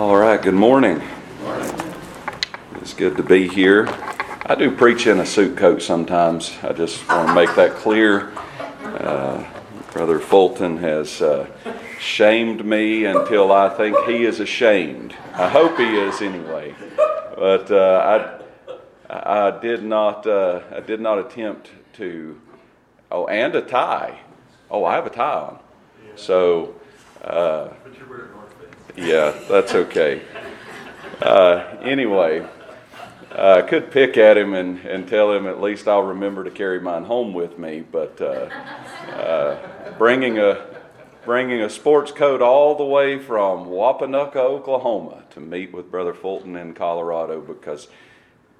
All 0.00 0.16
right, 0.16 0.40
good 0.40 0.54
morning. 0.54 1.02
It's 2.76 2.94
good 2.94 3.18
to 3.18 3.22
be 3.22 3.46
here. 3.46 3.86
I 4.46 4.54
do 4.54 4.74
preach 4.74 5.06
in 5.06 5.20
a 5.20 5.26
suit 5.26 5.58
coat 5.58 5.82
sometimes. 5.82 6.56
I 6.62 6.72
just 6.72 7.06
want 7.06 7.28
to 7.28 7.34
make 7.34 7.54
that 7.56 7.74
clear. 7.74 8.32
Uh, 8.80 9.44
Brother 9.92 10.18
Fulton 10.18 10.78
has 10.78 11.20
uh, 11.20 11.46
shamed 11.98 12.64
me 12.64 13.04
until 13.04 13.52
I 13.52 13.68
think 13.68 13.94
he 14.06 14.24
is 14.24 14.40
ashamed. 14.40 15.14
I 15.34 15.50
hope 15.50 15.76
he 15.76 15.98
is 15.98 16.22
anyway. 16.22 16.74
But 17.36 17.70
uh, 17.70 18.40
I, 19.10 19.48
I 19.50 19.60
did 19.60 19.84
not, 19.84 20.26
uh, 20.26 20.62
I 20.74 20.80
did 20.80 21.02
not 21.02 21.18
attempt 21.18 21.72
to. 21.96 22.40
Oh, 23.12 23.26
and 23.26 23.54
a 23.54 23.60
tie. 23.60 24.18
Oh, 24.70 24.82
I 24.82 24.94
have 24.94 25.04
a 25.04 25.10
tie 25.10 25.40
on. 25.40 25.58
So. 26.16 26.74
Uh, 28.90 29.02
yeah, 29.02 29.38
that's 29.48 29.74
okay. 29.74 30.22
Uh, 31.22 31.76
anyway, 31.82 32.46
uh, 33.32 33.56
I 33.58 33.62
could 33.62 33.90
pick 33.90 34.16
at 34.16 34.36
him 34.36 34.54
and, 34.54 34.78
and 34.80 35.06
tell 35.06 35.32
him 35.32 35.46
at 35.46 35.60
least 35.60 35.86
I'll 35.86 36.02
remember 36.02 36.44
to 36.44 36.50
carry 36.50 36.80
mine 36.80 37.04
home 37.04 37.32
with 37.32 37.58
me, 37.58 37.80
but 37.80 38.20
uh, 38.20 38.48
uh 39.12 39.92
bringing 39.98 40.38
a 40.38 40.66
bringing 41.24 41.60
a 41.60 41.68
sports 41.68 42.10
coat 42.10 42.40
all 42.40 42.74
the 42.74 42.84
way 42.84 43.18
from 43.18 43.66
Wapanucka, 43.66 44.36
Oklahoma, 44.36 45.22
to 45.30 45.40
meet 45.40 45.72
with 45.72 45.90
Brother 45.90 46.14
Fulton 46.14 46.56
in 46.56 46.72
Colorado 46.72 47.40
because 47.40 47.88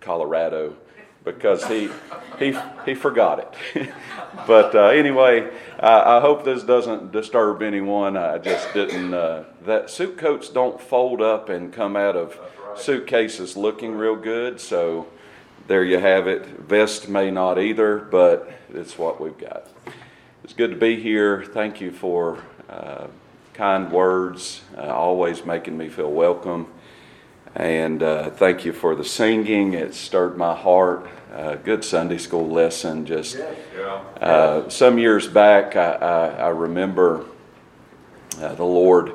Colorado 0.00 0.76
because 1.24 1.66
he 1.66 1.90
he 2.38 2.56
he 2.84 2.94
forgot 2.94 3.38
it. 3.74 3.90
but 4.46 4.74
uh, 4.74 4.86
anyway, 4.88 5.50
I, 5.78 6.16
I, 6.16 6.20
hope 6.20 6.44
this 6.44 6.62
doesn't 6.62 7.12
disturb 7.12 7.62
anyone. 7.62 8.16
I 8.16 8.38
just 8.38 8.72
didn't. 8.72 9.12
Uh, 9.12 9.44
that 9.64 9.90
suit 9.90 10.16
coats 10.16 10.48
don't 10.48 10.80
fold 10.80 11.20
up 11.20 11.48
and 11.48 11.72
come 11.72 11.96
out 11.96 12.16
of 12.16 12.38
suitcases 12.76 13.56
looking 13.56 13.92
real 13.92 14.16
good. 14.16 14.60
So 14.60 15.06
there 15.66 15.84
you 15.84 15.98
have 15.98 16.26
it. 16.26 16.46
Vest 16.46 17.08
may 17.08 17.30
not 17.30 17.58
either, 17.58 17.98
but 17.98 18.50
it's 18.72 18.98
what 18.98 19.20
we've 19.20 19.38
got. 19.38 19.66
It's 20.42 20.54
good 20.54 20.70
to 20.70 20.76
be 20.76 21.00
here. 21.00 21.44
Thank 21.44 21.80
you 21.80 21.92
for 21.92 22.42
uh, 22.68 23.08
kind 23.54 23.92
words, 23.92 24.62
uh, 24.76 24.88
always 24.88 25.44
making 25.44 25.76
me 25.76 25.88
feel 25.88 26.10
welcome. 26.10 26.66
And 27.54 28.02
uh, 28.02 28.30
thank 28.30 28.64
you 28.64 28.72
for 28.72 28.94
the 28.94 29.04
singing. 29.04 29.74
It 29.74 29.94
stirred 29.94 30.36
my 30.36 30.54
heart. 30.54 31.08
Uh, 31.34 31.56
good 31.56 31.84
Sunday 31.84 32.18
school 32.18 32.48
lesson. 32.48 33.06
Just 33.06 33.38
uh, 34.20 34.68
some 34.68 34.98
years 34.98 35.26
back, 35.26 35.74
I, 35.74 35.92
I, 35.92 36.26
I 36.28 36.48
remember 36.48 37.24
uh, 38.38 38.54
the 38.54 38.64
Lord 38.64 39.12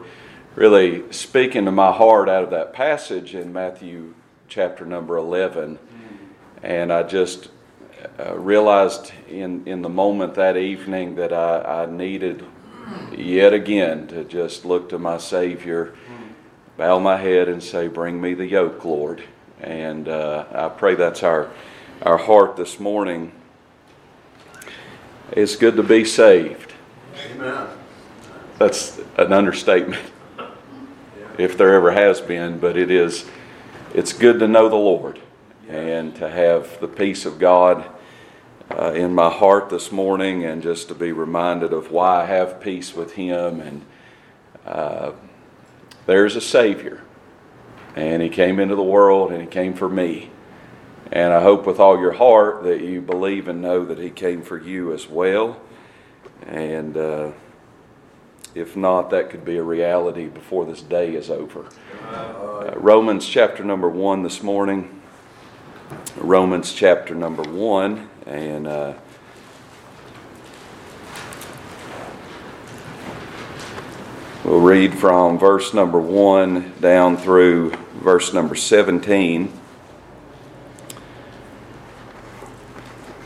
really 0.56 1.11
speaking 1.11 1.66
to 1.66 1.72
my 1.72 1.91
heart 1.91 2.28
out 2.28 2.44
of 2.44 2.50
that 2.50 2.73
passage 2.73 3.36
in 3.36 3.53
Matthew 3.53 4.13
chapter 4.47 4.86
number 4.86 5.17
11. 5.17 5.80
And 6.61 6.91
I 6.91 7.03
just 7.03 7.50
uh, 8.19 8.38
realized 8.38 9.13
in, 9.30 9.66
in 9.66 9.81
the 9.81 9.89
moment 9.89 10.36
that 10.36 10.58
evening 10.58 11.16
that 11.16 11.31
I, 11.31 11.83
I 11.83 11.86
needed 11.86 12.45
yet 13.16 13.53
again 13.53 14.08
to 14.08 14.23
just 14.25 14.66
look 14.66 14.89
to 14.89 15.00
my 15.00 15.17
Savior 15.17 15.95
bow 16.78 17.00
my 17.00 17.18
head 17.18 17.48
and 17.48 17.62
say, 17.62 17.88
Bring 17.88 18.20
me 18.20 18.34
the 18.34 18.45
yoke, 18.45 18.84
Lord. 18.84 19.23
And 19.62 20.08
uh, 20.08 20.45
I 20.52 20.70
pray 20.70 20.95
that's 20.95 21.23
our, 21.23 21.50
our 22.02 22.18
heart 22.18 22.56
this 22.56 22.80
morning. 22.80 23.31
It's 25.31 25.56
good 25.56 25.76
to 25.78 25.84
be 25.84 26.06
saved. 26.06 26.73
Amen. 27.31 27.68
That's 28.59 29.00
an 29.18 29.34
understatement, 29.34 30.03
if 31.38 31.58
there 31.58 31.73
ever 31.73 31.92
has 31.92 32.22
been, 32.22 32.59
but 32.59 32.78
it 32.78 32.92
is. 32.92 33.25
It's 33.94 34.13
good 34.13 34.40
to 34.40 34.47
know 34.47 34.69
the 34.69 34.75
Lord 34.75 35.19
and 35.69 36.13
to 36.16 36.30
have 36.30 36.80
the 36.80 36.88
peace 36.88 37.25
of 37.25 37.40
God 37.40 37.86
uh, 38.69 38.92
in 38.92 39.16
my 39.16 39.30
heart 39.30 39.69
this 39.69 39.92
morning, 39.92 40.44
and 40.44 40.62
just 40.62 40.90
to 40.90 40.96
be 40.96 41.12
reminded 41.12 41.72
of 41.74 41.92
why 41.92 42.24
I 42.24 42.25
have 42.25 42.59
peace 42.59 42.94
with 42.94 43.13
Him 43.13 43.62
and. 43.62 43.86
Uh, 44.66 45.12
there's 46.06 46.36
a 46.36 46.42
Savior. 46.42 47.02
And 47.96 48.22
He 48.22 48.30
came 48.30 48.60
into 48.60 48.76
the 48.76 48.84
world 48.84 49.32
and 49.32 49.42
He 49.42 49.48
came 49.48 49.74
for 49.74 49.90
me. 49.90 50.32
And 51.12 51.34
I 51.34 51.42
hope 51.42 51.66
with 51.66 51.80
all 51.80 52.00
your 52.00 52.14
heart 52.14 52.64
that 52.64 52.82
you 52.82 53.02
believe 53.02 53.48
and 53.48 53.62
know 53.62 53.86
that 53.86 53.98
He 53.98 54.10
came 54.10 54.42
for 54.42 54.60
you 54.60 54.94
as 54.94 55.08
well. 55.08 55.62
And 56.46 56.98
uh, 56.98 57.32
if 58.54 58.76
not, 58.76 59.10
that 59.12 59.30
could 59.30 59.46
be 59.46 59.58
a 59.58 59.64
reality 59.64 60.28
before 60.28 60.66
this 60.66 60.82
day 60.82 61.16
is 61.16 61.30
over. 61.30 61.68
Uh, 62.04 62.74
Romans 62.76 63.28
chapter 63.28 63.64
number 63.64 63.90
one 63.90 64.24
this 64.24 64.44
morning. 64.44 65.02
Romans 66.18 66.74
chapter 66.74 67.16
number 67.16 67.44
one. 67.44 68.10
And. 68.26 68.68
Uh, 68.68 68.94
We'll 74.45 74.59
read 74.59 74.94
from 74.94 75.39
verse 75.39 75.73
number 75.73 76.00
1 76.00 76.73
down 76.79 77.17
through 77.17 77.72
verse 77.95 78.31
number 78.31 78.53
17. 78.53 79.51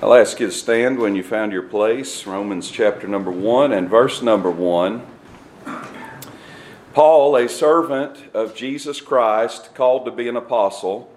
I'll 0.02 0.14
ask 0.14 0.40
you 0.40 0.46
to 0.46 0.52
stand 0.54 0.98
when 0.98 1.16
you 1.16 1.24
found 1.24 1.52
your 1.52 1.64
place. 1.64 2.26
Romans 2.26 2.72
chapter 2.72 3.06
number 3.06 3.32
1 3.32 3.74
and 3.74 3.90
verse 3.90 4.22
number 4.22 4.50
1. 4.50 5.06
Paul, 6.94 7.36
a 7.36 7.50
servant 7.50 8.34
of 8.34 8.56
Jesus 8.56 9.02
Christ, 9.02 9.76
called 9.76 10.06
to 10.06 10.12
be 10.12 10.30
an 10.30 10.38
apostle, 10.38 11.14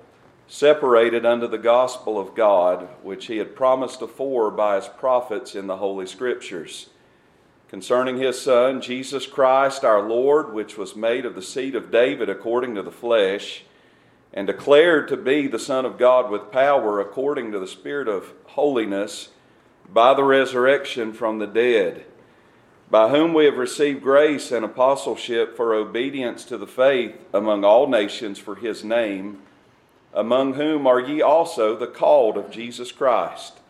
separated 0.48 1.24
unto 1.24 1.46
the 1.46 1.58
gospel 1.58 2.18
of 2.18 2.34
God, 2.34 2.88
which 3.04 3.26
he 3.26 3.36
had 3.36 3.54
promised 3.54 4.02
afore 4.02 4.50
by 4.50 4.74
his 4.74 4.88
prophets 4.88 5.54
in 5.54 5.68
the 5.68 5.76
Holy 5.76 6.08
Scriptures 6.08 6.88
concerning 7.72 8.18
his 8.18 8.38
Son, 8.38 8.82
Jesus 8.82 9.24
Christ 9.26 9.82
our 9.82 10.06
Lord, 10.06 10.52
which 10.52 10.76
was 10.76 10.94
made 10.94 11.24
of 11.24 11.34
the 11.34 11.40
seed 11.40 11.74
of 11.74 11.90
David 11.90 12.28
according 12.28 12.74
to 12.74 12.82
the 12.82 12.92
flesh, 12.92 13.64
and 14.30 14.46
declared 14.46 15.08
to 15.08 15.16
be 15.16 15.46
the 15.46 15.58
Son 15.58 15.86
of 15.86 15.96
God 15.96 16.30
with 16.30 16.52
power 16.52 17.00
according 17.00 17.50
to 17.50 17.58
the 17.58 17.66
Spirit 17.66 18.08
of 18.08 18.34
holiness 18.44 19.30
by 19.90 20.12
the 20.12 20.22
resurrection 20.22 21.14
from 21.14 21.38
the 21.38 21.46
dead, 21.46 22.04
by 22.90 23.08
whom 23.08 23.32
we 23.32 23.46
have 23.46 23.56
received 23.56 24.02
grace 24.02 24.52
and 24.52 24.66
apostleship 24.66 25.56
for 25.56 25.72
obedience 25.72 26.44
to 26.44 26.58
the 26.58 26.66
faith 26.66 27.14
among 27.32 27.64
all 27.64 27.88
nations 27.88 28.38
for 28.38 28.56
his 28.56 28.84
name, 28.84 29.38
among 30.12 30.54
whom 30.54 30.86
are 30.86 31.00
ye 31.00 31.22
also 31.22 31.74
the 31.74 31.86
called 31.86 32.36
of 32.36 32.50
Jesus 32.50 32.92
Christ 32.92 33.61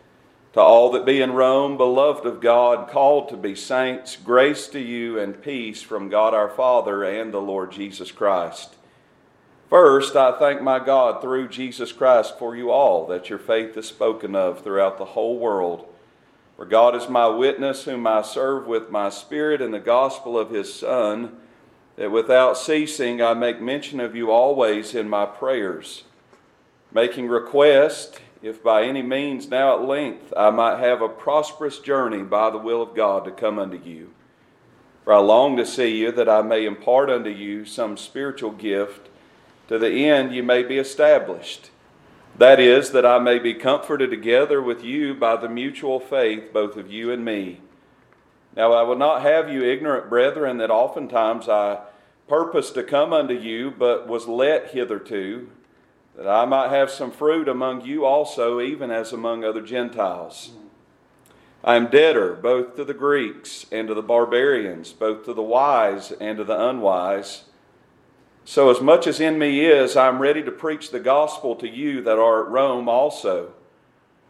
to 0.53 0.61
all 0.61 0.91
that 0.91 1.05
be 1.05 1.19
in 1.19 1.33
Rome, 1.33 1.77
beloved 1.77 2.25
of 2.27 2.39
God, 2.39 2.87
called 2.87 3.27
to 3.29 3.37
be 3.37 3.55
saints, 3.55 4.15
grace 4.15 4.67
to 4.67 4.79
you 4.79 5.19
and 5.19 5.41
peace 5.41 5.81
from 5.81 6.09
God 6.09 6.35
our 6.35 6.49
Father 6.49 7.03
and 7.03 7.33
the 7.33 7.41
Lord 7.41 7.71
Jesus 7.71 8.11
Christ. 8.11 8.75
First, 9.67 10.15
I 10.15 10.37
thank 10.37 10.61
my 10.61 10.77
God 10.77 11.19
through 11.19 11.47
Jesus 11.47 11.91
Christ 11.91 12.37
for 12.37 12.55
you 12.55 12.69
all, 12.69 13.07
that 13.07 13.31
your 13.31 13.39
faith 13.39 13.75
is 13.75 13.87
spoken 13.87 14.35
of 14.35 14.63
throughout 14.63 14.99
the 14.99 15.05
whole 15.05 15.39
world. 15.39 15.87
For 16.55 16.65
God 16.65 16.95
is 16.95 17.09
my 17.09 17.25
witness, 17.25 17.85
whom 17.85 18.05
I 18.05 18.21
serve 18.21 18.67
with 18.67 18.91
my 18.91 19.09
spirit 19.09 19.59
in 19.59 19.71
the 19.71 19.79
gospel 19.79 20.37
of 20.37 20.51
his 20.51 20.71
Son, 20.71 21.35
that 21.95 22.11
without 22.11 22.59
ceasing 22.59 23.23
I 23.23 23.33
make 23.33 23.59
mention 23.59 23.99
of 23.99 24.15
you 24.15 24.29
always 24.29 24.93
in 24.93 25.09
my 25.09 25.25
prayers, 25.25 26.03
making 26.91 27.27
request 27.27 28.19
if 28.43 28.61
by 28.61 28.83
any 28.83 29.01
means 29.01 29.49
now 29.49 29.73
at 29.73 29.87
length 29.87 30.33
I 30.35 30.49
might 30.49 30.79
have 30.79 31.01
a 31.01 31.07
prosperous 31.07 31.79
journey 31.79 32.23
by 32.23 32.49
the 32.49 32.57
will 32.57 32.81
of 32.81 32.93
God 32.93 33.23
to 33.23 33.31
come 33.31 33.57
unto 33.57 33.77
you. 33.77 34.11
For 35.05 35.13
I 35.13 35.19
long 35.19 35.55
to 35.57 35.65
see 35.65 35.97
you, 35.97 36.11
that 36.11 36.29
I 36.29 36.41
may 36.41 36.65
impart 36.65 37.09
unto 37.09 37.29
you 37.29 37.65
some 37.65 37.97
spiritual 37.97 38.51
gift, 38.51 39.09
to 39.69 39.79
the 39.79 40.09
end 40.09 40.35
you 40.35 40.43
may 40.43 40.61
be 40.61 40.77
established. 40.77 41.71
That 42.37 42.59
is, 42.59 42.91
that 42.91 43.05
I 43.05 43.19
may 43.19 43.39
be 43.39 43.53
comforted 43.53 44.09
together 44.09 44.61
with 44.61 44.83
you 44.83 45.13
by 45.13 45.37
the 45.37 45.49
mutual 45.49 45.99
faith, 45.99 46.51
both 46.51 46.75
of 46.75 46.91
you 46.91 47.11
and 47.11 47.23
me. 47.23 47.61
Now 48.55 48.73
I 48.73 48.83
will 48.83 48.97
not 48.97 49.21
have 49.21 49.49
you 49.49 49.63
ignorant, 49.63 50.09
brethren, 50.09 50.57
that 50.57 50.71
oftentimes 50.71 51.47
I 51.47 51.79
purposed 52.27 52.73
to 52.75 52.83
come 52.83 53.13
unto 53.13 53.33
you, 53.33 53.71
but 53.71 54.07
was 54.07 54.27
let 54.27 54.71
hitherto 54.71 55.47
that 56.15 56.27
I 56.27 56.45
might 56.45 56.69
have 56.69 56.91
some 56.91 57.11
fruit 57.11 57.47
among 57.47 57.85
you 57.85 58.05
also, 58.05 58.61
even 58.61 58.91
as 58.91 59.11
among 59.11 59.43
other 59.43 59.61
Gentiles. 59.61 60.51
I 61.63 61.75
am 61.75 61.89
debtor 61.89 62.35
both 62.35 62.75
to 62.75 62.83
the 62.83 62.93
Greeks 62.93 63.65
and 63.71 63.87
to 63.87 63.93
the 63.93 64.01
barbarians, 64.01 64.91
both 64.91 65.25
to 65.25 65.33
the 65.33 65.41
wise 65.41 66.11
and 66.11 66.37
to 66.37 66.43
the 66.43 66.69
unwise. 66.69 67.45
So, 68.45 68.69
as 68.69 68.81
much 68.81 69.07
as 69.07 69.21
in 69.21 69.39
me 69.39 69.65
is, 69.65 69.95
I 69.95 70.09
am 70.09 70.21
ready 70.21 70.43
to 70.43 70.51
preach 70.51 70.91
the 70.91 70.99
gospel 70.99 71.55
to 71.55 71.69
you 71.69 72.01
that 72.01 72.19
are 72.19 72.43
at 72.43 72.51
Rome 72.51 72.89
also. 72.89 73.53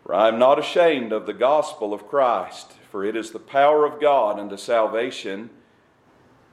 For 0.04 0.14
I 0.14 0.28
am 0.28 0.38
not 0.38 0.60
ashamed 0.60 1.12
of 1.12 1.26
the 1.26 1.34
gospel 1.34 1.94
of 1.94 2.08
Christ, 2.08 2.74
for 2.92 3.04
it 3.04 3.16
is 3.16 3.32
the 3.32 3.40
power 3.40 3.86
of 3.86 4.00
God 4.00 4.38
unto 4.38 4.58
salvation 4.58 5.50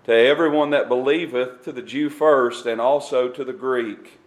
to 0.04 0.14
everyone 0.14 0.70
that 0.70 0.88
believeth, 0.88 1.62
to 1.64 1.72
the 1.72 1.82
Jew 1.82 2.08
first, 2.08 2.64
and 2.64 2.80
also 2.80 3.28
to 3.28 3.44
the 3.44 3.52
Greek. 3.52 4.19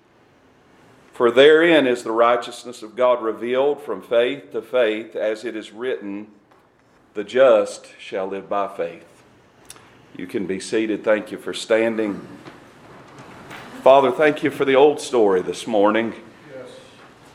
For 1.13 1.29
therein 1.29 1.85
is 1.85 2.01
the 2.01 2.11
righteousness 2.11 2.81
of 2.81 2.95
God 2.95 3.21
revealed 3.21 3.79
from 3.83 4.01
faith 4.01 4.51
to 4.51 4.63
faith, 4.63 5.15
as 5.15 5.45
it 5.45 5.55
is 5.55 5.71
written, 5.71 6.27
The 7.13 7.23
just 7.23 7.87
shall 7.99 8.25
live 8.25 8.49
by 8.49 8.67
faith. 8.67 9.05
You 10.17 10.25
can 10.25 10.47
be 10.47 10.59
seated. 10.59 11.03
Thank 11.03 11.31
you 11.31 11.37
for 11.37 11.53
standing. 11.53 12.27
Father, 13.83 14.11
thank 14.11 14.41
you 14.41 14.49
for 14.49 14.65
the 14.65 14.73
old 14.73 14.99
story 14.99 15.43
this 15.43 15.67
morning. 15.67 16.15
Yes. 16.51 16.69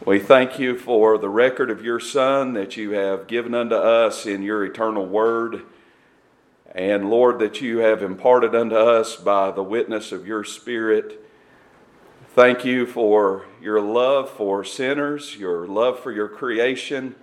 We 0.05 0.19
thank 0.19 0.59
you 0.59 0.77
for 0.77 1.17
the 1.17 1.29
record 1.29 1.71
of 1.71 1.85
your 1.85 2.01
Son 2.01 2.55
that 2.55 2.77
you 2.77 2.91
have 2.93 3.29
given 3.29 3.55
unto 3.55 3.77
us 3.77 4.27
in 4.27 4.43
your 4.43 4.65
eternal 4.65 5.07
word. 5.07 5.63
And 6.75 7.11
Lord, 7.11 7.39
that 7.39 7.61
you 7.61 7.79
have 7.79 8.03
imparted 8.03 8.57
unto 8.57 8.75
us 8.75 9.15
by 9.15 9.53
the 9.53 9.63
witness 9.63 10.11
of 10.11 10.27
your 10.27 10.43
Spirit. 10.43 11.25
Thank 12.39 12.65
you 12.65 12.87
for 12.87 13.47
your 13.61 13.81
love 13.81 14.31
for 14.31 14.63
sinners, 14.63 15.35
your 15.35 15.67
love 15.67 15.99
for 15.99 16.13
your 16.13 16.29
creation, 16.29 17.17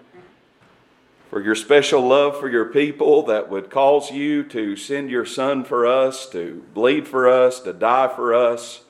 for 1.29 1.41
your 1.41 1.55
special 1.55 2.05
love 2.05 2.37
for 2.37 2.49
your 2.49 2.65
people 2.65 3.23
that 3.27 3.49
would 3.49 3.69
cause 3.69 4.11
you 4.11 4.43
to 4.49 4.75
send 4.75 5.09
your 5.09 5.25
Son 5.25 5.63
for 5.63 5.87
us, 5.87 6.29
to 6.31 6.65
bleed 6.73 7.07
for 7.07 7.29
us, 7.29 7.61
to 7.61 7.71
die 7.71 8.09
for 8.13 8.33
us. 8.33 8.81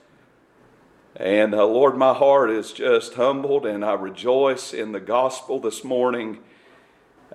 And 1.16 1.54
uh, 1.54 1.64
Lord, 1.68 1.96
my 1.96 2.16
heart 2.16 2.50
is 2.50 2.72
just 2.72 3.14
humbled 3.14 3.68
and 3.68 3.86
I 3.86 3.94
rejoice 3.94 4.74
in 4.74 4.94
the 4.94 5.00
gospel 5.00 5.60
this 5.60 5.84
morning. 5.84 6.40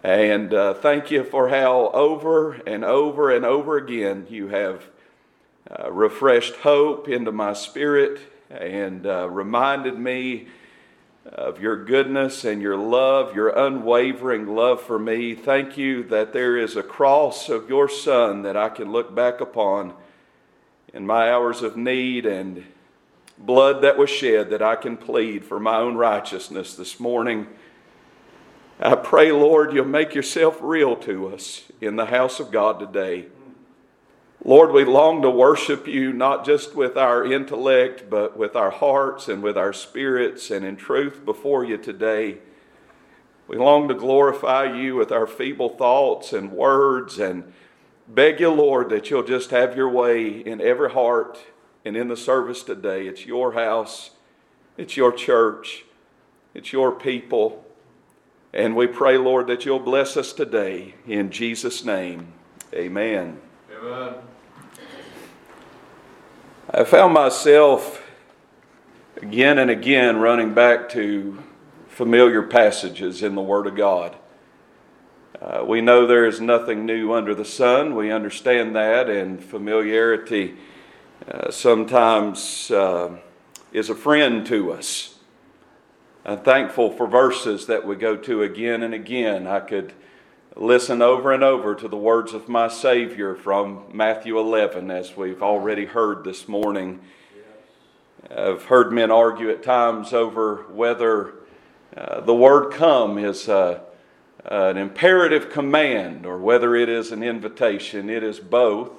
And 0.03 0.53
uh, 0.53 0.75
thank 0.75 1.13
you 1.13 1.23
for 1.23 1.51
how 1.51 1.91
over 1.91 2.55
and 2.67 2.85
over 2.85 3.31
and 3.31 3.45
over 3.45 3.77
again 3.77 4.27
you 4.29 4.49
have 4.49 4.89
uh, 5.71 5.93
refreshed 5.93 6.57
hope 6.57 7.09
into 7.09 7.31
my 7.31 7.53
spirit 7.53 8.19
and 8.51 9.07
uh, 9.07 9.29
reminded 9.29 9.99
me 9.99 10.49
of 11.25 11.61
your 11.61 11.85
goodness 11.85 12.45
and 12.45 12.61
your 12.61 12.77
love, 12.77 13.35
your 13.35 13.51
unwavering 13.51 14.47
love 14.47 14.83
for 14.83 14.99
me. 14.99 15.35
Thank 15.35 15.77
you 15.79 16.03
that 16.05 16.33
there 16.33 16.57
is 16.57 16.77
a 16.77 16.83
cross 16.83 17.49
of 17.49 17.69
your 17.69 17.89
Son 17.89 18.43
that 18.43 18.57
I 18.57 18.69
can 18.69 18.91
look 18.91 19.15
back 19.15 19.41
upon 19.41 19.95
in 20.93 21.07
my 21.07 21.31
hours 21.31 21.63
of 21.63 21.77
need 21.77 22.27
and 22.27 22.65
blood 23.39 23.83
that 23.83 23.97
was 23.97 24.11
shed 24.11 24.51
that 24.51 24.63
I 24.63 24.77
can 24.77 24.97
plead 24.97 25.45
for 25.45 25.61
my 25.61 25.77
own 25.77 25.97
righteousness 25.97 26.75
this 26.75 26.99
morning. 26.99 27.47
I 28.81 28.97
pray, 28.97 29.31
Lord, 29.31 29.73
you'll 29.73 29.85
make 29.85 30.15
yourself 30.15 30.59
real 30.61 30.97
to 30.97 31.33
us 31.33 31.65
in 31.81 31.97
the 31.97 32.07
house 32.07 32.41
of 32.41 32.51
God 32.51 32.81
today. 32.81 33.27
Lord, 34.43 34.73
we 34.73 34.85
long 34.85 35.21
to 35.21 35.31
worship 35.31 35.87
you 35.87 36.15
not 36.15 36.47
just 36.47 36.75
with 36.75 36.97
our 36.97 37.25
intellect, 37.25 38.09
but 38.09 38.39
with 38.39 38.57
our 38.57 38.71
hearts 38.71 39.29
and 39.29 39.43
with 39.43 39.59
our 39.59 39.75
spirits 39.75 40.51
and 40.51 40.65
in 40.65 40.77
truth 40.77 41.25
before 41.27 41.63
you 41.63 41.77
today. 41.77 42.39
We 43.47 43.59
long 43.59 43.89
to 43.89 43.95
glorify 43.95 44.75
you 44.75 44.97
with 44.97 45.13
our 45.13 45.27
feeble 45.27 45.71
thoughts 45.71 46.33
and 46.33 46.53
words 46.53 47.19
and 47.19 47.53
beg 48.09 48.41
you, 48.41 48.51
Lord, 48.51 48.89
that 48.91 49.11
you'll 49.11 49.25
just 49.25 49.51
have 49.51 49.77
your 49.77 49.91
way 49.91 50.29
in 50.29 50.61
every 50.63 50.91
heart 50.91 51.39
and 51.85 51.95
in 51.95 52.09
the 52.09 52.17
service 52.17 52.63
today. 52.63 53.07
It's 53.07 53.27
your 53.27 53.53
house, 53.53 54.13
it's 54.79 54.97
your 54.97 55.13
church, 55.13 55.85
it's 56.55 56.73
your 56.73 56.93
people. 56.93 57.65
And 58.55 58.75
we 58.75 58.87
pray, 58.87 59.19
Lord, 59.19 59.49
that 59.49 59.67
you'll 59.67 59.81
bless 59.81 60.17
us 60.17 60.33
today. 60.33 60.95
In 61.07 61.31
Jesus' 61.31 61.85
name, 61.85 62.33
amen. 62.73 63.39
Amen. 63.77 64.30
I 66.73 66.85
found 66.85 67.13
myself 67.13 68.01
again 69.17 69.59
and 69.59 69.73
again 69.73 70.19
running 70.19 70.55
back 70.55 70.89
to 70.91 71.43
familiar 71.89 72.43
passages 72.43 73.25
in 73.25 73.35
the 73.35 73.43
Word 73.43 73.67
of 73.67 73.75
God. 73.75 74.15
Uh, 75.43 75.65
we 75.67 75.81
know 75.81 76.07
there 76.07 76.27
is 76.27 76.41
nothing 76.41 76.87
new 76.87 77.13
under 77.13 77.35
the 77.35 77.45
sun. 77.45 77.97
We 77.97 78.13
understand 78.13 78.77
that, 78.77 79.11
and 79.11 79.43
familiarity 79.43 80.55
uh, 81.29 81.51
sometimes 81.51 82.71
uh, 82.71 83.17
is 83.73 83.91
a 83.91 83.95
friend 83.97 84.47
to 84.47 84.71
us. 84.71 85.19
I'm 86.25 86.39
thankful 86.39 86.93
for 86.93 87.09
verses 87.09 87.67
that 87.67 87.85
we 87.85 87.97
go 87.97 88.17
to 88.17 88.45
again 88.45 88.85
and 88.85 88.95
again. 88.95 89.49
I 89.49 89.59
could 89.59 89.93
listen 90.57 91.01
over 91.01 91.33
and 91.33 91.45
over 91.45 91.75
to 91.75 91.89
the 91.89 91.97
words 91.97 92.33
of 92.33 92.49
my 92.49 92.69
Savior 92.69 93.35
from 93.35 93.85
Matthew 93.93 94.39
11, 94.39 94.91
as 94.91 95.17
we've 95.17 95.43
already 95.43 95.85
heard 95.85 96.25
this 96.25 96.49
morning. 96.49 97.01
I've 98.31 98.65
heard 98.65 98.93
men 98.93 99.11
argue 99.11 99.51
at 99.51 99.63
times 99.63 100.13
over 100.13 100.65
whether 100.71 101.35
uh, 101.97 102.21
the 102.21 102.35
word 102.35 102.73
come 102.73 103.19
is 103.19 103.49
uh, 103.49 103.81
an 104.45 104.77
imperative 104.77 105.51
command 105.51 106.27
or 106.27 106.39
whether 106.39 106.75
it 106.75 106.89
is 106.89 107.13
an 107.13 107.23
invitation. 107.23 108.11
It 108.11 108.23
is 108.23 108.41
both. 108.41 108.91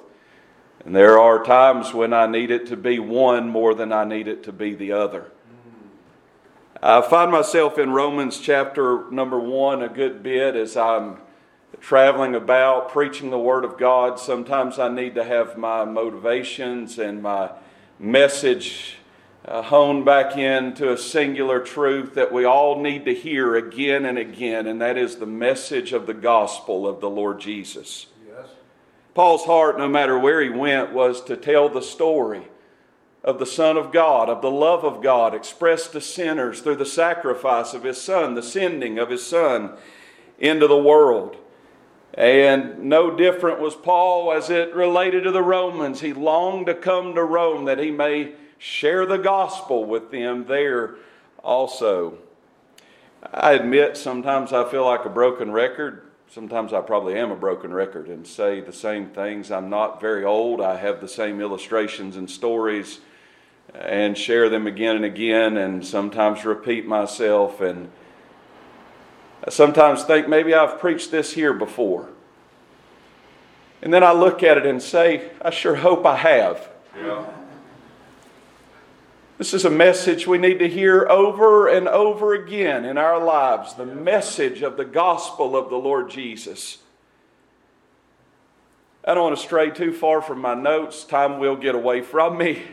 And 0.84 0.96
there 0.96 1.18
are 1.18 1.44
times 1.44 1.94
when 1.94 2.12
I 2.12 2.26
need 2.26 2.50
it 2.50 2.66
to 2.66 2.76
be 2.76 2.98
one 2.98 3.48
more 3.48 3.74
than 3.74 3.92
I 3.92 4.04
need 4.04 4.26
it 4.26 4.42
to 4.44 4.52
be 4.52 4.74
the 4.74 4.92
other. 4.92 5.30
I 6.82 7.00
find 7.02 7.30
myself 7.30 7.78
in 7.78 7.92
Romans 7.92 8.40
chapter 8.40 9.08
number 9.10 9.38
one 9.38 9.82
a 9.82 9.88
good 9.88 10.22
bit 10.22 10.56
as 10.56 10.76
I'm 10.76 11.18
traveling 11.80 12.34
about 12.34 12.90
preaching 12.90 13.30
the 13.30 13.38
Word 13.38 13.64
of 13.64 13.78
God. 13.78 14.18
Sometimes 14.18 14.78
I 14.78 14.88
need 14.88 15.14
to 15.14 15.24
have 15.24 15.56
my 15.56 15.84
motivations 15.84 16.98
and 16.98 17.22
my 17.22 17.50
message 17.98 18.96
uh, 19.44 19.62
honed 19.62 20.04
back 20.04 20.36
into 20.36 20.92
a 20.92 20.98
singular 20.98 21.60
truth 21.60 22.14
that 22.14 22.32
we 22.32 22.44
all 22.44 22.80
need 22.80 23.04
to 23.04 23.14
hear 23.14 23.56
again 23.56 24.04
and 24.04 24.18
again, 24.18 24.66
and 24.66 24.80
that 24.80 24.96
is 24.96 25.16
the 25.16 25.26
message 25.26 25.92
of 25.92 26.06
the 26.06 26.14
gospel 26.14 26.86
of 26.86 27.00
the 27.00 27.10
Lord 27.10 27.40
Jesus. 27.40 28.06
Yes. 28.26 28.48
Paul's 29.14 29.44
heart, 29.44 29.78
no 29.78 29.88
matter 29.88 30.18
where 30.18 30.40
he 30.40 30.50
went, 30.50 30.92
was 30.92 31.22
to 31.24 31.36
tell 31.36 31.68
the 31.68 31.82
story 31.82 32.48
of 33.24 33.38
the 33.38 33.46
Son 33.46 33.76
of 33.76 33.92
God, 33.92 34.28
of 34.28 34.42
the 34.42 34.50
love 34.50 34.84
of 34.84 35.02
God 35.02 35.34
expressed 35.34 35.92
to 35.92 36.00
sinners 36.00 36.60
through 36.60 36.76
the 36.76 36.86
sacrifice 36.86 37.72
of 37.72 37.84
His 37.84 38.00
Son, 38.00 38.34
the 38.34 38.42
sending 38.42 38.98
of 38.98 39.10
His 39.10 39.24
Son 39.24 39.76
into 40.38 40.66
the 40.66 40.78
world. 40.78 41.36
And 42.14 42.84
no 42.84 43.16
different 43.16 43.60
was 43.60 43.74
Paul 43.74 44.32
as 44.32 44.50
it 44.50 44.74
related 44.74 45.24
to 45.24 45.30
the 45.30 45.42
Romans. 45.42 46.00
He 46.00 46.12
longed 46.12 46.66
to 46.66 46.74
come 46.74 47.14
to 47.14 47.24
Rome 47.24 47.64
that 47.64 47.78
he 47.78 47.90
may 47.90 48.32
share 48.58 49.06
the 49.06 49.16
gospel 49.16 49.84
with 49.84 50.10
them 50.10 50.46
there 50.46 50.96
also. 51.42 52.18
I 53.32 53.52
admit 53.52 53.96
sometimes 53.96 54.52
I 54.52 54.68
feel 54.68 54.84
like 54.84 55.04
a 55.04 55.10
broken 55.10 55.52
record. 55.52 56.10
Sometimes 56.28 56.72
I 56.72 56.80
probably 56.80 57.14
am 57.18 57.30
a 57.30 57.36
broken 57.36 57.72
record 57.72 58.08
and 58.08 58.26
say 58.26 58.60
the 58.60 58.72
same 58.72 59.08
things. 59.08 59.50
I'm 59.50 59.70
not 59.70 60.00
very 60.00 60.24
old. 60.24 60.60
I 60.60 60.76
have 60.76 61.00
the 61.00 61.08
same 61.08 61.40
illustrations 61.40 62.16
and 62.16 62.28
stories 62.28 63.00
and 63.74 64.16
share 64.18 64.48
them 64.48 64.66
again 64.66 64.96
and 64.96 65.04
again, 65.04 65.56
and 65.56 65.86
sometimes 65.86 66.44
repeat 66.44 66.86
myself, 66.86 67.60
and 67.60 67.90
I 69.44 69.50
sometimes 69.50 70.04
think 70.04 70.28
maybe 70.28 70.54
I've 70.54 70.78
preached 70.78 71.10
this 71.10 71.32
here 71.32 71.52
before. 71.52 72.08
And 73.82 73.92
then 73.92 74.04
I 74.04 74.12
look 74.12 74.42
at 74.42 74.56
it 74.56 74.66
and 74.66 74.80
say, 74.80 75.30
I 75.40 75.50
sure 75.50 75.74
hope 75.74 76.06
I 76.06 76.16
have. 76.16 76.68
Yeah. 76.96 77.26
This 79.38 79.54
is 79.54 79.64
a 79.64 79.70
message 79.70 80.26
we 80.26 80.38
need 80.38 80.60
to 80.60 80.68
hear 80.68 81.04
over 81.08 81.66
and 81.66 81.88
over 81.88 82.32
again 82.32 82.84
in 82.84 82.96
our 82.96 83.22
lives 83.22 83.74
the 83.74 83.84
message 83.86 84.62
of 84.62 84.76
the 84.76 84.84
gospel 84.84 85.56
of 85.56 85.68
the 85.68 85.76
Lord 85.76 86.10
Jesus. 86.10 86.78
I 89.04 89.14
don't 89.14 89.24
want 89.24 89.36
to 89.36 89.42
stray 89.42 89.70
too 89.70 89.92
far 89.92 90.22
from 90.22 90.40
my 90.40 90.54
notes. 90.54 91.02
Time 91.02 91.40
will 91.40 91.56
get 91.56 91.74
away 91.74 92.02
from 92.02 92.38
me. 92.38 92.62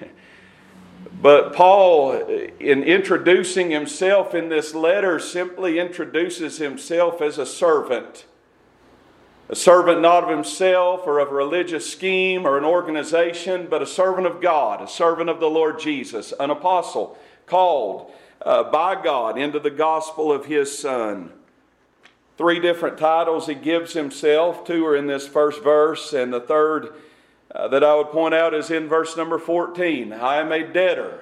But 1.21 1.53
Paul, 1.53 2.13
in 2.13 2.83
introducing 2.83 3.71
himself 3.71 4.33
in 4.33 4.47
this 4.47 4.73
letter, 4.73 5.19
simply 5.19 5.77
introduces 5.77 6.59
himself 6.59 7.21
as 7.21 7.37
a 7.37 7.45
servant. 7.45 8.25
A 9.49 9.55
servant 9.55 9.99
not 9.99 10.23
of 10.23 10.29
himself 10.29 11.01
or 11.05 11.19
of 11.19 11.29
a 11.29 11.33
religious 11.33 11.91
scheme 11.91 12.45
or 12.45 12.57
an 12.57 12.63
organization, 12.63 13.67
but 13.69 13.81
a 13.81 13.87
servant 13.87 14.27
of 14.27 14.41
God, 14.41 14.81
a 14.81 14.87
servant 14.87 15.29
of 15.29 15.41
the 15.41 15.49
Lord 15.49 15.79
Jesus, 15.79 16.33
an 16.39 16.51
apostle 16.51 17.17
called 17.45 18.13
uh, 18.43 18.63
by 18.71 19.01
God 19.01 19.37
into 19.37 19.59
the 19.59 19.71
gospel 19.71 20.31
of 20.31 20.45
his 20.45 20.77
Son. 20.77 21.33
Three 22.37 22.61
different 22.61 22.97
titles 22.97 23.47
he 23.47 23.55
gives 23.55 23.91
himself. 23.91 24.63
Two 24.63 24.85
are 24.85 24.95
in 24.95 25.07
this 25.07 25.27
first 25.27 25.61
verse, 25.61 26.13
and 26.13 26.31
the 26.31 26.39
third 26.39 26.93
uh, 27.53 27.67
that 27.67 27.83
I 27.83 27.95
would 27.95 28.11
point 28.11 28.33
out 28.33 28.53
is 28.53 28.69
in 28.69 28.87
verse 28.87 29.17
number 29.17 29.39
14. 29.39 30.13
I 30.13 30.37
am 30.37 30.51
a 30.51 30.65
debtor. 30.65 31.21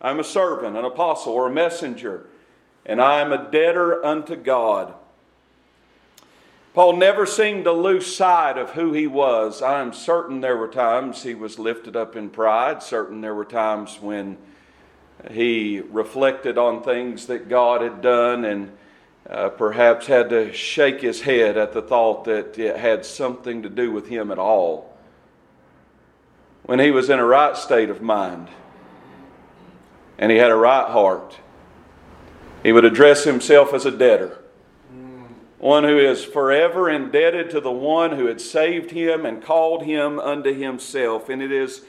I'm 0.00 0.20
a 0.20 0.24
servant, 0.24 0.76
an 0.76 0.84
apostle, 0.84 1.32
or 1.32 1.48
a 1.48 1.52
messenger, 1.52 2.26
and 2.86 3.00
I 3.00 3.20
am 3.20 3.32
a 3.32 3.50
debtor 3.50 4.04
unto 4.04 4.36
God. 4.36 4.94
Paul 6.72 6.96
never 6.96 7.26
seemed 7.26 7.64
to 7.64 7.72
lose 7.72 8.14
sight 8.14 8.56
of 8.56 8.70
who 8.70 8.92
he 8.92 9.06
was. 9.06 9.60
I 9.60 9.80
am 9.80 9.92
certain 9.92 10.40
there 10.40 10.56
were 10.56 10.68
times 10.68 11.22
he 11.22 11.34
was 11.34 11.58
lifted 11.58 11.96
up 11.96 12.14
in 12.14 12.30
pride, 12.30 12.82
certain 12.82 13.20
there 13.20 13.34
were 13.34 13.44
times 13.44 13.98
when 14.00 14.38
he 15.30 15.80
reflected 15.80 16.56
on 16.56 16.82
things 16.82 17.26
that 17.26 17.48
God 17.48 17.82
had 17.82 18.00
done 18.00 18.44
and 18.44 18.72
uh, 19.28 19.48
perhaps 19.50 20.06
had 20.06 20.30
to 20.30 20.52
shake 20.52 21.00
his 21.00 21.22
head 21.22 21.58
at 21.58 21.72
the 21.72 21.82
thought 21.82 22.24
that 22.24 22.58
it 22.58 22.76
had 22.76 23.04
something 23.04 23.62
to 23.62 23.68
do 23.68 23.90
with 23.90 24.08
him 24.08 24.30
at 24.30 24.38
all. 24.38 24.89
When 26.70 26.78
he 26.78 26.92
was 26.92 27.10
in 27.10 27.18
a 27.18 27.26
right 27.26 27.56
state 27.56 27.90
of 27.90 28.00
mind 28.00 28.46
and 30.20 30.30
he 30.30 30.38
had 30.38 30.52
a 30.52 30.54
right 30.54 30.88
heart, 30.88 31.40
he 32.62 32.70
would 32.70 32.84
address 32.84 33.24
himself 33.24 33.74
as 33.74 33.86
a 33.86 33.90
debtor 33.90 34.38
one 35.58 35.82
who 35.82 35.98
is 35.98 36.24
forever 36.24 36.88
indebted 36.88 37.50
to 37.50 37.60
the 37.60 37.72
one 37.72 38.12
who 38.12 38.26
had 38.26 38.40
saved 38.40 38.92
him 38.92 39.26
and 39.26 39.42
called 39.42 39.82
him 39.82 40.20
unto 40.20 40.54
himself. 40.54 41.28
And 41.28 41.42
it 41.42 41.50
is 41.50 41.82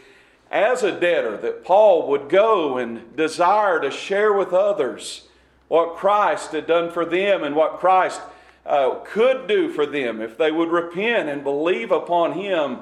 as 0.49 0.81
a 0.81 0.99
debtor 0.99 1.37
that 1.37 1.63
Paul 1.63 2.07
would 2.07 2.27
go 2.27 2.79
and 2.79 3.15
desire 3.15 3.79
to 3.81 3.91
share 3.91 4.33
with 4.33 4.51
others 4.51 5.27
what 5.67 5.95
Christ 5.95 6.53
had 6.53 6.65
done 6.65 6.89
for 6.89 7.05
them 7.05 7.43
and 7.43 7.55
what 7.55 7.77
Christ 7.77 8.19
uh, 8.65 8.95
could 9.05 9.45
do 9.47 9.71
for 9.71 9.85
them 9.85 10.21
if 10.21 10.39
they 10.39 10.51
would 10.51 10.69
repent 10.69 11.29
and 11.29 11.43
believe 11.43 11.91
upon 11.91 12.33
him 12.33 12.79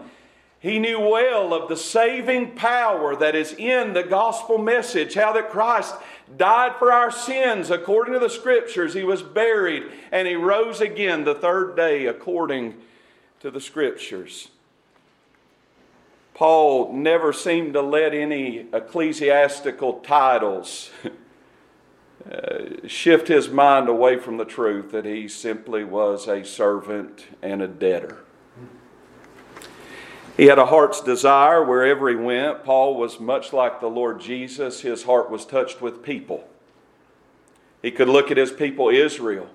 he 0.60 0.78
knew 0.78 1.00
well 1.00 1.54
of 1.54 1.70
the 1.70 1.78
saving 1.78 2.52
power 2.52 3.16
that 3.16 3.34
is 3.34 3.54
in 3.54 3.94
the 3.94 4.04
gospel 4.04 4.58
message, 4.58 5.14
how 5.14 5.32
that 5.34 5.50
Christ 5.50 5.96
died 6.38 6.76
for 6.78 6.92
our 6.92 7.12
sins 7.12 7.72
according 7.72 8.14
to 8.14 8.20
the 8.20 8.30
scriptures. 8.30 8.94
He 8.94 9.06
was 9.06 9.22
buried 9.22 9.84
and 10.12 10.28
he 10.28 10.36
rose 10.36 10.82
again 10.82 11.24
the 11.24 11.34
third 11.34 11.78
day 11.78 12.08
according 12.08 12.76
to 13.40 13.50
the 13.50 13.62
scriptures. 13.62 14.50
Paul 16.34 16.94
never 16.94 17.32
seemed 17.32 17.74
to 17.74 17.82
let 17.82 18.14
any 18.14 18.68
ecclesiastical 18.74 20.00
titles 20.02 20.90
uh, 22.30 22.86
shift 22.86 23.30
his 23.30 23.48
mind 23.48 23.88
away 23.88 24.18
from 24.18 24.36
the 24.36 24.46
truth 24.46 24.92
that 24.92 25.06
he 25.06 25.30
simply 25.30 25.86
was 25.86 26.28
a 26.28 26.44
servant 26.44 27.28
and 27.42 27.62
a 27.62 27.68
debtor. 27.68 28.26
He 30.40 30.46
had 30.46 30.58
a 30.58 30.68
heart's 30.68 31.02
desire 31.02 31.62
wherever 31.62 32.08
he 32.08 32.16
went. 32.16 32.64
Paul 32.64 32.96
was 32.96 33.20
much 33.20 33.52
like 33.52 33.82
the 33.82 33.90
Lord 33.90 34.22
Jesus. 34.22 34.80
His 34.80 35.04
heart 35.04 35.30
was 35.30 35.46
touched 35.46 35.82
with 35.82 36.02
people. 36.02 36.48
He 37.82 37.92
could 37.92 38.08
look 38.08 38.32
at 38.32 38.38
his 38.38 38.50
people, 38.50 38.88
Israel, 38.88 39.50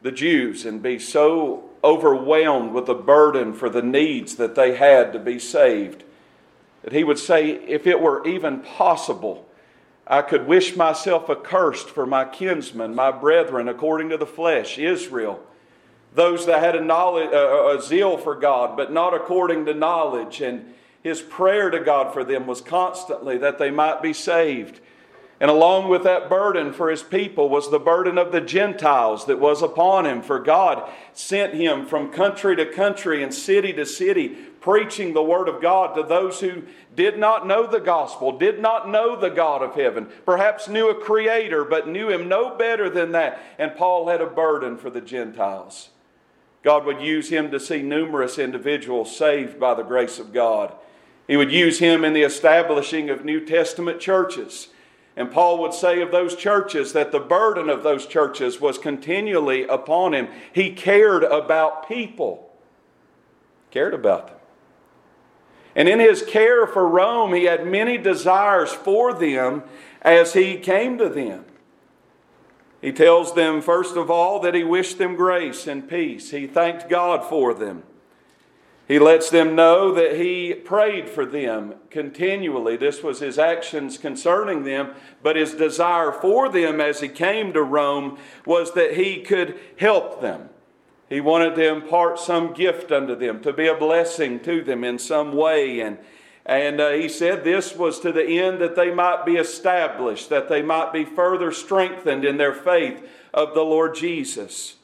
the 0.00 0.12
Jews, 0.12 0.64
and 0.64 0.80
be 0.80 1.00
so 1.00 1.68
overwhelmed 1.82 2.74
with 2.74 2.86
the 2.86 2.94
burden 2.94 3.52
for 3.52 3.68
the 3.68 3.82
needs 3.82 4.36
that 4.36 4.54
they 4.54 4.76
had 4.76 5.12
to 5.14 5.18
be 5.18 5.40
saved 5.40 6.04
that 6.82 6.92
he 6.92 7.02
would 7.02 7.18
say, 7.18 7.50
if 7.66 7.84
it 7.84 8.00
were 8.00 8.24
even 8.24 8.60
possible, 8.60 9.48
I 10.06 10.22
could 10.22 10.46
wish 10.46 10.76
myself 10.76 11.28
accursed 11.28 11.90
for 11.90 12.06
my 12.06 12.24
kinsmen, 12.24 12.94
my 12.94 13.10
brethren, 13.10 13.66
according 13.66 14.10
to 14.10 14.16
the 14.16 14.26
flesh, 14.26 14.78
Israel 14.78 15.42
those 16.14 16.46
that 16.46 16.60
had 16.60 16.76
a, 16.76 16.80
knowledge, 16.80 17.30
a 17.32 17.80
zeal 17.82 18.16
for 18.16 18.34
God, 18.34 18.76
but 18.76 18.92
not 18.92 19.14
according 19.14 19.66
to 19.66 19.74
knowledge. 19.74 20.40
And 20.40 20.74
his 21.02 21.20
prayer 21.20 21.70
to 21.70 21.80
God 21.80 22.12
for 22.12 22.24
them 22.24 22.46
was 22.46 22.60
constantly 22.60 23.38
that 23.38 23.58
they 23.58 23.70
might 23.70 24.02
be 24.02 24.12
saved. 24.12 24.80
And 25.40 25.50
along 25.50 25.88
with 25.88 26.02
that 26.02 26.28
burden 26.28 26.72
for 26.72 26.90
his 26.90 27.02
people 27.02 27.48
was 27.48 27.70
the 27.70 27.78
burden 27.78 28.18
of 28.18 28.32
the 28.32 28.40
Gentiles 28.40 29.26
that 29.26 29.38
was 29.38 29.62
upon 29.62 30.04
him. 30.04 30.20
For 30.20 30.40
God 30.40 30.90
sent 31.12 31.54
him 31.54 31.86
from 31.86 32.10
country 32.10 32.56
to 32.56 32.66
country 32.66 33.22
and 33.22 33.32
city 33.32 33.72
to 33.74 33.86
city, 33.86 34.30
preaching 34.60 35.14
the 35.14 35.22
word 35.22 35.48
of 35.48 35.62
God 35.62 35.94
to 35.94 36.02
those 36.02 36.40
who 36.40 36.64
did 36.96 37.18
not 37.18 37.46
know 37.46 37.68
the 37.68 37.78
gospel, 37.78 38.36
did 38.36 38.60
not 38.60 38.88
know 38.88 39.14
the 39.14 39.30
God 39.30 39.62
of 39.62 39.76
heaven, 39.76 40.08
perhaps 40.26 40.68
knew 40.68 40.90
a 40.90 41.00
creator, 41.00 41.64
but 41.64 41.86
knew 41.86 42.10
him 42.10 42.28
no 42.28 42.56
better 42.56 42.90
than 42.90 43.12
that. 43.12 43.40
And 43.58 43.76
Paul 43.76 44.08
had 44.08 44.20
a 44.20 44.26
burden 44.26 44.76
for 44.76 44.90
the 44.90 45.00
Gentiles. 45.00 45.90
God 46.62 46.84
would 46.84 47.00
use 47.00 47.28
him 47.30 47.50
to 47.50 47.60
see 47.60 47.82
numerous 47.82 48.38
individuals 48.38 49.16
saved 49.16 49.60
by 49.60 49.74
the 49.74 49.82
grace 49.82 50.18
of 50.18 50.32
God. 50.32 50.74
He 51.26 51.36
would 51.36 51.52
use 51.52 51.78
him 51.78 52.04
in 52.04 52.14
the 52.14 52.22
establishing 52.22 53.10
of 53.10 53.24
New 53.24 53.44
Testament 53.44 54.00
churches. 54.00 54.68
And 55.16 55.30
Paul 55.30 55.58
would 55.58 55.74
say 55.74 56.00
of 56.00 56.10
those 56.10 56.36
churches 56.36 56.92
that 56.92 57.12
the 57.12 57.20
burden 57.20 57.68
of 57.68 57.82
those 57.82 58.06
churches 58.06 58.60
was 58.60 58.78
continually 58.78 59.64
upon 59.64 60.14
him. 60.14 60.28
He 60.52 60.72
cared 60.72 61.24
about 61.24 61.88
people, 61.88 62.50
cared 63.70 63.94
about 63.94 64.28
them. 64.28 64.36
And 65.74 65.88
in 65.88 66.00
his 66.00 66.22
care 66.22 66.66
for 66.66 66.88
Rome, 66.88 67.34
he 67.34 67.44
had 67.44 67.66
many 67.66 67.98
desires 67.98 68.72
for 68.72 69.12
them 69.12 69.62
as 70.02 70.32
he 70.32 70.56
came 70.56 70.98
to 70.98 71.08
them. 71.08 71.44
He 72.80 72.92
tells 72.92 73.34
them, 73.34 73.60
first 73.60 73.96
of 73.96 74.10
all, 74.10 74.40
that 74.40 74.54
he 74.54 74.62
wished 74.62 74.98
them 74.98 75.16
grace 75.16 75.66
and 75.66 75.88
peace. 75.88 76.30
He 76.30 76.46
thanked 76.46 76.88
God 76.88 77.24
for 77.24 77.52
them. 77.52 77.82
He 78.86 78.98
lets 78.98 79.28
them 79.28 79.54
know 79.54 79.92
that 79.92 80.16
he 80.16 80.54
prayed 80.54 81.10
for 81.10 81.26
them 81.26 81.74
continually. 81.90 82.76
This 82.76 83.02
was 83.02 83.20
his 83.20 83.38
actions 83.38 83.98
concerning 83.98 84.64
them, 84.64 84.94
but 85.22 85.36
his 85.36 85.52
desire 85.52 86.10
for 86.10 86.48
them 86.48 86.80
as 86.80 87.00
he 87.00 87.08
came 87.08 87.52
to 87.52 87.62
Rome 87.62 88.18
was 88.46 88.72
that 88.72 88.94
he 88.94 89.20
could 89.20 89.58
help 89.76 90.22
them. 90.22 90.48
He 91.10 91.20
wanted 91.20 91.54
to 91.56 91.68
impart 91.68 92.18
some 92.18 92.54
gift 92.54 92.90
unto 92.90 93.14
them, 93.14 93.42
to 93.42 93.52
be 93.52 93.66
a 93.66 93.74
blessing 93.74 94.40
to 94.40 94.62
them 94.62 94.84
in 94.84 94.98
some 94.98 95.32
way. 95.34 95.80
And 95.80 95.98
and 96.48 96.80
uh, 96.80 96.92
he 96.92 97.10
said 97.10 97.44
this 97.44 97.76
was 97.76 98.00
to 98.00 98.10
the 98.10 98.40
end 98.40 98.58
that 98.62 98.74
they 98.74 98.90
might 98.90 99.26
be 99.26 99.36
established, 99.36 100.30
that 100.30 100.48
they 100.48 100.62
might 100.62 100.94
be 100.94 101.04
further 101.04 101.52
strengthened 101.52 102.24
in 102.24 102.38
their 102.38 102.54
faith 102.54 103.06
of 103.34 103.52
the 103.52 103.62
Lord 103.62 103.94
Jesus. 103.94 104.76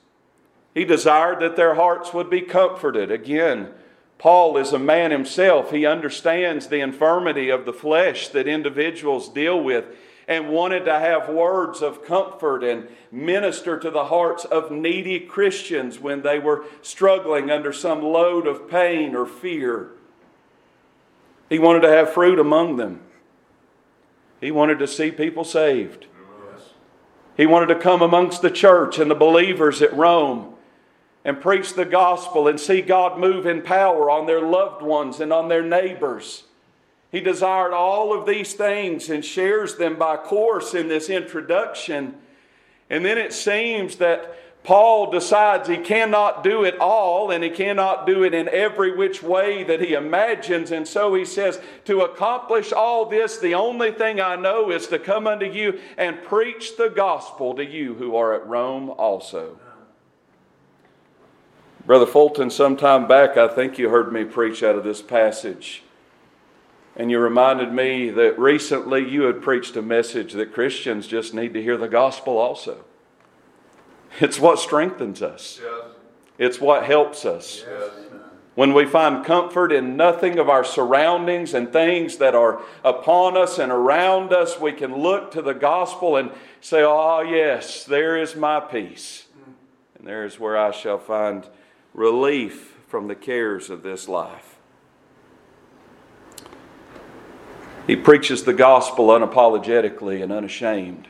He 0.75 0.85
desired 0.85 1.41
that 1.41 1.57
their 1.57 1.77
hearts 1.77 2.13
would 2.13 2.29
be 2.29 2.43
comforted. 2.43 3.11
Again, 3.11 3.71
Paul 4.19 4.59
is 4.59 4.75
a 4.75 4.79
man 4.79 5.11
himself. 5.11 5.71
He 5.71 5.87
understands 5.87 6.67
the 6.67 6.81
infirmity 6.81 7.49
of 7.49 7.65
the 7.65 7.73
flesh 7.73 8.29
that 8.29 8.47
individuals 8.47 9.31
deal 9.31 9.63
with 9.63 9.87
and 10.29 10.51
wanted 10.51 10.85
to 10.85 10.99
have 10.99 11.31
words 11.31 11.81
of 11.81 12.05
comfort 12.05 12.63
and 12.63 12.89
minister 13.11 13.79
to 13.79 13.91
the 13.91 14.07
hearts 14.07 14.45
of 14.45 14.71
needy 14.71 15.19
Christians 15.19 15.99
when 15.99 16.21
they 16.21 16.39
were 16.39 16.67
struggling 16.83 17.51
under 17.51 17.73
some 17.73 18.03
load 18.03 18.47
of 18.47 18.69
pain 18.69 19.15
or 19.17 19.25
fear. 19.25 19.94
He 21.49 21.59
wanted 21.59 21.81
to 21.81 21.91
have 21.91 22.13
fruit 22.13 22.39
among 22.39 22.77
them. 22.77 23.01
He 24.41 24.51
wanted 24.51 24.79
to 24.81 24.87
see 24.87 25.11
people 25.11 25.45
saved. 25.45 26.07
He 27.37 27.47
wanted 27.47 27.67
to 27.67 27.81
come 27.81 28.03
amongst 28.03 28.43
the 28.43 28.51
church 28.51 28.99
and 28.99 29.11
the 29.11 29.15
believers 29.15 29.83
at 29.83 29.95
Rome 29.95 30.55
and 31.25 31.41
preach 31.41 31.75
the 31.75 31.85
gospel 31.85 32.47
and 32.47 32.61
see 32.61 32.81
God 32.81 33.19
move 33.19 33.47
in 33.47 33.63
power 33.63 34.11
on 34.11 34.27
their 34.27 34.43
loved 34.43 34.83
ones 34.83 35.21
and 35.21 35.33
on 35.33 35.49
their 35.49 35.63
neighbors. 35.63 36.45
He 37.11 37.21
desired 37.21 37.73
all 37.73 38.13
of 38.13 38.27
these 38.27 38.55
things 38.55 39.09
and 39.09 39.25
shares 39.25 39.77
them 39.77 39.97
by 39.97 40.17
course 40.17 40.75
in 40.75 40.89
this 40.89 41.09
introduction. 41.09 42.17
And 42.91 43.05
then 43.05 43.19
it 43.19 43.33
seems 43.33 43.97
that 43.97 44.37
Paul 44.65 45.11
decides 45.11 45.69
he 45.69 45.77
cannot 45.77 46.43
do 46.43 46.65
it 46.65 46.79
all 46.81 47.31
and 47.31 47.45
he 47.45 47.51
cannot 47.51 48.07
do 48.07 48.25
it 48.25 48.33
in 48.33 48.49
every 48.49 48.97
which 48.97 49.23
way 49.23 49.63
that 49.63 49.83
he 49.83 49.93
imagines. 49.93 50.71
And 50.71 50.89
so 50.89 51.15
he 51.15 51.27
says, 51.27 51.61
To 51.85 52.01
accomplish 52.01 52.73
all 52.73 53.05
this, 53.05 53.37
the 53.37 53.55
only 53.55 53.93
thing 53.93 54.23
I 54.23 54.37
know 54.37 54.71
is 54.71 54.87
to 54.89 54.99
come 54.99 55.27
unto 55.27 55.45
you 55.45 55.79
and 55.99 56.23
preach 56.23 56.79
the 56.79 56.89
gospel 56.89 57.53
to 57.57 57.65
you 57.65 57.93
who 57.95 58.17
are 58.17 58.33
at 58.33 58.47
Rome 58.47 58.89
also. 58.89 59.59
Brother 61.85 62.07
Fulton, 62.07 62.49
some 62.49 62.79
time 62.79 63.07
back, 63.07 63.37
I 63.37 63.49
think 63.49 63.79
you 63.79 63.91
heard 63.91 64.15
me 64.15 64.25
preach 64.25 64.63
out 64.63 64.77
of 64.77 64.85
this 64.85 65.03
passage. 65.03 65.83
And 66.97 67.11
you 67.11 67.19
reminded 67.19 67.71
me 67.71 68.09
that 68.09 68.39
recently 68.39 69.07
you 69.07 69.25
had 69.25 69.43
preached 69.43 69.77
a 69.77 69.83
message 69.83 70.33
that 70.33 70.55
Christians 70.55 71.07
just 71.07 71.35
need 71.35 71.53
to 71.53 71.63
hear 71.63 71.77
the 71.77 71.87
gospel 71.89 72.39
also. 72.39 72.87
It's 74.21 74.39
what 74.39 74.59
strengthens 74.59 75.23
us, 75.23 75.61
yes. 75.63 75.85
it's 76.39 76.61
what 76.61 76.85
helps 76.85 77.25
us. 77.25 77.65
Yes. 77.69 77.91
When 78.55 78.73
we 78.73 78.87
find 78.87 79.25
comfort 79.25 79.73
in 79.73 79.97
nothing 79.97 80.39
of 80.39 80.49
our 80.49 80.63
surroundings 80.63 81.55
and 81.55 81.73
things 81.73 82.19
that 82.19 82.37
are 82.37 82.63
upon 82.85 83.37
us 83.37 83.59
and 83.59 83.73
around 83.73 84.33
us, 84.33 84.61
we 84.61 84.73
can 84.73 84.97
look 84.97 85.33
to 85.33 85.43
the 85.43 85.55
gospel 85.55 86.17
and 86.17 86.31
say, 86.61 86.83
Oh, 86.85 87.21
yes, 87.23 87.85
there 87.85 88.17
is 88.17 88.37
my 88.37 88.61
peace. 88.61 89.27
And 89.99 90.07
there 90.07 90.25
is 90.25 90.39
where 90.39 90.57
I 90.57 90.71
shall 90.71 90.99
find 90.99 91.49
relief 91.95 92.79
from 92.87 93.09
the 93.09 93.17
cares 93.17 93.71
of 93.71 93.83
this 93.83 94.09
life. 94.09 94.55
He 97.89 97.97
preaches 97.97 98.45
the 98.45 98.55
gospel 98.55 99.09
unapologetically 99.09 100.23
and 100.23 100.33
unashamed. 100.33 101.09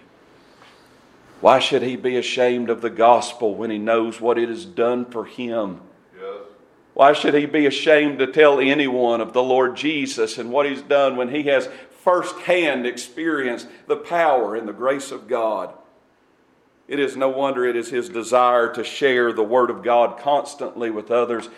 Why 1.45 1.59
should 1.59 1.83
he 1.83 1.97
be 1.97 2.17
ashamed 2.17 2.71
of 2.71 2.81
the 2.81 2.89
gospel 2.89 3.55
when 3.55 3.69
he 3.69 3.77
knows 3.77 4.19
what 4.19 4.39
it 4.39 4.49
has 4.49 4.65
done 4.65 5.05
for 5.05 5.27
him? 5.27 5.83
Yes. 6.19 6.39
Why 6.95 7.13
should 7.13 7.35
he 7.35 7.45
be 7.45 7.67
ashamed 7.67 8.19
to 8.21 8.27
tell 8.27 8.59
anyone 8.59 9.21
of 9.21 9.35
the 9.35 9.43
Lord 9.43 9.77
Jesus 9.77 10.39
and 10.39 10.51
what 10.51 10.65
he's 10.65 10.81
done 10.81 11.19
when 11.19 11.29
he 11.29 11.43
has 11.43 11.69
firsthand 12.01 12.87
experienced 12.87 13.69
the 13.87 13.99
power 13.99 14.57
and 14.57 14.67
the 14.67 14.73
grace 14.73 15.11
of 15.11 15.29
God? 15.29 15.75
It 16.89 16.99
is 16.99 17.15
no 17.15 17.29
wonder 17.29 17.67
it 17.67 17.77
is 17.77 17.91
his 17.91 18.09
desire 18.09 18.73
to 18.73 18.83
share 18.83 19.31
the 19.31 19.43
Word 19.43 19.69
of 19.69 19.83
God 19.83 20.19
constantly 20.19 20.89
with 20.89 21.11
others, 21.11 21.51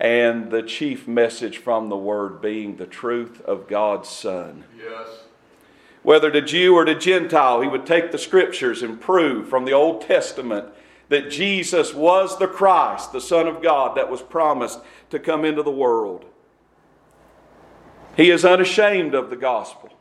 and 0.00 0.50
the 0.50 0.62
chief 0.62 1.06
message 1.06 1.58
from 1.58 1.90
the 1.90 1.96
Word 1.98 2.40
being 2.40 2.78
the 2.78 2.86
truth 2.86 3.42
of 3.42 3.68
God's 3.68 4.08
Son. 4.08 4.64
Yes. 4.82 5.08
Whether 6.06 6.30
to 6.30 6.40
Jew 6.40 6.76
or 6.76 6.84
to 6.84 6.94
Gentile, 6.94 7.62
he 7.62 7.66
would 7.66 7.84
take 7.84 8.12
the 8.12 8.16
Scriptures 8.16 8.80
and 8.80 9.00
prove 9.00 9.48
from 9.48 9.64
the 9.64 9.72
Old 9.72 10.02
Testament 10.02 10.66
that 11.08 11.32
Jesus 11.32 11.92
was 11.92 12.38
the 12.38 12.46
Christ, 12.46 13.10
the 13.10 13.20
Son 13.20 13.48
of 13.48 13.60
God 13.60 13.96
that 13.96 14.08
was 14.08 14.22
promised 14.22 14.78
to 15.10 15.18
come 15.18 15.44
into 15.44 15.64
the 15.64 15.72
world. 15.72 16.24
He 18.16 18.30
is 18.30 18.44
unashamed 18.44 19.16
of 19.16 19.30
the 19.30 19.36
gospel. 19.36 19.94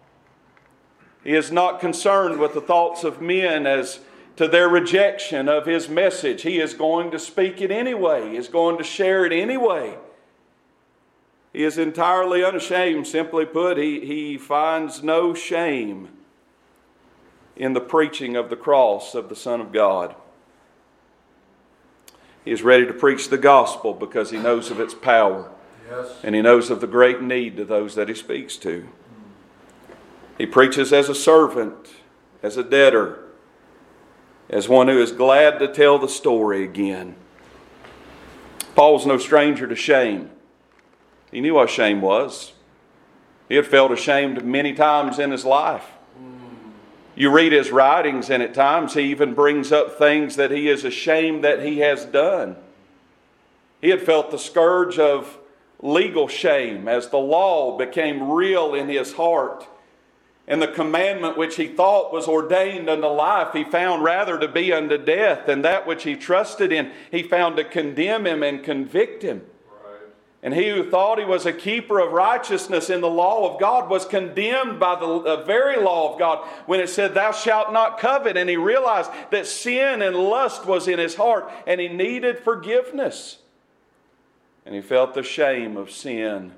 He 1.23 1.33
is 1.33 1.51
not 1.51 1.79
concerned 1.79 2.39
with 2.39 2.53
the 2.53 2.61
thoughts 2.61 3.03
of 3.03 3.19
men 3.19 3.65
as 3.65 4.01
to 4.35 4.47
their 4.47 4.69
rejection 4.69 5.49
of 5.49 5.65
his 5.65 5.89
message. 5.89 6.43
He 6.43 6.59
is 6.59 6.75
going 6.75 7.09
to 7.09 7.17
speak 7.17 7.61
it 7.61 7.71
anyway, 7.71 8.29
he 8.29 8.37
is 8.37 8.47
going 8.47 8.77
to 8.77 8.83
share 8.83 9.25
it 9.25 9.33
anyway. 9.33 9.97
He 11.55 11.63
is 11.63 11.77
entirely 11.77 12.43
unashamed. 12.43 13.07
Simply 13.07 13.45
put, 13.45 13.77
he, 13.77 14.01
he 14.01 14.37
finds 14.37 15.01
no 15.01 15.33
shame 15.33 16.09
in 17.55 17.71
the 17.71 17.79
preaching 17.79 18.35
of 18.35 18.49
the 18.49 18.57
cross 18.57 19.15
of 19.15 19.29
the 19.29 19.37
Son 19.37 19.61
of 19.61 19.71
God. 19.71 20.15
He 22.43 22.51
is 22.51 22.61
ready 22.61 22.85
to 22.85 22.93
preach 22.93 23.29
the 23.29 23.37
gospel 23.37 23.93
because 23.93 24.31
he 24.31 24.37
knows 24.37 24.69
of 24.69 24.81
its 24.81 24.93
power 24.93 25.49
Yes. 25.89 26.19
and 26.23 26.35
he 26.35 26.41
knows 26.41 26.69
of 26.69 26.81
the 26.81 26.87
great 26.87 27.21
need 27.21 27.55
to 27.55 27.63
those 27.63 27.95
that 27.95 28.09
he 28.09 28.15
speaks 28.15 28.57
to. 28.57 28.89
He 30.37 30.45
preaches 30.45 30.91
as 30.91 31.07
a 31.07 31.15
servant, 31.15 31.87
as 32.43 32.57
a 32.57 32.63
debtor, 32.63 33.19
as 34.49 34.67
one 34.67 34.89
who 34.89 35.01
is 35.01 35.13
glad 35.13 35.59
to 35.59 35.69
tell 35.69 35.99
the 35.99 36.09
story 36.09 36.65
again. 36.65 37.15
Paul's 38.75 39.05
no 39.05 39.17
stranger 39.17 39.67
to 39.67 39.75
shame. 39.75 40.31
He 41.35 41.41
knew 41.41 41.55
what 41.55 41.69
shame 41.69 41.99
was. 41.99 42.53
He 43.49 43.55
had 43.55 43.67
felt 43.67 43.91
ashamed 43.91 44.45
many 44.45 44.71
times 44.71 45.19
in 45.19 45.31
his 45.31 45.43
life. 45.43 45.85
You 47.13 47.29
read 47.29 47.51
his 47.51 47.71
writings, 47.71 48.29
and 48.29 48.41
at 48.41 48.53
times 48.53 48.93
he 48.93 49.01
even 49.11 49.33
brings 49.33 49.73
up 49.73 49.97
things 49.99 50.37
that 50.37 50.49
he 50.49 50.69
is 50.69 50.85
ashamed 50.85 51.43
that 51.43 51.61
he 51.61 51.79
has 51.79 52.05
done. 52.05 52.55
He 53.81 53.89
had 53.89 54.01
felt 54.01 54.31
the 54.31 54.37
scourge 54.39 54.97
of 54.97 55.37
legal 55.81 56.29
shame 56.29 56.87
as 56.87 57.09
the 57.09 57.17
law 57.17 57.77
became 57.77 58.31
real 58.31 58.73
in 58.73 58.87
his 58.87 59.15
heart. 59.15 59.67
And 60.47 60.61
the 60.61 60.69
commandment 60.69 61.37
which 61.37 61.57
he 61.57 61.67
thought 61.67 62.13
was 62.13 62.29
ordained 62.29 62.89
unto 62.89 63.07
life, 63.07 63.51
he 63.51 63.65
found 63.65 64.05
rather 64.05 64.39
to 64.39 64.47
be 64.47 64.71
unto 64.71 64.97
death. 64.97 65.49
And 65.49 65.65
that 65.65 65.85
which 65.85 66.03
he 66.03 66.15
trusted 66.15 66.71
in, 66.71 66.93
he 67.11 67.23
found 67.23 67.57
to 67.57 67.65
condemn 67.65 68.25
him 68.25 68.41
and 68.41 68.63
convict 68.63 69.21
him. 69.21 69.41
And 70.45 70.53
he 70.53 70.69
who 70.69 70.87
thought 70.87 71.17
he 71.17 71.25
was 71.25 71.47
a 71.47 71.51
keeper 71.51 71.97
of 71.99 72.11
righteousness 72.11 72.91
in 72.91 73.01
the 73.01 73.09
law 73.09 73.51
of 73.51 73.59
God 73.59 73.89
was 73.89 74.05
condemned 74.05 74.79
by 74.79 74.93
the 74.93 75.43
very 75.43 75.81
law 75.81 76.13
of 76.13 76.19
God 76.19 76.47
when 76.67 76.79
it 76.79 76.87
said, 76.87 77.15
Thou 77.15 77.31
shalt 77.31 77.73
not 77.73 77.97
covet. 77.97 78.37
And 78.37 78.47
he 78.47 78.55
realized 78.55 79.09
that 79.31 79.47
sin 79.47 80.03
and 80.03 80.15
lust 80.15 80.67
was 80.67 80.87
in 80.87 80.99
his 80.99 81.15
heart 81.15 81.51
and 81.65 81.81
he 81.81 81.87
needed 81.87 82.37
forgiveness. 82.37 83.39
And 84.67 84.75
he 84.75 84.81
felt 84.81 85.15
the 85.15 85.23
shame 85.23 85.77
of 85.77 85.89
sin. 85.89 86.51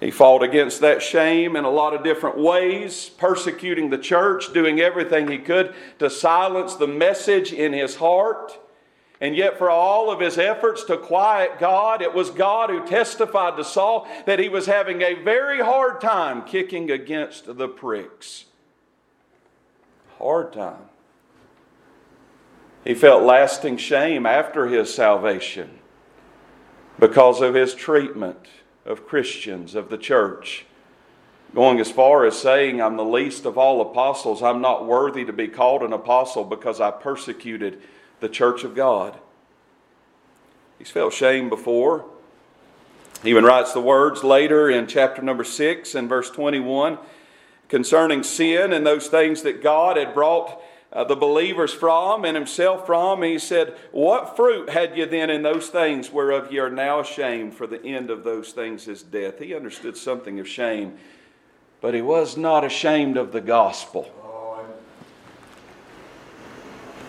He 0.00 0.10
fought 0.10 0.42
against 0.42 0.80
that 0.80 1.02
shame 1.02 1.54
in 1.54 1.64
a 1.64 1.70
lot 1.70 1.94
of 1.94 2.02
different 2.02 2.38
ways, 2.38 3.08
persecuting 3.08 3.90
the 3.90 3.98
church, 3.98 4.52
doing 4.52 4.80
everything 4.80 5.30
he 5.30 5.38
could 5.38 5.74
to 6.00 6.10
silence 6.10 6.74
the 6.74 6.88
message 6.88 7.52
in 7.52 7.72
his 7.72 7.94
heart. 7.94 8.58
And 9.20 9.36
yet, 9.36 9.58
for 9.58 9.68
all 9.68 10.10
of 10.10 10.20
his 10.20 10.38
efforts 10.38 10.82
to 10.84 10.96
quiet 10.96 11.58
God, 11.58 12.00
it 12.00 12.14
was 12.14 12.30
God 12.30 12.70
who 12.70 12.86
testified 12.86 13.56
to 13.58 13.64
Saul 13.64 14.08
that 14.24 14.38
he 14.38 14.48
was 14.48 14.64
having 14.64 15.02
a 15.02 15.12
very 15.12 15.60
hard 15.60 16.00
time 16.00 16.42
kicking 16.42 16.90
against 16.90 17.58
the 17.58 17.68
pricks. 17.68 18.46
Hard 20.18 20.54
time. 20.54 20.84
He 22.82 22.94
felt 22.94 23.22
lasting 23.22 23.76
shame 23.76 24.24
after 24.24 24.68
his 24.68 24.92
salvation 24.92 25.80
because 26.98 27.42
of 27.42 27.54
his 27.54 27.74
treatment 27.74 28.46
of 28.86 29.06
Christians, 29.06 29.74
of 29.74 29.90
the 29.90 29.98
church. 29.98 30.64
Going 31.54 31.78
as 31.78 31.90
far 31.90 32.24
as 32.24 32.38
saying, 32.38 32.80
I'm 32.80 32.96
the 32.96 33.04
least 33.04 33.44
of 33.44 33.58
all 33.58 33.82
apostles. 33.82 34.42
I'm 34.42 34.62
not 34.62 34.86
worthy 34.86 35.26
to 35.26 35.32
be 35.32 35.48
called 35.48 35.82
an 35.82 35.92
apostle 35.92 36.44
because 36.44 36.80
I 36.80 36.90
persecuted 36.90 37.82
the 38.20 38.28
church 38.28 38.64
of 38.64 38.74
God. 38.74 39.18
He's 40.78 40.90
felt 40.90 41.12
shame 41.12 41.48
before. 41.48 42.04
He 43.22 43.30
even 43.30 43.44
writes 43.44 43.72
the 43.72 43.80
words 43.80 44.24
later 44.24 44.70
in 44.70 44.86
chapter 44.86 45.20
number 45.20 45.44
6 45.44 45.94
and 45.94 46.08
verse 46.08 46.30
21 46.30 46.98
concerning 47.68 48.22
sin 48.22 48.72
and 48.72 48.84
those 48.84 49.06
things 49.06 49.42
that 49.42 49.62
God 49.62 49.96
had 49.96 50.12
brought 50.12 50.60
uh, 50.92 51.04
the 51.04 51.14
believers 51.14 51.72
from 51.72 52.24
and 52.24 52.36
himself 52.36 52.84
from. 52.84 53.22
He 53.22 53.38
said, 53.38 53.76
What 53.92 54.36
fruit 54.36 54.70
had 54.70 54.96
you 54.96 55.06
then 55.06 55.30
in 55.30 55.42
those 55.42 55.68
things 55.68 56.10
whereof 56.10 56.52
ye 56.52 56.58
are 56.58 56.70
now 56.70 57.00
ashamed? 57.00 57.54
For 57.54 57.66
the 57.66 57.82
end 57.84 58.10
of 58.10 58.24
those 58.24 58.52
things 58.52 58.88
is 58.88 59.02
death. 59.02 59.38
He 59.38 59.54
understood 59.54 59.96
something 59.96 60.40
of 60.40 60.48
shame, 60.48 60.98
but 61.80 61.94
he 61.94 62.02
was 62.02 62.36
not 62.36 62.64
ashamed 62.64 63.16
of 63.16 63.32
the 63.32 63.40
gospel. 63.40 64.12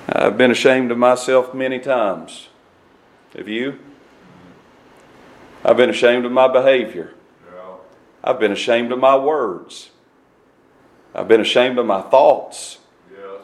I've 0.10 0.38
been 0.38 0.52
ashamed 0.52 0.92
of 0.92 0.98
myself 0.98 1.54
many 1.54 1.80
times. 1.80 2.50
Have 3.38 3.48
you? 3.48 3.80
I've 5.64 5.78
been 5.78 5.90
ashamed 5.90 6.26
of 6.26 6.32
my 6.32 6.48
behavior. 6.48 7.14
I've 8.24 8.40
been 8.40 8.52
ashamed 8.52 8.92
of 8.92 9.00
my 9.00 9.16
words. 9.16 9.90
I've 11.16 11.28
been 11.28 11.42
ashamed 11.42 11.80
of 11.80 11.86
my 11.86 12.02
thoughts. 12.02 12.78
Yes. 13.12 13.44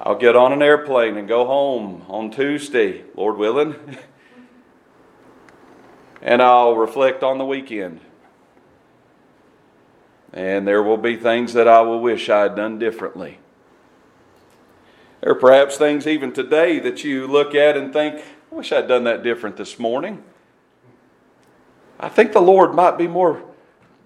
I'll 0.00 0.18
get 0.18 0.36
on 0.36 0.52
an 0.52 0.62
airplane 0.62 1.16
and 1.16 1.28
go 1.28 1.46
home 1.46 2.04
on 2.08 2.30
Tuesday, 2.30 3.04
Lord 3.14 3.36
willing. 3.36 3.76
and 6.22 6.42
I'll 6.42 6.76
reflect 6.76 7.22
on 7.22 7.38
the 7.38 7.44
weekend. 7.44 8.00
And 10.32 10.66
there 10.66 10.82
will 10.82 10.96
be 10.96 11.16
things 11.16 11.52
that 11.52 11.68
I 11.68 11.82
will 11.82 12.00
wish 12.00 12.28
I 12.28 12.42
had 12.42 12.56
done 12.56 12.80
differently. 12.80 13.38
There 15.24 15.32
are 15.32 15.36
perhaps 15.36 15.78
things 15.78 16.06
even 16.06 16.34
today 16.34 16.78
that 16.80 17.02
you 17.02 17.26
look 17.26 17.54
at 17.54 17.78
and 17.78 17.94
think, 17.94 18.22
I 18.52 18.54
wish 18.54 18.70
I'd 18.72 18.86
done 18.86 19.04
that 19.04 19.22
different 19.22 19.56
this 19.56 19.78
morning. 19.78 20.22
I 21.98 22.10
think 22.10 22.34
the 22.34 22.42
Lord 22.42 22.74
might 22.74 22.98
be 22.98 23.08
more 23.08 23.42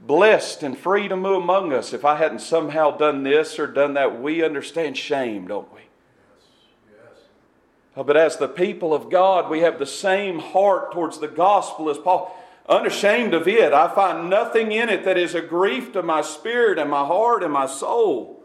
blessed 0.07 0.63
and 0.63 0.79
free 0.79 1.09
to 1.09 1.17
move 1.17 1.43
among 1.43 1.73
us 1.73 1.93
if 1.93 2.05
I 2.05 2.15
hadn't 2.15 2.39
somehow 2.39 2.97
done 2.97 3.25
this 3.25 3.59
or 3.59 3.67
done 3.67 3.95
that. 3.95 4.23
We 4.23 4.45
understand 4.45 4.97
shame, 4.97 5.49
don't 5.49 5.67
we? 5.75 5.81
Yes. 6.89 7.19
Uh, 7.97 8.05
But 8.05 8.17
as 8.17 8.37
the 8.37 8.47
people 8.47 8.95
of 8.95 9.11
God, 9.11 9.51
we 9.51 9.59
have 9.59 9.81
the 9.81 9.87
same 9.87 10.39
heart 10.39 10.93
towards 10.93 11.19
the 11.19 11.27
gospel 11.27 11.91
as 11.91 11.99
Paul. 11.99 12.33
Unashamed 12.69 13.35
of 13.35 13.49
it, 13.49 13.73
I 13.73 13.93
find 13.93 14.31
nothing 14.31 14.71
in 14.71 14.89
it 14.89 15.05
that 15.05 15.19
is 15.19 15.35
a 15.35 15.43
grief 15.43 15.93
to 15.95 16.03
my 16.05 16.23
spirit 16.23 16.79
and 16.79 16.89
my 16.89 17.05
heart 17.05 17.43
and 17.43 17.53
my 17.53 17.67
soul. 17.67 18.38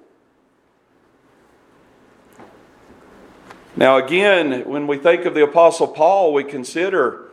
Now, 3.76 3.98
again, 3.98 4.70
when 4.70 4.86
we 4.86 4.98
think 4.98 5.26
of 5.26 5.34
the 5.34 5.44
Apostle 5.44 5.88
Paul, 5.88 6.34
we 6.34 6.44
consider 6.44 7.30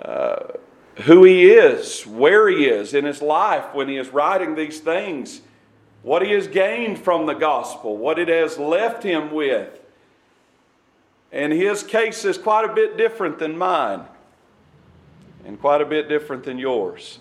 uh, 0.00 0.54
who 1.02 1.24
he 1.24 1.52
is, 1.52 2.04
where 2.04 2.48
he 2.48 2.66
is 2.66 2.94
in 2.94 3.04
his 3.04 3.22
life 3.22 3.72
when 3.72 3.88
he 3.88 3.96
is 3.96 4.08
writing 4.08 4.56
these 4.56 4.80
things, 4.80 5.40
what 6.02 6.22
he 6.22 6.32
has 6.32 6.48
gained 6.48 6.98
from 6.98 7.26
the 7.26 7.34
gospel, 7.34 7.96
what 7.96 8.18
it 8.18 8.28
has 8.28 8.58
left 8.58 9.04
him 9.04 9.32
with. 9.32 9.78
And 11.30 11.52
his 11.52 11.84
case 11.84 12.24
is 12.24 12.36
quite 12.36 12.68
a 12.68 12.74
bit 12.74 12.96
different 12.96 13.38
than 13.38 13.56
mine, 13.56 14.02
and 15.46 15.60
quite 15.60 15.80
a 15.80 15.86
bit 15.86 16.08
different 16.08 16.42
than 16.44 16.58
yours. 16.58 17.20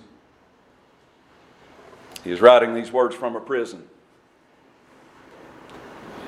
He 2.24 2.32
is 2.32 2.42
writing 2.42 2.74
these 2.74 2.92
words 2.92 3.16
from 3.16 3.36
a 3.36 3.40
prison. 3.40 3.88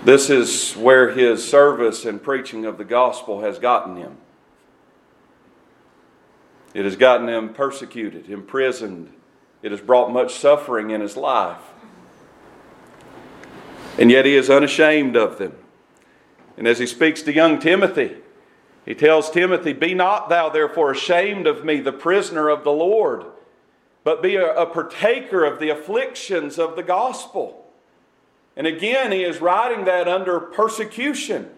This 0.05 0.29
is 0.29 0.73
where 0.73 1.11
his 1.11 1.47
service 1.47 2.03
and 2.03 2.21
preaching 2.21 2.65
of 2.65 2.77
the 2.77 2.83
gospel 2.83 3.41
has 3.41 3.57
gotten 3.57 3.95
him. 3.95 4.17
It 6.73 6.83
has 6.83 6.97
gotten 6.97 7.29
him 7.29 7.53
persecuted, 7.53 8.29
imprisoned. 8.29 9.13
It 9.61 9.71
has 9.71 9.79
brought 9.79 10.11
much 10.11 10.33
suffering 10.33 10.89
in 10.89 10.99
his 10.99 11.15
life. 11.15 11.61
And 13.97 14.11
yet 14.11 14.25
he 14.25 14.35
is 14.35 14.49
unashamed 14.49 15.15
of 15.15 15.37
them. 15.37 15.55
And 16.57 16.67
as 16.67 16.79
he 16.79 16.85
speaks 16.85 17.21
to 17.21 17.33
young 17.33 17.59
Timothy, 17.59 18.17
he 18.85 18.95
tells 18.95 19.29
Timothy, 19.29 19.71
Be 19.71 19.93
not 19.93 20.27
thou 20.27 20.49
therefore 20.49 20.91
ashamed 20.91 21.47
of 21.47 21.63
me, 21.63 21.79
the 21.79 21.93
prisoner 21.93 22.49
of 22.49 22.65
the 22.65 22.71
Lord, 22.71 23.23
but 24.03 24.21
be 24.21 24.35
a, 24.35 24.65
partaker 24.65 25.45
of 25.45 25.59
the 25.59 25.69
afflictions 25.69 26.59
of 26.59 26.75
the 26.75 26.83
gospel. 26.83 27.62
And 28.55 28.67
again, 28.67 29.11
he 29.11 29.23
is 29.23 29.41
writing 29.41 29.85
that 29.85 30.07
under 30.07 30.39
persecution 30.39 31.49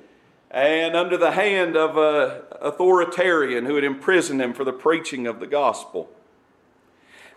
and 0.50 0.96
under 0.96 1.18
the 1.18 1.32
hand 1.32 1.76
of 1.76 1.98
an 1.98 2.42
authoritarian 2.62 3.66
who 3.66 3.76
had 3.76 3.84
imprisoned 3.84 4.42
him 4.42 4.54
for 4.54 4.64
the 4.64 4.72
preaching 4.72 5.28
of 5.28 5.40
the 5.40 5.48
gospel. 5.48 6.10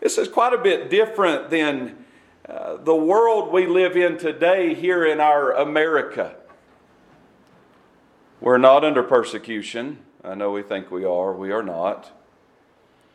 This 0.00 0.16
is 0.16 0.28
quite 0.28 0.52
a 0.52 0.58
bit 0.58 0.88
different 0.90 1.50
than 1.50 2.04
uh, 2.48 2.76
the 2.76 2.94
world 2.94 3.52
we 3.52 3.66
live 3.66 3.96
in 3.96 4.16
today 4.16 4.74
here 4.74 5.04
in 5.04 5.20
our 5.20 5.52
America. 5.52 6.36
We're 8.40 8.58
not 8.58 8.84
under 8.84 9.02
persecution. 9.02 9.98
I 10.22 10.34
know 10.34 10.52
we 10.52 10.62
think 10.62 10.90
we 10.90 11.04
are. 11.04 11.32
We 11.32 11.50
are 11.50 11.62
not. 11.62 12.12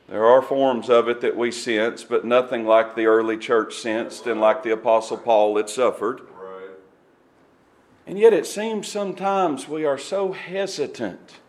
There 0.09 0.25
are 0.25 0.41
forms 0.41 0.89
of 0.89 1.07
it 1.07 1.21
that 1.21 1.37
we 1.37 1.49
sense, 1.51 2.03
but 2.03 2.25
nothing 2.25 2.65
like 2.65 2.95
the 2.95 3.05
early 3.05 3.37
church 3.37 3.75
sensed 3.75 4.27
and 4.27 4.41
like 4.41 4.63
the 4.63 4.73
Apostle 4.73 5.17
Paul 5.17 5.55
had 5.55 5.69
suffered. 5.69 6.21
And 8.05 8.19
yet 8.19 8.33
it 8.33 8.45
seems 8.45 8.87
sometimes 8.87 9.67
we 9.67 9.85
are 9.85 9.97
so 9.97 10.33
hesitant 10.33 11.39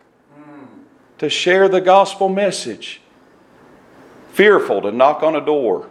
to 1.17 1.29
share 1.29 1.67
the 1.67 1.81
gospel 1.81 2.29
message, 2.29 3.01
fearful 4.31 4.81
to 4.81 4.91
knock 4.91 5.23
on 5.23 5.35
a 5.35 5.45
door, 5.45 5.89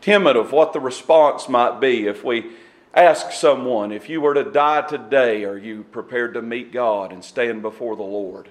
timid 0.00 0.36
of 0.36 0.52
what 0.52 0.72
the 0.72 0.80
response 0.80 1.48
might 1.48 1.80
be 1.80 2.06
if 2.06 2.24
we 2.24 2.50
Ask 2.94 3.32
someone 3.32 3.90
if 3.90 4.08
you 4.08 4.20
were 4.20 4.34
to 4.34 4.44
die 4.44 4.82
today, 4.82 5.44
are 5.44 5.58
you 5.58 5.82
prepared 5.82 6.34
to 6.34 6.42
meet 6.42 6.72
God 6.72 7.12
and 7.12 7.24
stand 7.24 7.60
before 7.60 7.96
the 7.96 8.04
Lord? 8.04 8.48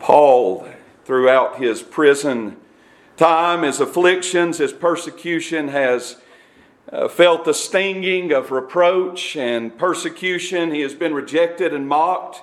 Paul, 0.00 0.66
throughout 1.04 1.58
his 1.58 1.82
prison 1.82 2.56
time, 3.16 3.62
his 3.62 3.78
afflictions, 3.78 4.58
his 4.58 4.72
persecution, 4.72 5.68
has 5.68 6.16
uh, 6.92 7.08
felt 7.08 7.44
the 7.44 7.54
stinging 7.54 8.32
of 8.32 8.50
reproach 8.50 9.36
and 9.36 9.76
persecution. 9.78 10.74
He 10.74 10.80
has 10.80 10.94
been 10.94 11.14
rejected 11.14 11.72
and 11.72 11.86
mocked 11.86 12.42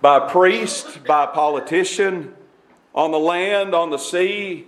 by 0.00 0.20
priest, 0.28 1.04
by 1.04 1.26
politician, 1.26 2.34
on 2.94 3.10
the 3.10 3.18
land, 3.18 3.74
on 3.74 3.90
the 3.90 3.98
sea, 3.98 4.66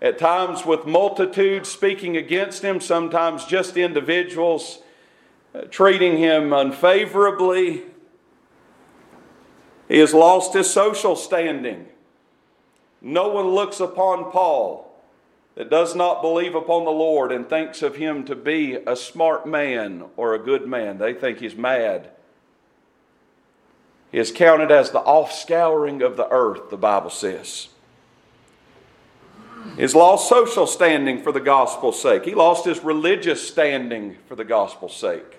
at 0.00 0.18
times 0.18 0.64
with 0.64 0.86
multitudes 0.86 1.68
speaking 1.68 2.16
against 2.16 2.62
him, 2.62 2.80
sometimes 2.80 3.44
just 3.44 3.76
individuals 3.76 4.80
uh, 5.54 5.62
treating 5.70 6.16
him 6.16 6.52
unfavorably. 6.52 7.82
He 9.88 9.98
has 9.98 10.14
lost 10.14 10.54
his 10.54 10.70
social 10.70 11.14
standing. 11.14 11.86
No 13.02 13.28
one 13.28 13.48
looks 13.48 13.78
upon 13.78 14.30
Paul 14.32 14.91
that 15.54 15.70
does 15.70 15.94
not 15.94 16.22
believe 16.22 16.54
upon 16.54 16.84
the 16.84 16.90
Lord 16.90 17.30
and 17.30 17.48
thinks 17.48 17.82
of 17.82 17.96
him 17.96 18.24
to 18.24 18.34
be 18.34 18.78
a 18.86 18.96
smart 18.96 19.46
man 19.46 20.04
or 20.16 20.34
a 20.34 20.38
good 20.38 20.66
man. 20.66 20.98
They 20.98 21.12
think 21.12 21.38
he's 21.38 21.54
mad. 21.54 22.10
He 24.10 24.18
is 24.18 24.32
counted 24.32 24.70
as 24.70 24.90
the 24.90 25.00
offscouring 25.00 26.04
of 26.04 26.16
the 26.16 26.28
earth, 26.30 26.70
the 26.70 26.76
Bible 26.76 27.10
says. 27.10 27.68
He's 29.76 29.94
lost 29.94 30.28
social 30.28 30.66
standing 30.66 31.22
for 31.22 31.32
the 31.32 31.40
gospel's 31.40 32.00
sake. 32.00 32.24
He 32.24 32.34
lost 32.34 32.64
his 32.64 32.82
religious 32.82 33.46
standing 33.46 34.16
for 34.26 34.34
the 34.34 34.44
gospel's 34.44 34.96
sake. 34.96 35.38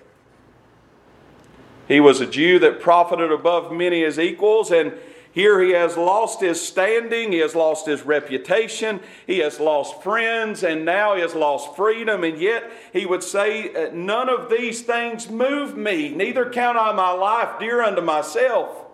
He 1.86 2.00
was 2.00 2.20
a 2.20 2.26
Jew 2.26 2.58
that 2.60 2.80
profited 2.80 3.30
above 3.30 3.70
many 3.70 4.02
as 4.04 4.18
equals, 4.18 4.70
and 4.70 4.94
here 5.34 5.60
he 5.60 5.72
has 5.72 5.96
lost 5.96 6.40
his 6.40 6.60
standing, 6.60 7.32
he 7.32 7.38
has 7.38 7.54
lost 7.54 7.86
his 7.86 8.02
reputation, 8.02 9.00
he 9.26 9.38
has 9.40 9.60
lost 9.60 10.02
friends, 10.02 10.62
and 10.62 10.84
now 10.84 11.16
he 11.16 11.20
has 11.20 11.34
lost 11.34 11.76
freedom. 11.76 12.24
And 12.24 12.38
yet 12.38 12.70
he 12.92 13.04
would 13.04 13.22
say, 13.22 13.74
uh, 13.74 13.90
None 13.92 14.28
of 14.28 14.48
these 14.48 14.82
things 14.82 15.28
move 15.28 15.76
me, 15.76 16.08
neither 16.08 16.48
count 16.48 16.78
I 16.78 16.92
my 16.92 17.10
life 17.10 17.58
dear 17.58 17.82
unto 17.82 18.00
myself 18.00 18.84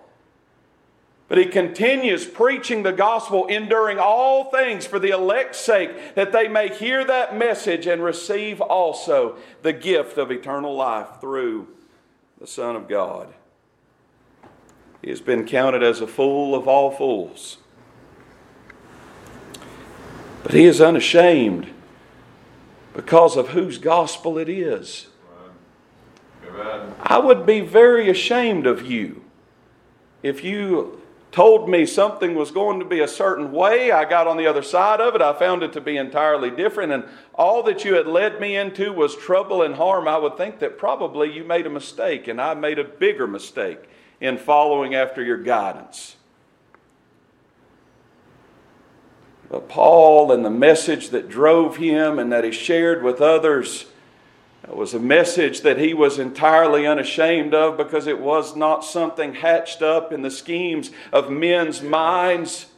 but 1.31 1.39
he 1.39 1.47
continues 1.47 2.27
preaching 2.27 2.83
the 2.83 2.93
gospel, 2.93 3.47
enduring 3.47 4.01
all 4.01 4.51
things 4.51 4.85
for 4.85 4.99
the 4.99 5.11
elect's 5.11 5.61
sake, 5.61 6.17
that 6.17 6.33
they 6.33 6.49
may 6.49 6.75
hear 6.75 7.05
that 7.05 7.37
message 7.37 7.87
and 7.87 8.03
receive 8.03 8.61
also 8.61 9.37
the 9.63 9.73
gift 9.73 10.19
of 10.19 10.33
eternal 10.33 10.75
life 10.75 11.21
through 11.21 11.69
the 12.41 12.49
Son 12.49 12.75
of 12.75 12.89
God. 12.89 13.33
He 15.03 15.11
has 15.11 15.21
been 15.21 15.47
counted 15.47 15.83
as 15.83 16.01
a 16.01 16.07
fool 16.07 16.55
of 16.55 16.69
all 16.69 16.91
fools. 16.91 17.59
But 20.43 20.53
he 20.53 20.65
is 20.65 20.81
unashamed 20.81 21.71
because 22.95 23.37
of 23.37 23.51
whose 23.51 23.79
gospel 23.79 24.39
it 24.39 24.49
is. 24.49 25.07
I 27.03 27.19
would 27.19 27.47
be 27.47 27.61
very 27.61 28.11
ashamed 28.11 28.67
of 28.67 28.85
you 28.85 29.25
if 30.23 30.45
you 30.45 31.01
told 31.33 31.69
me 31.69 31.87
something 31.87 32.35
was 32.35 32.51
going 32.51 32.81
to 32.81 32.85
be 32.85 33.01
a 33.01 33.09
certain 33.09 33.53
way. 33.53 33.93
I 33.93 34.05
got 34.05 34.27
on 34.27 34.37
the 34.37 34.47
other 34.47 34.63
side 34.63 35.01
of 35.01 35.15
it. 35.15 35.23
I 35.23 35.33
found 35.33 35.63
it 35.63 35.73
to 35.75 35.81
be 35.81 35.97
entirely 35.97 36.51
different. 36.51 36.93
And 36.93 37.05
all 37.35 37.63
that 37.65 37.85
you 37.85 37.95
had 37.95 38.07
led 38.07 38.41
me 38.41 38.57
into 38.57 38.93
was 38.93 39.17
trouble 39.17 39.63
and 39.63 39.77
harm. 39.77 40.09
I 40.09 40.19
would 40.19 40.37
think 40.37 40.59
that 40.59 40.77
probably 40.77 41.33
you 41.33 41.45
made 41.45 41.67
a 41.67 41.71
mistake, 41.71 42.27
and 42.27 42.41
I 42.41 42.55
made 42.55 42.79
a 42.79 42.85
bigger 42.85 43.27
mistake 43.27 43.89
in 44.21 44.37
following 44.39 44.95
after 44.95 45.23
your 45.23 45.39
guidance. 45.39 46.17
But 49.51 49.69
Paul 49.69 50.31
and 50.31 50.45
the 50.45 50.51
message 50.51 51.11
that 51.11 51.29
drove 51.29 51.77
him 51.77 52.19
and 52.19 52.31
that 52.33 52.45
he 52.45 52.53
shared 52.53 53.03
with 53.03 53.21
others 53.21 53.87
was 54.69 54.95
a 54.95 55.01
message 55.01 55.63
that 55.63 55.79
he 55.79 55.95
was 55.95 56.19
entirely 56.19 56.87
unashamed 56.87 57.55
of 57.55 57.77
because 57.77 58.07
it 58.07 58.21
was 58.21 58.55
not 58.55 58.85
something 58.85 59.35
hatched 59.35 59.83
up 59.83 60.13
in 60.13 60.23
the 60.23 60.31
schemes 60.31 60.91
of 61.13 61.31
men's 61.31 61.83
minds. 61.83 62.70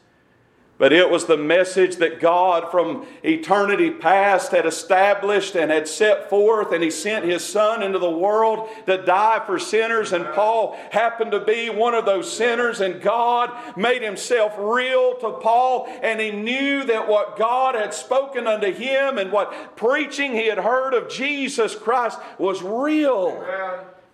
But 0.83 0.93
it 0.93 1.09
was 1.09 1.27
the 1.27 1.37
message 1.37 1.99
that 1.99 2.19
God 2.19 2.73
from 2.73 3.07
eternity 3.23 3.89
past 3.89 4.51
had 4.51 4.67
established 4.67 5.55
and 5.55 5.71
had 5.71 5.87
set 5.87 6.29
forth, 6.29 6.73
and 6.73 6.83
He 6.83 6.91
sent 6.91 7.25
His 7.25 7.45
Son 7.45 7.85
into 7.85 8.01
the 8.01 8.11
world 8.11 8.69
to 8.87 9.01
die 9.01 9.41
for 9.47 9.61
sinners. 9.61 10.13
And 10.13 10.27
Paul 10.35 10.77
happened 10.91 11.31
to 11.31 11.39
be 11.39 11.71
one 11.71 11.95
of 11.95 12.05
those 12.05 12.37
sinners, 12.37 12.81
and 12.81 13.01
God 13.01 13.53
made 13.77 14.03
Himself 14.03 14.57
real 14.59 15.15
to 15.19 15.31
Paul, 15.35 15.87
and 16.03 16.19
he 16.19 16.33
knew 16.33 16.83
that 16.83 17.07
what 17.07 17.39
God 17.39 17.77
had 17.77 17.95
spoken 17.95 18.49
unto 18.49 18.73
him 18.73 19.19
and 19.19 19.31
what 19.31 19.77
preaching 19.77 20.33
he 20.33 20.49
had 20.49 20.59
heard 20.59 20.95
of 20.95 21.09
Jesus 21.09 21.77
Christ 21.77 22.19
was 22.39 22.61
real. 22.61 23.41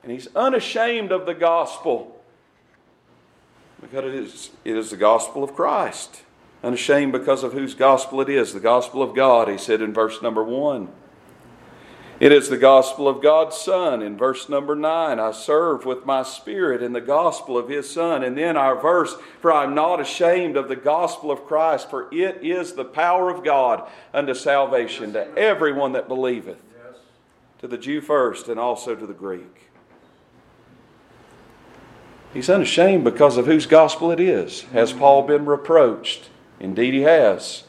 And 0.02 0.12
he's 0.12 0.28
unashamed 0.36 1.12
of 1.12 1.24
the 1.24 1.32
gospel 1.32 2.20
because 3.80 4.04
it 4.04 4.14
is, 4.14 4.50
it 4.66 4.76
is 4.76 4.90
the 4.90 4.98
gospel 4.98 5.42
of 5.42 5.54
Christ 5.54 6.24
unashamed 6.62 7.12
because 7.12 7.42
of 7.42 7.52
whose 7.52 7.74
gospel 7.74 8.20
it 8.20 8.28
is 8.28 8.52
the 8.52 8.60
gospel 8.60 9.02
of 9.02 9.14
God, 9.14 9.48
he 9.48 9.58
said 9.58 9.80
in 9.80 9.92
verse 9.92 10.22
number 10.22 10.42
one. 10.42 10.88
It 12.20 12.32
is 12.32 12.48
the 12.48 12.58
gospel 12.58 13.06
of 13.06 13.22
God's 13.22 13.56
Son. 13.56 14.02
In 14.02 14.16
verse 14.16 14.48
number 14.48 14.74
9, 14.74 15.20
I 15.20 15.30
serve 15.30 15.84
with 15.84 16.04
my 16.04 16.24
spirit 16.24 16.82
in 16.82 16.92
the 16.92 17.00
gospel 17.00 17.56
of 17.56 17.68
His 17.68 17.88
Son. 17.88 18.24
And 18.24 18.36
then 18.36 18.56
our 18.56 18.80
verse, 18.80 19.14
For 19.40 19.52
I 19.52 19.62
am 19.62 19.74
not 19.74 20.00
ashamed 20.00 20.56
of 20.56 20.68
the 20.68 20.76
gospel 20.76 21.30
of 21.30 21.46
Christ, 21.46 21.88
for 21.88 22.12
it 22.12 22.40
is 22.42 22.72
the 22.72 22.84
power 22.84 23.30
of 23.30 23.44
God 23.44 23.88
unto 24.12 24.34
salvation 24.34 25.12
to 25.12 25.32
everyone 25.38 25.92
that 25.92 26.08
believeth, 26.08 26.60
to 27.60 27.68
the 27.68 27.78
Jew 27.78 28.00
first 28.00 28.48
and 28.48 28.58
also 28.58 28.96
to 28.96 29.06
the 29.06 29.14
Greek. 29.14 29.70
He's 32.34 32.50
unashamed 32.50 33.04
because 33.04 33.36
of 33.36 33.46
whose 33.46 33.66
gospel 33.66 34.10
it 34.10 34.20
is. 34.20 34.62
Has 34.72 34.92
Paul 34.92 35.22
been 35.22 35.46
reproached? 35.46 36.30
Indeed, 36.60 36.94
he 36.94 37.02
has. 37.02 37.64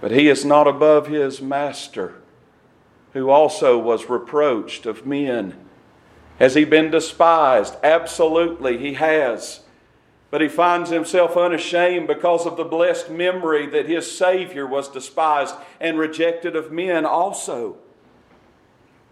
But 0.00 0.10
he 0.10 0.28
is 0.28 0.44
not 0.44 0.66
above 0.66 1.08
his 1.08 1.40
master, 1.40 2.14
who 3.12 3.30
also 3.30 3.78
was 3.78 4.08
reproached 4.08 4.86
of 4.86 5.06
men. 5.06 5.54
Has 6.38 6.54
he 6.54 6.64
been 6.64 6.90
despised? 6.90 7.76
Absolutely, 7.82 8.78
he 8.78 8.94
has. 8.94 9.60
But 10.30 10.40
he 10.40 10.48
finds 10.48 10.90
himself 10.90 11.36
unashamed 11.36 12.08
because 12.08 12.46
of 12.46 12.56
the 12.56 12.64
blessed 12.64 13.10
memory 13.10 13.66
that 13.68 13.86
his 13.86 14.10
Savior 14.10 14.66
was 14.66 14.88
despised 14.88 15.54
and 15.80 15.98
rejected 15.98 16.56
of 16.56 16.72
men 16.72 17.06
also. 17.06 17.76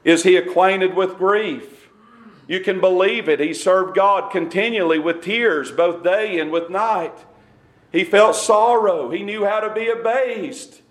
Is 0.03 0.25
he 0.25 0.37
acquainted 0.37 0.95
with 0.95 1.17
grief? 1.17 1.89
You 2.47 2.61
can 2.61 2.79
believe 2.81 3.29
it. 3.29 3.41
He 3.41 3.55
served 3.55 3.97
God 3.97 4.31
continually 4.31 4.99
with 4.99 5.23
tears, 5.23 5.73
both 5.73 6.05
day 6.05 6.39
and 6.39 6.51
with 6.51 6.69
night. 6.69 7.17
He 7.95 8.03
felt 8.03 8.35
sorrow. 8.35 9.11
He 9.11 9.23
knew 9.23 9.45
how 9.45 9.61
to 9.61 9.73
be 9.73 9.89
abased. 9.89 10.83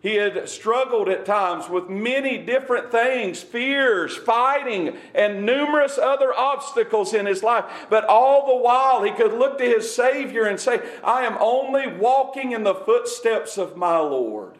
He 0.00 0.14
had 0.14 0.48
struggled 0.48 1.10
at 1.10 1.26
times 1.26 1.68
with 1.68 1.90
many 1.90 2.38
different 2.38 2.90
things 2.90 3.42
fears, 3.42 4.16
fighting, 4.16 4.96
and 5.14 5.44
numerous 5.44 5.98
other 5.98 6.32
obstacles 6.32 7.12
in 7.12 7.26
his 7.26 7.42
life. 7.42 7.66
But 7.90 8.06
all 8.06 8.46
the 8.46 8.64
while, 8.64 9.02
he 9.02 9.10
could 9.10 9.34
look 9.34 9.58
to 9.58 9.64
his 9.64 9.94
Savior 9.94 10.44
and 10.44 10.58
say, 10.58 10.80
I 11.04 11.26
am 11.26 11.36
only 11.38 11.86
walking 11.86 12.52
in 12.52 12.62
the 12.62 12.74
footsteps 12.74 13.58
of 13.58 13.76
my 13.76 13.98
Lord. 13.98 14.54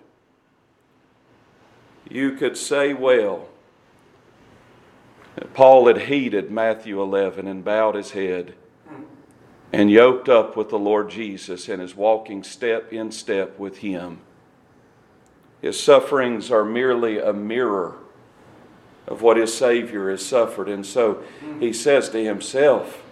You 2.11 2.33
could 2.33 2.59
say 2.59 2.93
well 2.93 3.49
Paul 5.55 5.87
had 5.87 6.03
heeded 6.03 6.51
Matthew 6.51 7.01
11 7.01 7.47
and 7.47 7.65
bowed 7.65 7.95
his 7.95 8.11
head 8.11 8.53
and 9.73 9.91
yoked 9.91 10.29
up 10.29 10.57
with 10.57 10.71
the 10.71 10.79
Lord 10.79 11.11
Jesus 11.11 11.69
and 11.69 11.83
is 11.83 11.95
walking 11.95 12.43
step 12.43 12.93
in 12.93 13.11
step 13.11 13.59
with 13.59 13.79
him. 13.79 14.21
His 15.61 15.79
sufferings 15.79 16.51
are 16.51 16.65
merely 16.65 17.19
a 17.19 17.33
mirror 17.33 17.97
of 19.07 19.23
what 19.23 19.37
his 19.37 19.55
Savior 19.55 20.11
has 20.11 20.25
suffered. 20.25 20.69
And 20.69 20.87
so 20.87 21.23
he 21.59 21.73
says 21.73 22.09
to 22.11 22.23
himself, 22.23 23.03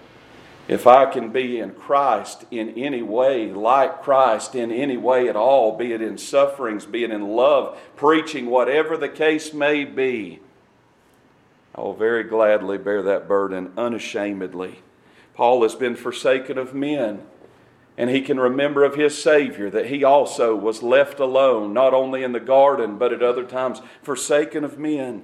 if 0.68 0.86
I 0.86 1.06
can 1.06 1.30
be 1.30 1.60
in 1.60 1.72
Christ 1.72 2.44
in 2.50 2.70
any 2.70 3.02
way, 3.02 3.52
like 3.52 4.02
Christ 4.02 4.54
in 4.54 4.72
any 4.72 4.96
way 4.96 5.28
at 5.28 5.36
all, 5.36 5.76
be 5.76 5.92
it 5.92 6.02
in 6.02 6.18
sufferings, 6.18 6.84
be 6.86 7.04
it 7.04 7.10
in 7.10 7.28
love, 7.28 7.78
preaching, 7.94 8.46
whatever 8.46 8.96
the 8.96 9.08
case 9.08 9.52
may 9.52 9.84
be, 9.84 10.40
I 11.74 11.82
will 11.82 11.94
very 11.94 12.24
gladly 12.24 12.78
bear 12.78 13.02
that 13.02 13.28
burden 13.28 13.72
unashamedly. 13.76 14.80
Paul 15.36 15.62
has 15.62 15.74
been 15.74 15.94
forsaken 15.94 16.58
of 16.58 16.74
men 16.74 17.22
and 17.98 18.10
he 18.10 18.20
can 18.20 18.38
remember 18.38 18.84
of 18.84 18.94
his 18.94 19.20
Savior 19.20 19.70
that 19.70 19.86
he 19.86 20.04
also 20.04 20.54
was 20.54 20.82
left 20.82 21.18
alone, 21.18 21.72
not 21.72 21.94
only 21.94 22.22
in 22.22 22.32
the 22.32 22.40
garden, 22.40 22.98
but 22.98 23.12
at 23.12 23.22
other 23.22 23.44
times 23.44 23.80
forsaken 24.02 24.64
of 24.64 24.78
men. 24.78 25.22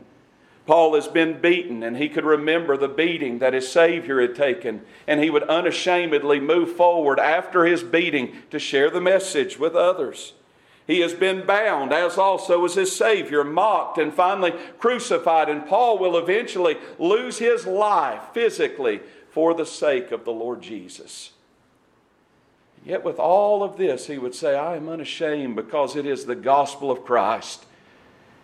Paul 0.64 0.94
has 0.94 1.08
been 1.08 1.40
beaten, 1.40 1.82
and 1.82 1.96
he 1.96 2.08
could 2.08 2.24
remember 2.24 2.76
the 2.76 2.88
beating 2.88 3.40
that 3.40 3.52
his 3.52 3.70
Savior 3.70 4.20
had 4.20 4.34
taken, 4.34 4.82
and 5.06 5.20
he 5.20 5.28
would 5.28 5.42
unashamedly 5.44 6.40
move 6.40 6.72
forward 6.72 7.18
after 7.18 7.64
his 7.64 7.82
beating 7.82 8.36
to 8.50 8.58
share 8.58 8.88
the 8.88 9.00
message 9.00 9.58
with 9.58 9.74
others. 9.74 10.34
He 10.86 11.00
has 11.00 11.14
been 11.14 11.44
bound, 11.44 11.92
as 11.92 12.16
also 12.16 12.60
was 12.60 12.74
his 12.74 12.94
Savior, 12.94 13.44
mocked, 13.44 13.98
and 13.98 14.14
finally 14.14 14.52
crucified, 14.78 15.48
and 15.48 15.66
Paul 15.66 15.98
will 15.98 16.16
eventually 16.16 16.76
lose 16.98 17.38
his 17.38 17.66
life 17.66 18.22
physically 18.32 19.00
for 19.32 19.54
the 19.54 19.66
sake 19.66 20.12
of 20.12 20.24
the 20.24 20.30
Lord 20.30 20.62
Jesus. 20.62 21.32
Yet, 22.84 23.04
with 23.04 23.18
all 23.18 23.62
of 23.62 23.76
this, 23.76 24.06
he 24.06 24.18
would 24.18 24.34
say, 24.34 24.56
I 24.56 24.76
am 24.76 24.88
unashamed 24.88 25.56
because 25.56 25.96
it 25.96 26.04
is 26.04 26.24
the 26.24 26.34
gospel 26.34 26.90
of 26.90 27.04
Christ. 27.04 27.64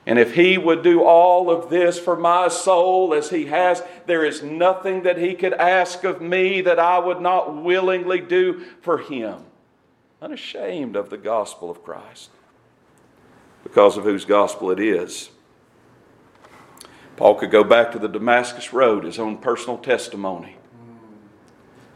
And 0.07 0.18
if 0.18 0.35
he 0.35 0.57
would 0.57 0.83
do 0.83 1.03
all 1.03 1.51
of 1.51 1.68
this 1.68 1.98
for 1.98 2.16
my 2.16 2.48
soul 2.48 3.12
as 3.12 3.31
he 3.31 3.46
has, 3.46 3.83
there 4.07 4.24
is 4.24 4.42
nothing 4.42 5.03
that 5.03 5.18
he 5.18 5.35
could 5.35 5.53
ask 5.53 6.05
of 6.05 6.22
me 6.22 6.62
that 6.62 6.79
I 6.79 6.98
would 6.98 7.20
not 7.20 7.62
willingly 7.62 8.20
do 8.20 8.64
for 8.81 8.98
him. 8.98 9.44
Unashamed 10.22 10.96
of 10.96 11.11
the 11.11 11.18
gospel 11.18 11.70
of 11.70 11.85
Christ 11.85 12.31
because 13.62 13.96
of 13.96 14.05
whose 14.05 14.24
gospel 14.24 14.70
it 14.70 14.81
is. 14.81 15.31
Paul 17.16 17.35
could 17.35 17.51
go 17.51 17.64
back 17.64 17.92
to 17.92 17.98
the 17.98 18.09
Damascus 18.09 18.72
Road, 18.72 19.05
his 19.05 19.18
own 19.18 19.38
personal 19.38 19.77
testimony. 19.77 20.58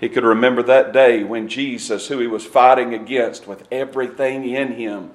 He 0.03 0.09
could 0.09 0.25
remember 0.25 0.65
that 0.65 0.93
day 0.93 1.23
when 1.23 1.47
Jesus, 1.47 2.09
who 2.09 2.19
he 2.19 2.27
was 2.27 2.45
fighting 2.45 2.93
against 2.93 3.47
with 3.47 3.69
everything 3.71 4.45
in 4.45 4.73
him, 4.73 5.13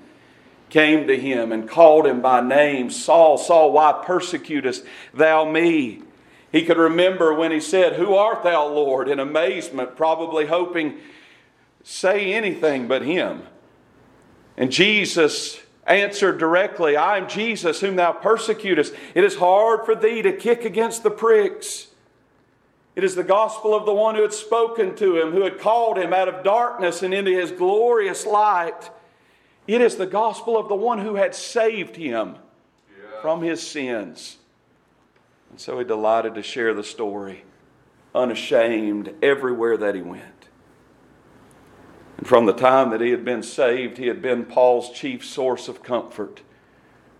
came 0.70 1.08
to 1.08 1.20
him 1.20 1.52
and 1.52 1.68
called 1.68 2.08
him 2.08 2.22
by 2.22 2.40
name 2.40 2.90
Saul, 2.90 3.38
Saul, 3.38 3.74
why 3.74 4.02
persecutest 4.06 4.86
thou 5.14 5.44
me? 5.44 6.04
He 6.54 6.64
could 6.64 6.78
remember 6.78 7.34
when 7.34 7.52
he 7.52 7.60
said, 7.60 7.98
Who 7.98 8.16
art 8.16 8.44
thou, 8.44 8.66
Lord? 8.66 9.10
in 9.10 9.20
amazement, 9.20 9.98
probably 9.98 10.46
hoping, 10.46 11.00
say 11.84 12.32
anything 12.34 12.88
but 12.88 13.02
him. 13.02 13.44
And 14.56 14.72
Jesus 14.72 15.60
answered 15.86 16.38
directly, 16.38 16.96
I 16.96 17.18
am 17.18 17.28
Jesus 17.28 17.82
whom 17.82 17.98
thou 17.98 18.14
persecutest. 18.14 18.94
It 19.16 19.26
is 19.26 19.36
hard 19.36 19.86
for 19.86 19.96
thee 19.96 20.22
to 20.22 20.32
kick 20.32 20.64
against 20.64 21.04
the 21.04 21.12
pricks. 21.12 21.87
It 22.98 23.04
is 23.04 23.14
the 23.14 23.24
gospel 23.24 23.76
of 23.76 23.86
the 23.86 23.94
one 23.94 24.16
who 24.16 24.24
had 24.24 24.34
spoken 24.34 24.96
to 24.96 25.22
him, 25.22 25.32
who 25.32 25.44
had 25.44 25.60
called 25.60 26.00
him 26.00 26.14
out 26.14 26.28
of 26.28 26.44
darkness 26.44 27.04
and 27.04 27.14
into 27.14 27.30
his 27.30 27.52
glorious 27.52 28.26
light. 28.26 28.90
It 29.68 29.82
is 29.82 29.98
the 29.98 30.08
gospel 30.08 30.58
of 30.58 30.68
the 30.68 30.76
one 30.76 30.98
who 30.98 31.14
had 31.14 31.36
saved 31.36 31.96
him 31.96 32.38
yeah. 32.90 33.22
from 33.22 33.44
his 33.44 33.62
sins. 33.62 34.38
And 35.52 35.60
so 35.60 35.78
he 35.78 35.86
delighted 35.86 36.34
to 36.34 36.42
share 36.42 36.74
the 36.74 36.84
story, 36.84 37.44
unashamed, 38.16 39.14
everywhere 39.22 39.78
that 39.78 39.94
he 39.94 40.02
went. 40.02 40.48
And 42.18 42.26
from 42.26 42.48
the 42.48 42.54
time 42.54 42.90
that 42.90 43.02
he 43.02 43.12
had 43.12 43.24
been 43.24 43.44
saved, 43.44 44.00
he 44.00 44.08
had 44.08 44.24
been 44.24 44.44
Paul's 44.44 44.90
chief 44.90 45.24
source 45.24 45.68
of 45.68 45.84
comfort. 45.84 46.42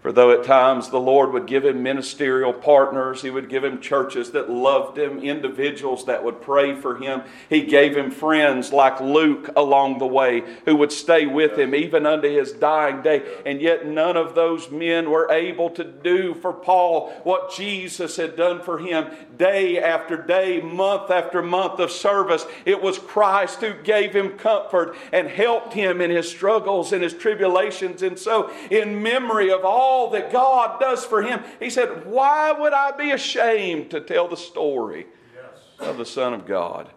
For 0.08 0.14
though 0.14 0.32
at 0.32 0.46
times 0.46 0.88
the 0.88 1.02
Lord 1.02 1.34
would 1.34 1.48
give 1.48 1.66
him 1.66 1.84
ministerial 1.84 2.54
partners, 2.54 3.24
He 3.24 3.30
would 3.30 3.50
give 3.50 3.66
him 3.66 3.82
churches 3.82 4.32
that 4.32 4.50
loved 4.50 4.98
him, 4.98 5.20
individuals 5.20 6.06
that 6.06 6.24
would 6.24 6.42
pray 6.42 6.76
for 6.76 6.96
him, 6.96 7.24
He 7.50 7.64
gave 7.64 7.98
him 7.98 8.10
friends 8.10 8.72
like 8.72 9.02
Luke 9.02 9.50
along 9.58 10.00
the 10.00 10.08
way 10.08 10.46
who 10.64 10.78
would 10.78 10.94
stay 10.94 11.26
with 11.26 11.60
him 11.60 11.76
even 11.76 12.06
unto 12.06 12.30
his 12.30 12.54
dying 12.54 13.02
day. 13.02 13.22
And 13.46 13.60
yet 13.60 13.86
none 13.86 14.16
of 14.16 14.34
those 14.34 14.72
men 14.72 15.10
were 15.10 15.30
able 15.30 15.72
to 15.72 15.84
do 15.84 16.34
for 16.36 16.54
Paul 16.54 17.10
what 17.26 17.54
Jesus 17.54 18.16
had 18.16 18.38
done 18.38 18.62
for 18.62 18.78
him 18.78 19.08
day 19.38 19.78
after 19.78 20.16
day, 20.16 20.62
month 20.62 21.12
after 21.12 21.42
month 21.42 21.82
of 21.82 21.92
service. 21.92 22.46
It 22.64 22.82
was 22.82 22.98
Christ 22.98 23.60
who 23.60 23.74
gave 23.74 24.16
him 24.16 24.38
comfort 24.38 24.96
and 25.12 25.28
helped 25.28 25.74
him 25.74 26.00
in 26.00 26.12
his 26.12 26.30
struggles 26.30 26.94
and 26.94 27.04
his 27.04 27.14
tribulations. 27.14 28.02
And 28.02 28.18
so, 28.18 28.54
in 28.72 29.04
memory 29.04 29.52
of 29.52 29.66
all 29.66 29.97
all 29.98 30.10
that 30.12 30.32
God 30.32 30.80
does 30.80 31.04
for 31.04 31.22
him. 31.22 31.44
He 31.60 31.70
said, 31.70 32.06
Why 32.06 32.52
would 32.52 32.74
I 32.74 32.92
be 32.92 33.12
ashamed 33.12 33.90
to 33.92 34.00
tell 34.00 34.28
the 34.28 34.38
story 34.38 35.08
yes. 35.36 35.88
of 35.90 35.98
the 35.98 36.06
Son 36.06 36.34
of 36.34 36.46
God? 36.46 36.90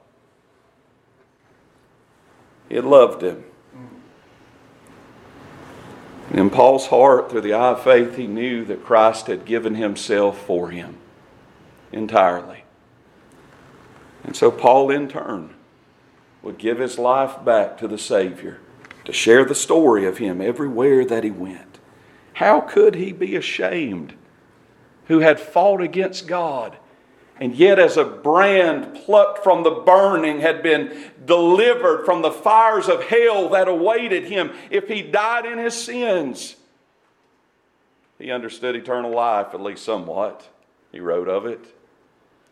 He 2.69 2.77
had 2.77 2.85
loved 2.85 3.23
him. 3.23 3.45
And 6.29 6.39
in 6.39 6.51
Paul's 6.51 6.87
heart, 6.87 7.31
through 7.31 7.41
the 7.41 7.55
eye 7.55 7.71
of 7.71 7.83
faith, 7.83 8.17
he 8.17 8.29
knew 8.29 8.65
that 8.67 8.85
Christ 8.85 9.27
had 9.27 9.45
given 9.45 9.75
himself 9.75 10.47
for 10.47 10.71
him 10.71 10.97
entirely. 11.91 12.65
And 14.23 14.37
so 14.37 14.51
Paul, 14.53 14.91
in 14.91 15.09
turn, 15.09 15.55
would 16.43 16.59
give 16.59 16.79
his 16.79 16.99
life 16.99 17.45
back 17.45 17.79
to 17.79 17.89
the 17.89 17.99
Savior 17.99 18.61
to 19.05 19.13
share 19.13 19.45
the 19.45 19.55
story 19.57 20.07
of 20.07 20.19
him 20.19 20.41
everywhere 20.41 21.05
that 21.05 21.25
he 21.25 21.31
went. 21.31 21.70
How 22.41 22.63
could 22.63 22.95
he 22.95 23.13
be 23.13 23.37
ashamed 23.37 24.15
who 25.09 25.19
had 25.19 25.39
fought 25.39 25.83
against 25.83 26.27
God? 26.27 26.75
And 27.39 27.55
yet, 27.55 27.79
as 27.79 27.99
a 27.99 28.05
brand 28.05 28.95
plucked 29.05 29.45
from 29.45 29.63
the 29.63 29.71
burning, 29.71 30.41
had 30.41 30.63
been 30.63 31.13
delivered 31.23 32.07
from 32.07 32.23
the 32.23 32.31
fires 32.31 32.89
of 32.89 33.05
hell 33.05 33.51
that 33.51 33.69
awaited 33.69 34.25
him 34.25 34.53
if 34.71 34.89
he 34.89 35.03
died 35.03 35.45
in 35.45 35.59
his 35.59 35.75
sins. 35.75 36.57
He 38.19 38.31
understood 38.31 38.75
eternal 38.75 39.11
life, 39.11 39.49
at 39.53 39.61
least 39.61 39.85
somewhat. 39.85 40.49
He 40.93 41.01
wrote 41.01 41.29
of 41.29 41.45
it. 41.45 41.77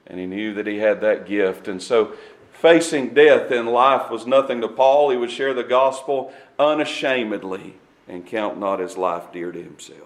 And 0.06 0.20
he 0.20 0.26
knew 0.26 0.52
that 0.52 0.66
he 0.66 0.76
had 0.76 1.00
that 1.00 1.26
gift. 1.26 1.66
And 1.66 1.82
so, 1.82 2.12
facing 2.52 3.14
death 3.14 3.50
in 3.50 3.64
life 3.64 4.10
was 4.10 4.26
nothing 4.26 4.60
to 4.60 4.68
Paul. 4.68 5.08
He 5.08 5.16
would 5.16 5.30
share 5.30 5.54
the 5.54 5.64
gospel 5.64 6.30
unashamedly 6.58 7.76
and 8.08 8.26
count 8.26 8.58
not 8.58 8.80
his 8.80 8.96
life 8.96 9.32
dear 9.32 9.52
to 9.52 9.62
himself. 9.62 10.00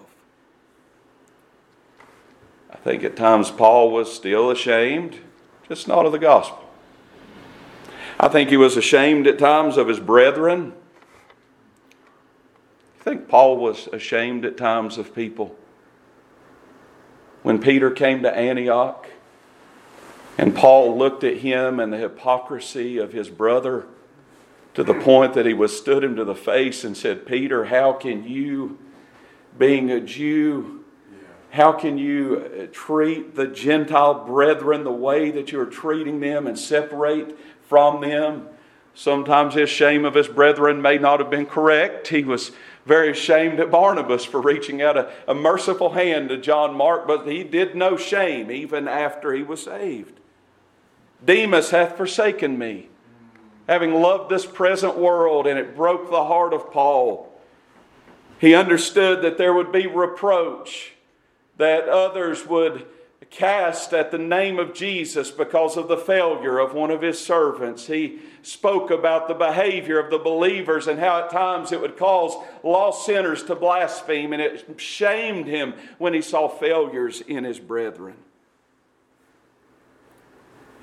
I 2.69 2.77
think 2.77 3.03
at 3.03 3.15
times 3.15 3.49
Paul 3.49 3.91
was 3.91 4.13
still 4.13 4.51
ashamed, 4.51 5.19
just 5.69 5.87
not 5.87 6.05
of 6.05 6.11
the 6.11 6.19
gospel. 6.19 6.59
I 8.19 8.27
think 8.27 8.49
he 8.49 8.57
was 8.57 8.77
ashamed 8.77 9.27
at 9.27 9.39
times 9.39 9.77
of 9.77 9.87
his 9.87 9.99
brethren. 9.99 10.73
I 12.99 13.03
think 13.03 13.27
Paul 13.27 13.57
was 13.57 13.87
ashamed 13.87 14.45
at 14.45 14.57
times 14.57 14.97
of 14.97 15.13
people. 15.13 15.55
When 17.41 17.59
Peter 17.59 17.91
came 17.91 18.23
to 18.23 18.35
Antioch 18.35 19.07
and 20.37 20.55
Paul 20.55 20.97
looked 20.97 21.23
at 21.23 21.37
him 21.37 21.79
and 21.79 21.91
the 21.91 21.97
hypocrisy 21.97 22.97
of 22.97 23.11
his 23.11 23.29
brother, 23.29 23.85
to 24.73 24.83
the 24.83 24.93
point 24.93 25.33
that 25.33 25.45
he 25.45 25.53
withstood 25.53 26.03
him 26.03 26.15
to 26.15 26.25
the 26.25 26.35
face 26.35 26.83
and 26.83 26.97
said, 26.97 27.25
Peter, 27.25 27.65
how 27.65 27.93
can 27.93 28.27
you, 28.27 28.77
being 29.57 29.91
a 29.91 29.99
Jew, 29.99 30.83
how 31.51 31.71
can 31.71 31.99
you 31.99 32.43
uh, 32.63 32.67
treat 32.71 33.35
the 33.35 33.45
Gentile 33.45 34.25
brethren 34.25 34.83
the 34.83 34.91
way 34.91 35.29
that 35.29 35.51
you 35.51 35.59
are 35.59 35.67
treating 35.67 36.19
them 36.19 36.47
and 36.47 36.57
separate 36.57 37.37
from 37.61 38.01
them? 38.01 38.47
Sometimes 38.95 39.53
his 39.53 39.69
shame 39.69 40.05
of 40.05 40.15
his 40.15 40.27
brethren 40.27 40.81
may 40.81 40.97
not 40.97 41.19
have 41.19 41.29
been 41.29 41.45
correct. 41.45 42.07
He 42.07 42.23
was 42.23 42.51
very 42.85 43.11
ashamed 43.11 43.59
at 43.59 43.71
Barnabas 43.71 44.25
for 44.25 44.41
reaching 44.41 44.81
out 44.81 44.97
a, 44.97 45.11
a 45.27 45.33
merciful 45.33 45.91
hand 45.91 46.29
to 46.29 46.37
John 46.37 46.75
Mark, 46.75 47.07
but 47.07 47.27
he 47.27 47.43
did 47.43 47.75
no 47.75 47.97
shame 47.97 48.51
even 48.51 48.87
after 48.87 49.33
he 49.33 49.43
was 49.43 49.63
saved. 49.63 50.19
Demas 51.23 51.69
hath 51.69 51.95
forsaken 51.95 52.57
me, 52.57 52.89
having 53.67 53.93
loved 53.93 54.29
this 54.29 54.45
present 54.45 54.97
world, 54.97 55.47
and 55.47 55.57
it 55.57 55.75
broke 55.75 56.09
the 56.09 56.25
heart 56.25 56.53
of 56.53 56.71
Paul. 56.71 57.31
He 58.39 58.53
understood 58.53 59.21
that 59.21 59.37
there 59.37 59.53
would 59.53 59.71
be 59.71 59.87
reproach, 59.87 60.93
that 61.57 61.87
others 61.87 62.45
would 62.45 62.85
cast 63.29 63.93
at 63.93 64.11
the 64.11 64.17
name 64.17 64.59
of 64.59 64.75
Jesus 64.75 65.31
because 65.31 65.75
of 65.75 65.87
the 65.87 65.97
failure 65.97 66.59
of 66.59 66.73
one 66.73 66.91
of 66.91 67.01
his 67.01 67.19
servants. 67.19 67.87
He 67.87 68.19
spoke 68.43 68.91
about 68.91 69.27
the 69.27 69.33
behavior 69.33 69.97
of 69.97 70.11
the 70.11 70.19
believers 70.19 70.87
and 70.87 70.99
how 70.99 71.21
at 71.21 71.31
times 71.31 71.71
it 71.71 71.81
would 71.81 71.97
cause 71.97 72.35
lost 72.63 73.05
sinners 73.05 73.41
to 73.43 73.55
blaspheme, 73.55 74.33
and 74.33 74.41
it 74.41 74.79
shamed 74.79 75.47
him 75.47 75.73
when 75.97 76.13
he 76.13 76.21
saw 76.21 76.47
failures 76.47 77.21
in 77.21 77.43
his 77.43 77.59
brethren. 77.59 78.15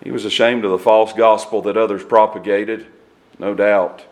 He 0.02 0.10
was 0.10 0.24
ashamed 0.24 0.64
of 0.64 0.70
the 0.70 0.78
false 0.78 1.12
gospel 1.12 1.62
that 1.62 1.76
others 1.76 2.04
propagated, 2.04 2.86
no 3.38 3.54
doubt. 3.54 4.06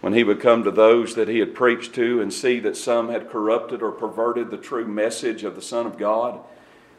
When 0.00 0.12
he 0.12 0.24
would 0.24 0.40
come 0.40 0.64
to 0.64 0.70
those 0.70 1.14
that 1.14 1.28
he 1.28 1.38
had 1.38 1.54
preached 1.54 1.94
to 1.94 2.20
and 2.20 2.32
see 2.32 2.60
that 2.60 2.76
some 2.76 3.08
had 3.08 3.30
corrupted 3.30 3.80
or 3.80 3.90
perverted 3.90 4.50
the 4.50 4.58
true 4.58 4.86
message 4.86 5.44
of 5.44 5.54
the 5.54 5.62
Son 5.62 5.86
of 5.86 5.96
God, 5.96 6.40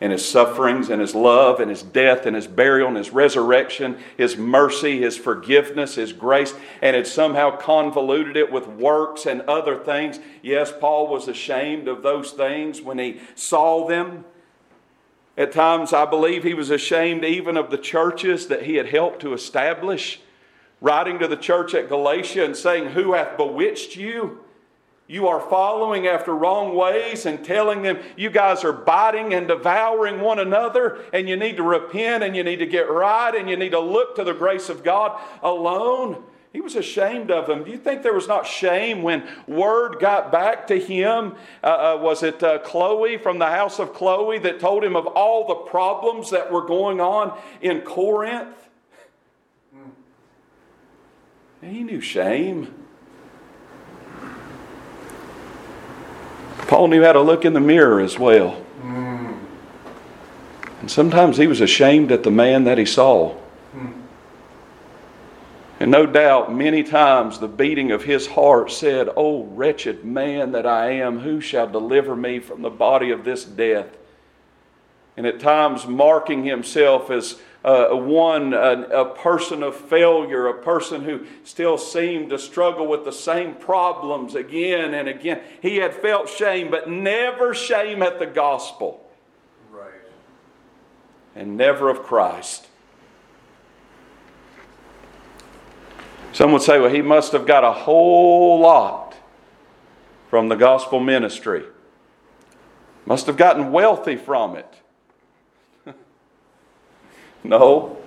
and 0.01 0.11
his 0.11 0.27
sufferings 0.27 0.89
and 0.89 0.99
his 0.99 1.15
love 1.15 1.59
and 1.59 1.69
his 1.69 1.81
death 1.81 2.25
and 2.25 2.35
his 2.35 2.47
burial 2.47 2.88
and 2.89 2.97
his 2.97 3.11
resurrection, 3.11 3.97
his 4.17 4.35
mercy, 4.35 4.99
his 4.99 5.17
forgiveness, 5.17 5.95
his 5.95 6.11
grace, 6.11 6.53
and 6.81 6.95
had 6.95 7.07
somehow 7.07 7.55
convoluted 7.55 8.35
it 8.35 8.51
with 8.51 8.67
works 8.67 9.25
and 9.25 9.41
other 9.41 9.77
things. 9.77 10.19
Yes, 10.41 10.73
Paul 10.77 11.07
was 11.07 11.27
ashamed 11.27 11.88
of 11.88 12.03
those 12.03 12.31
things 12.31 12.81
when 12.81 12.97
he 12.97 13.21
saw 13.35 13.88
them. 13.88 14.25
At 15.38 15.52
times, 15.52 15.91
I 15.91 16.06
believe 16.06 16.43
he 16.43 16.54
was 16.54 16.69
ashamed 16.69 17.26
even 17.26 17.58
of 17.58 17.69
the 17.69 17.78
churches 17.78 18.48
that 18.48 18.63
he 18.63 18.76
had 18.76 18.88
helped 18.88 19.19
to 19.21 19.34
establish, 19.34 20.21
writing 20.80 21.19
to 21.19 21.28
the 21.28 21.36
church 21.36 21.74
at 21.74 21.89
Galatia 21.89 22.45
and 22.45 22.56
saying, 22.56 22.91
Who 22.91 23.13
hath 23.13 23.36
bewitched 23.36 23.98
you? 23.98 24.39
You 25.08 25.28
are 25.28 25.39
following 25.39 26.08
after 26.08 26.34
wrong 26.34 26.74
ways 26.74 27.28
and 27.28 27.45
telling 27.45 27.84
them 27.84 28.00
you 28.17 28.32
guys 28.32 28.63
are 28.63 28.74
biting 28.74 29.36
and 29.36 29.48
devouring 29.48 30.19
one 30.19 30.39
another, 30.39 31.04
and 31.13 31.30
you 31.30 31.36
need 31.36 31.58
to 31.58 31.63
repent 31.63 32.24
and 32.24 32.36
you 32.36 32.43
need 32.43 32.58
to 32.58 32.65
get 32.65 32.89
right 32.89 33.36
and 33.36 33.48
you 33.48 33.56
need 33.56 33.69
to 33.71 33.80
look 33.80 34.15
to 34.15 34.24
the 34.24 34.34
grace 34.34 34.69
of 34.69 34.84
God 34.84 35.21
alone. 35.43 36.24
He 36.56 36.62
was 36.62 36.78
ashamed 36.78 37.32
of 37.32 37.48
them. 37.48 37.65
Do 37.65 37.72
you 37.72 37.78
think 37.78 38.02
there 38.02 38.13
was 38.13 38.30
not 38.30 38.48
shame 38.48 39.04
when 39.04 39.28
word 39.46 40.00
got 40.00 40.32
back 40.32 40.68
to 40.68 40.80
him? 40.80 41.36
Uh, 41.62 41.68
uh, 41.68 42.00
was 42.02 42.24
it 42.24 42.41
uh, 42.41 42.60
Chloe 42.60 43.18
from 43.18 43.39
the 43.39 43.48
house 43.48 43.78
of 43.78 43.94
Chloe 43.94 44.39
that 44.39 44.62
told 44.62 44.82
him 44.82 44.96
of 44.96 45.06
all 45.06 45.46
the 45.50 45.56
problems 45.70 46.30
that 46.30 46.50
were 46.54 46.65
going 46.65 47.02
on 47.02 47.38
in 47.60 47.82
Corinth? 47.82 48.56
He 51.62 51.84
knew 51.84 52.00
shame. 52.00 52.74
Paul 56.70 56.88
knew 56.88 57.04
how 57.04 57.12
to 57.12 57.22
look 57.22 57.44
in 57.44 57.52
the 57.52 57.60
mirror 57.60 58.00
as 58.00 58.18
well. 58.18 58.63
And 60.80 60.89
sometimes 60.89 61.36
he 61.36 61.48
was 61.48 61.60
ashamed 61.60 62.13
at 62.13 62.24
the 62.24 62.32
man 62.32 62.63
that 62.63 62.78
he 62.78 62.86
saw. 62.86 63.36
And 65.79 65.91
no 65.91 66.05
doubt, 66.05 66.55
many 66.55 66.83
times 66.83 67.39
the 67.39 67.49
beating 67.49 67.91
of 67.91 68.03
his 68.03 68.27
heart 68.27 68.71
said, 68.71 69.09
Oh, 69.17 69.43
wretched 69.43 70.05
man 70.05 70.53
that 70.53 70.65
I 70.65 70.91
am, 70.91 71.19
who 71.19 71.41
shall 71.41 71.67
deliver 71.67 72.15
me 72.15 72.39
from 72.39 72.61
the 72.61 72.69
body 72.69 73.11
of 73.11 73.25
this 73.25 73.43
death? 73.43 73.97
And 75.17 75.25
at 75.25 75.39
times, 75.39 75.85
marking 75.85 76.45
himself 76.45 77.09
as 77.09 77.39
uh, 77.63 77.89
one, 77.89 78.53
a, 78.53 78.81
a 78.83 79.15
person 79.15 79.63
of 79.63 79.75
failure, 79.75 80.47
a 80.47 80.61
person 80.61 81.03
who 81.03 81.25
still 81.43 81.77
seemed 81.77 82.29
to 82.29 82.38
struggle 82.38 82.88
with 82.88 83.03
the 83.05 83.11
same 83.11 83.55
problems 83.55 84.35
again 84.35 84.93
and 84.93 85.09
again. 85.09 85.41
He 85.61 85.77
had 85.77 85.93
felt 85.93 86.29
shame, 86.29 86.69
but 86.69 86.89
never 86.89 87.53
shame 87.53 88.01
at 88.01 88.19
the 88.19 88.27
gospel. 88.27 89.09
Right. 89.71 89.91
And 91.35 91.57
never 91.57 91.89
of 91.89 92.03
Christ. 92.03 92.67
Some 96.36 96.52
would 96.52 96.63
say, 96.63 96.82
well, 96.82 96.89
he 96.89 97.02
must 97.02 97.32
have 97.32 97.45
got 97.45 97.63
a 97.63 97.71
whole 97.71 98.60
lot 98.60 99.15
from 100.30 100.50
the 100.50 100.56
gospel 100.56 101.00
ministry. 101.00 101.63
Must 103.06 103.26
have 103.28 103.38
gotten 103.38 103.71
wealthy 103.71 104.17
from 104.17 104.58
it. 104.58 104.74
No. 107.45 108.00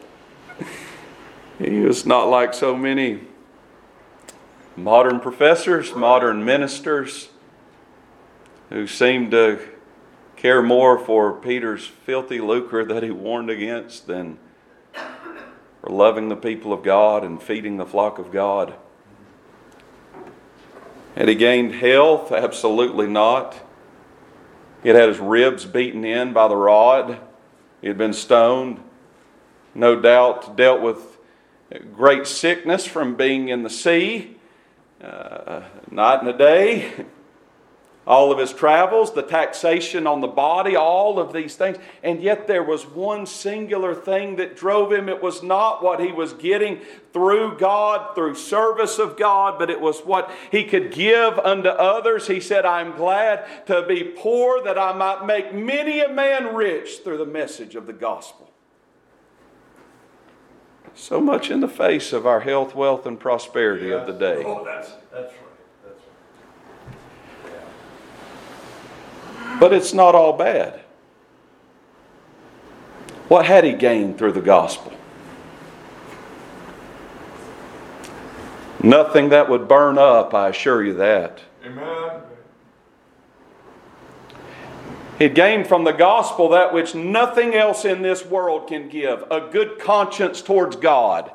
He 1.59 1.81
was 1.81 2.05
not 2.05 2.29
like 2.29 2.53
so 2.53 2.77
many 2.77 3.21
modern 4.77 5.21
professors, 5.21 5.95
modern 5.95 6.45
ministers 6.45 7.31
who 8.69 8.87
seem 8.87 9.31
to 9.31 9.59
care 10.37 10.61
more 10.61 10.99
for 10.99 11.33
Peter's 11.33 11.87
filthy 11.87 12.41
lucre 12.41 12.85
that 12.85 13.03
he 13.03 13.11
warned 13.11 13.49
against 13.49 14.07
than 14.07 14.39
for 15.81 15.91
loving 15.91 16.29
the 16.29 16.37
people 16.37 16.73
of 16.73 16.83
God 16.83 17.25
and 17.25 17.43
feeding 17.43 17.77
the 17.77 17.87
flock 17.87 18.19
of 18.19 18.33
God. 18.33 18.75
Had 21.17 21.29
he 21.29 21.35
gained 21.35 21.75
health? 21.75 22.33
Absolutely 22.33 23.07
not. 23.07 23.57
He 24.83 24.89
had 24.89 24.97
had 24.97 25.09
his 25.09 25.19
ribs 25.19 25.65
beaten 25.65 26.05
in 26.05 26.33
by 26.33 26.49
the 26.49 26.57
rod. 26.57 27.19
He 27.81 27.89
had 27.89 27.99
been 27.99 28.13
stoned 28.13 28.81
no 29.75 30.01
doubt 30.01 30.57
dealt 30.57 30.81
with 30.81 31.19
great 31.95 32.27
sickness 32.27 32.87
from 32.87 33.15
being 33.15 33.49
in 33.49 33.63
the 33.63 33.71
sea, 33.71 34.37
uh, 35.03 35.63
night 35.91 36.21
and 36.21 36.29
a 36.29 36.37
day. 36.37 37.07
All 38.09 38.33
of 38.33 38.39
his 38.39 38.53
travels, 38.53 39.13
the 39.13 39.23
taxation 39.23 40.07
on 40.07 40.21
the 40.21 40.27
body, 40.27 40.75
all 40.75 41.21
of 41.21 41.33
these 41.33 41.55
things. 41.55 41.77
And 42.03 42.23
yet 42.23 42.47
there 42.47 42.63
was 42.63 42.87
one 42.87 43.27
singular 43.27 43.95
thing 43.95 44.37
that 44.37 44.57
drove 44.57 44.93
him. 44.93 45.09
It 45.09 45.23
was 45.23 45.43
not 45.43 45.83
what 45.83 46.01
he 46.01 46.11
was 46.11 46.33
getting 46.33 46.81
through 47.13 47.59
God, 47.59 48.15
through 48.15 48.35
service 48.35 48.99
of 48.99 49.17
God, 49.17 49.59
but 49.59 49.71
it 49.71 49.81
was 49.81 50.01
what 50.01 50.31
he 50.51 50.65
could 50.65 50.91
give 50.91 51.39
unto 51.39 51.69
others. 51.69 52.27
He 52.27 52.41
said, 52.41 52.65
I'm 52.65 52.97
glad 52.97 53.45
to 53.67 53.85
be 53.87 54.05
poor 54.05 54.63
that 54.65 54.79
I 54.79 54.95
might 54.95 55.27
make 55.27 55.55
many 55.55 56.01
a 56.01 56.09
man 56.09 56.55
rich 56.55 57.01
through 57.05 57.19
the 57.19 57.27
message 57.27 57.75
of 57.75 57.87
the 57.87 57.93
gospel. 57.93 58.51
So 60.95 61.21
much 61.21 61.51
in 61.51 61.61
the 61.61 61.69
face 61.69 62.13
of 62.13 62.27
our 62.27 62.41
health, 62.41 62.75
wealth, 62.75 63.07
and 63.07 63.21
prosperity 63.21 63.89
yeah. 63.89 63.97
of 63.97 64.07
the 64.07 64.15
day. 64.15 64.43
Oh, 64.45 64.65
that's, 64.65 64.91
that's 65.13 65.33
right. 65.33 65.43
That's 65.85 66.01
right. 66.85 66.95
Yeah. 67.45 67.55
But 69.59 69.73
it's 69.73 69.93
not 69.93 70.15
all 70.15 70.35
bad. 70.35 70.81
What 73.29 73.45
had 73.45 73.65
he 73.65 73.73
gained 73.73 74.19
through 74.19 74.33
the 74.33 74.41
gospel? 74.41 74.93
Nothing 78.83 79.31
that 79.31 79.51
would 79.51 79.69
burn 79.69 79.99
up, 79.99 80.33
I 80.33 80.49
assure 80.49 80.85
you 80.85 80.95
that. 80.95 81.41
Amen. 81.65 82.23
He 85.19 85.29
gained 85.29 85.67
from 85.67 85.83
the 85.83 85.93
gospel 85.93 86.49
that 86.51 86.73
which 86.73 86.95
nothing 86.95 87.55
else 87.55 87.85
in 87.85 88.03
this 88.03 88.25
world 88.25 88.69
can 88.69 88.89
give 88.89 89.25
a 89.31 89.41
good 89.41 89.81
conscience 89.81 90.41
towards 90.41 90.77
God. 90.77 91.33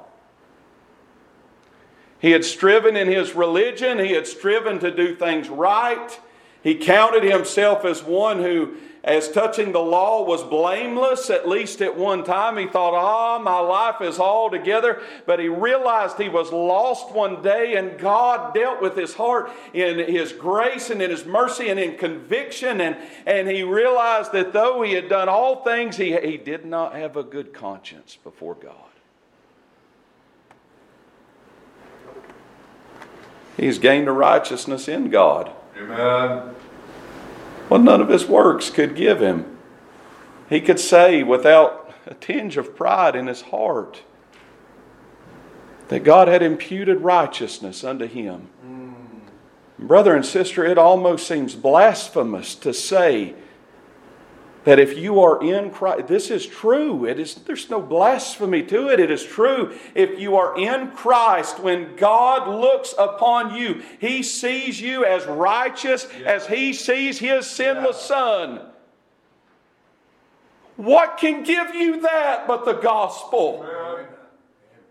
He 2.19 2.31
had 2.31 2.45
striven 2.45 2.95
in 2.95 3.09
his 3.09 3.35
religion, 3.35 3.99
he 3.99 4.13
had 4.13 4.25
striven 4.25 4.79
to 4.79 4.89
do 4.89 5.13
things 5.13 5.49
right. 5.49 6.17
He 6.63 6.75
counted 6.75 7.23
himself 7.23 7.83
as 7.85 8.01
one 8.01 8.39
who 8.39 8.77
as 9.03 9.29
touching 9.29 9.73
the 9.73 9.79
law 9.79 10.23
was 10.23 10.43
blameless, 10.43 11.29
at 11.29 11.47
least 11.47 11.81
at 11.81 11.97
one 11.97 12.23
time. 12.23 12.55
He 12.55 12.67
thought, 12.67 12.93
ah, 12.93 13.37
my 13.37 13.59
life 13.59 13.99
is 13.99 14.17
all 14.17 14.49
together. 14.49 15.01
But 15.25 15.39
he 15.41 15.49
realized 15.49 16.17
he 16.17 16.29
was 16.29 16.53
lost 16.53 17.11
one 17.11 17.41
day, 17.41 17.75
and 17.75 17.99
God 17.99 18.53
dealt 18.53 18.81
with 18.81 18.95
his 18.95 19.13
heart 19.13 19.51
in 19.73 19.99
his 19.99 20.31
grace 20.31 20.89
and 20.89 21.01
in 21.01 21.09
his 21.09 21.25
mercy 21.25 21.67
and 21.67 21.77
in 21.77 21.97
conviction. 21.97 22.79
And, 22.79 22.95
and 23.25 23.49
he 23.49 23.63
realized 23.63 24.31
that 24.31 24.53
though 24.53 24.81
he 24.83 24.93
had 24.93 25.09
done 25.09 25.27
all 25.27 25.65
things, 25.65 25.97
he, 25.97 26.15
he 26.17 26.37
did 26.37 26.63
not 26.63 26.95
have 26.95 27.17
a 27.17 27.23
good 27.23 27.53
conscience 27.53 28.17
before 28.23 28.55
God. 28.55 28.73
He's 33.57 33.79
gained 33.79 34.07
a 34.07 34.13
righteousness 34.13 34.87
in 34.87 35.09
God. 35.09 35.53
Amen 35.77 36.55
Well, 37.69 37.79
none 37.79 38.01
of 38.01 38.09
his 38.09 38.25
works 38.25 38.69
could 38.69 38.95
give 38.95 39.19
him. 39.19 39.57
He 40.49 40.61
could 40.61 40.79
say 40.79 41.23
without 41.23 41.93
a 42.05 42.13
tinge 42.13 42.57
of 42.57 42.75
pride 42.75 43.15
in 43.15 43.27
his 43.27 43.41
heart 43.43 44.03
that 45.87 46.03
God 46.03 46.27
had 46.27 46.41
imputed 46.41 47.01
righteousness 47.01 47.83
unto 47.83 48.05
him. 48.05 48.47
Mm. 48.65 48.93
Brother 49.79 50.15
and 50.15 50.25
sister, 50.25 50.65
it 50.65 50.77
almost 50.77 51.27
seems 51.27 51.55
blasphemous 51.55 52.55
to 52.55 52.73
say 52.73 53.35
that 54.63 54.79
if 54.79 54.97
you 54.97 55.19
are 55.19 55.43
in 55.43 55.69
Christ, 55.69 56.07
this 56.07 56.29
is 56.29 56.45
true. 56.45 57.05
It 57.05 57.19
is, 57.19 57.35
there's 57.35 57.69
no 57.69 57.81
blasphemy 57.81 58.63
to 58.63 58.89
it. 58.89 58.99
It 58.99 59.11
is 59.11 59.23
true. 59.23 59.77
If 59.93 60.19
you 60.19 60.35
are 60.37 60.57
in 60.57 60.91
Christ, 60.91 61.59
when 61.59 61.95
God 61.95 62.47
looks 62.47 62.93
upon 62.97 63.55
you, 63.55 63.81
He 63.99 64.23
sees 64.23 64.79
you 64.79 65.05
as 65.05 65.25
righteous 65.25 66.07
yeah. 66.19 66.31
as 66.31 66.47
He 66.47 66.73
sees 66.73 67.19
His 67.19 67.49
sinless 67.49 67.97
yeah. 68.01 68.07
Son. 68.07 68.61
What 70.75 71.17
can 71.17 71.43
give 71.43 71.75
you 71.75 72.01
that 72.01 72.47
but 72.47 72.65
the 72.65 72.73
gospel? 72.73 73.65
Amen. 73.67 74.07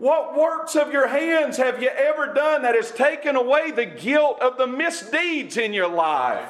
What 0.03 0.37
works 0.37 0.75
of 0.75 0.91
your 0.91 1.07
hands 1.07 1.55
have 1.57 1.81
you 1.81 1.87
ever 1.87 2.33
done 2.33 2.63
that 2.63 2.75
has 2.75 2.91
taken 2.91 3.35
away 3.35 3.71
the 3.71 3.85
guilt 3.85 4.39
of 4.41 4.57
the 4.57 4.67
misdeeds 4.67 5.55
in 5.55 5.71
your 5.71 5.87
life? 5.87 6.49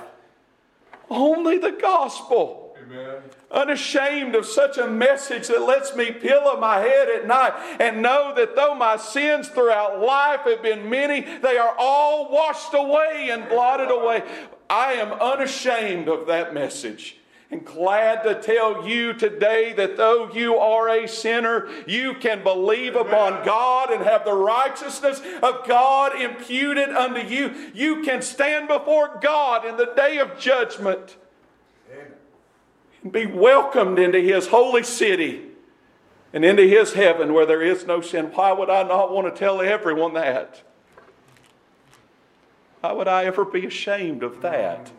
Only 1.09 1.59
the 1.59 1.71
gospel. 1.71 2.62
Amen. 2.93 3.21
Unashamed 3.51 4.35
of 4.35 4.45
such 4.45 4.77
a 4.77 4.87
message 4.87 5.47
that 5.47 5.61
lets 5.61 5.95
me 5.95 6.11
pillow 6.11 6.59
my 6.59 6.79
head 6.79 7.09
at 7.09 7.27
night 7.27 7.53
and 7.79 8.01
know 8.01 8.33
that 8.35 8.55
though 8.55 8.75
my 8.75 8.97
sins 8.97 9.47
throughout 9.47 9.99
life 9.99 10.41
have 10.41 10.61
been 10.61 10.89
many, 10.89 11.21
they 11.21 11.57
are 11.57 11.75
all 11.77 12.31
washed 12.31 12.73
away 12.73 13.29
and 13.31 13.49
blotted 13.49 13.91
away. 13.91 14.23
I 14.69 14.93
am 14.93 15.13
unashamed 15.13 16.07
of 16.07 16.27
that 16.27 16.53
message. 16.53 17.17
And 17.51 17.63
glad 17.63 18.23
to 18.23 18.41
tell 18.41 18.87
you 18.87 19.13
today 19.13 19.73
that 19.73 19.97
though 19.97 20.31
you 20.33 20.57
are 20.57 20.89
a 20.89 21.07
sinner, 21.07 21.69
you 21.85 22.15
can 22.15 22.43
believe 22.43 22.95
upon 22.95 23.45
God 23.45 23.91
and 23.91 24.03
have 24.03 24.25
the 24.25 24.33
righteousness 24.33 25.21
of 25.43 25.67
God 25.67 26.19
imputed 26.19 26.89
unto 26.89 27.21
you. 27.21 27.71
You 27.75 28.01
can 28.01 28.23
stand 28.23 28.67
before 28.67 29.19
God 29.21 29.65
in 29.65 29.77
the 29.77 29.93
day 29.95 30.17
of 30.17 30.39
judgment 30.39 31.17
be 33.09 33.25
welcomed 33.25 33.99
into 33.99 34.19
his 34.19 34.47
holy 34.47 34.83
city 34.83 35.41
and 36.33 36.43
into 36.43 36.63
his 36.63 36.93
heaven 36.93 37.33
where 37.33 37.45
there 37.45 37.61
is 37.61 37.85
no 37.85 38.01
sin. 38.01 38.25
Why 38.33 38.51
would 38.51 38.69
I 38.69 38.83
not 38.83 39.11
want 39.11 39.33
to 39.33 39.39
tell 39.39 39.61
everyone 39.61 40.13
that? 40.13 40.61
Why 42.81 42.91
would 42.91 43.07
I 43.07 43.25
ever 43.25 43.45
be 43.45 43.65
ashamed 43.65 44.23
of 44.23 44.41
that? 44.41 44.91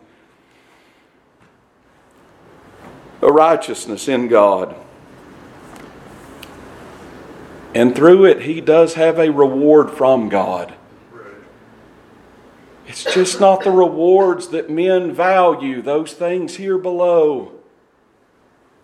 A 3.21 3.31
righteousness 3.31 4.07
in 4.07 4.27
God. 4.27 4.75
And 7.73 7.93
through 7.93 8.25
it, 8.25 8.43
he 8.43 8.61
does 8.61 8.93
have 8.93 9.19
a 9.19 9.29
reward 9.29 9.91
from 9.91 10.29
God. 10.29 10.73
It's 12.87 13.03
just 13.03 13.41
not 13.41 13.63
the 13.63 13.71
rewards 13.71 14.49
that 14.49 14.69
men 14.69 15.11
value, 15.11 15.81
those 15.81 16.13
things 16.13 16.55
here 16.55 16.77
below. 16.77 17.54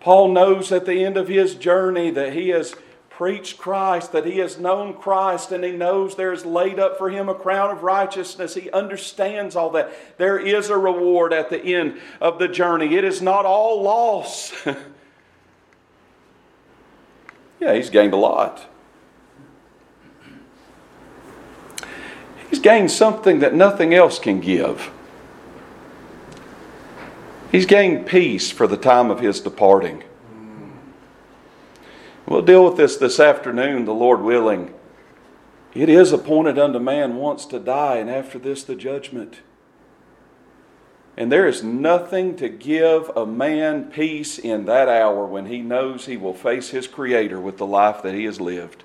Paul 0.02 0.32
knows 0.32 0.72
at 0.72 0.84
the 0.84 1.04
end 1.04 1.16
of 1.16 1.28
his 1.28 1.54
journey 1.54 2.10
that 2.10 2.32
he 2.32 2.48
has 2.48 2.74
preached 3.08 3.56
Christ, 3.56 4.10
that 4.10 4.26
he 4.26 4.38
has 4.38 4.58
known 4.58 4.94
Christ, 4.94 5.52
and 5.52 5.62
he 5.62 5.70
knows 5.70 6.16
there's 6.16 6.44
laid 6.44 6.80
up 6.80 6.98
for 6.98 7.08
him 7.08 7.28
a 7.28 7.36
crown 7.36 7.70
of 7.70 7.84
righteousness. 7.84 8.56
He 8.56 8.68
understands 8.72 9.54
all 9.54 9.70
that. 9.70 9.92
There 10.18 10.40
is 10.40 10.70
a 10.70 10.76
reward 10.76 11.32
at 11.32 11.50
the 11.50 11.62
end 11.62 12.00
of 12.20 12.40
the 12.40 12.48
journey. 12.48 12.96
It 12.96 13.04
is 13.04 13.22
not 13.22 13.46
all 13.46 13.80
loss. 13.80 14.52
yeah, 17.60 17.72
he's 17.72 17.90
gained 17.90 18.12
a 18.12 18.16
lot. 18.16 18.66
He's 22.50 22.58
gained 22.58 22.90
something 22.90 23.38
that 23.38 23.54
nothing 23.54 23.94
else 23.94 24.18
can 24.18 24.40
give. 24.40 24.90
He's 27.52 27.66
gained 27.66 28.06
peace 28.06 28.50
for 28.50 28.66
the 28.66 28.78
time 28.78 29.10
of 29.10 29.20
his 29.20 29.38
departing. 29.38 30.02
We'll 32.26 32.40
deal 32.40 32.64
with 32.64 32.78
this 32.78 32.96
this 32.96 33.20
afternoon, 33.20 33.84
the 33.84 33.92
Lord 33.92 34.22
willing. 34.22 34.72
It 35.74 35.90
is 35.90 36.12
appointed 36.12 36.58
unto 36.58 36.78
man 36.78 37.16
once 37.16 37.44
to 37.46 37.58
die, 37.58 37.96
and 37.96 38.08
after 38.08 38.38
this, 38.38 38.64
the 38.64 38.74
judgment. 38.74 39.40
And 41.14 41.30
there 41.30 41.46
is 41.46 41.62
nothing 41.62 42.36
to 42.36 42.48
give 42.48 43.10
a 43.14 43.26
man 43.26 43.90
peace 43.90 44.38
in 44.38 44.64
that 44.64 44.88
hour 44.88 45.26
when 45.26 45.44
he 45.44 45.60
knows 45.60 46.06
he 46.06 46.16
will 46.16 46.32
face 46.32 46.70
his 46.70 46.86
Creator 46.86 47.38
with 47.38 47.58
the 47.58 47.66
life 47.66 48.00
that 48.02 48.14
he 48.14 48.24
has 48.24 48.40
lived. 48.40 48.82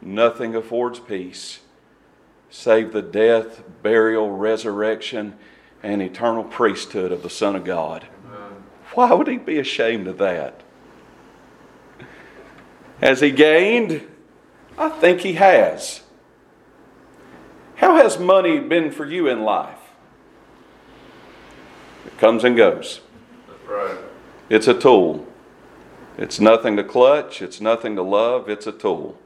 Nothing 0.00 0.54
affords 0.54 1.00
peace 1.00 1.60
save 2.48 2.92
the 2.92 3.02
death, 3.02 3.64
burial, 3.82 4.30
resurrection, 4.30 5.36
and 5.84 6.00
eternal 6.00 6.42
priesthood 6.42 7.12
of 7.12 7.22
the 7.22 7.30
Son 7.30 7.54
of 7.54 7.64
God. 7.64 8.08
Why 8.94 9.12
would 9.12 9.28
he 9.28 9.36
be 9.36 9.58
ashamed 9.58 10.06
of 10.06 10.18
that? 10.18 10.62
Has 13.00 13.20
he 13.20 13.30
gained? 13.30 14.02
I 14.78 14.88
think 14.88 15.20
he 15.20 15.34
has. 15.34 16.02
How 17.76 17.96
has 17.96 18.18
money 18.18 18.60
been 18.60 18.90
for 18.90 19.04
you 19.04 19.28
in 19.28 19.42
life? 19.42 19.78
It 22.06 22.16
comes 22.18 22.44
and 22.44 22.56
goes. 22.56 23.00
Right. 23.68 23.98
It's 24.48 24.68
a 24.68 24.74
tool. 24.74 25.26
It's 26.16 26.40
nothing 26.40 26.76
to 26.76 26.84
clutch, 26.84 27.42
it's 27.42 27.60
nothing 27.60 27.96
to 27.96 28.02
love, 28.02 28.48
it's 28.48 28.66
a 28.66 28.72
tool. 28.72 29.18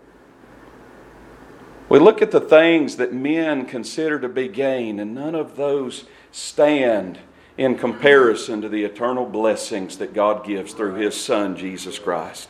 We 1.88 1.98
look 1.98 2.20
at 2.20 2.30
the 2.30 2.40
things 2.40 2.96
that 2.96 3.12
men 3.12 3.66
consider 3.66 4.18
to 4.18 4.28
be 4.28 4.48
gain, 4.48 4.98
and 4.98 5.14
none 5.14 5.34
of 5.34 5.56
those 5.56 6.04
stand 6.30 7.18
in 7.56 7.76
comparison 7.76 8.62
to 8.62 8.68
the 8.68 8.84
eternal 8.84 9.26
blessings 9.26 9.98
that 9.98 10.14
God 10.14 10.46
gives 10.46 10.72
through 10.72 10.94
His 10.94 11.20
Son, 11.20 11.56
Jesus 11.56 11.98
Christ. 11.98 12.48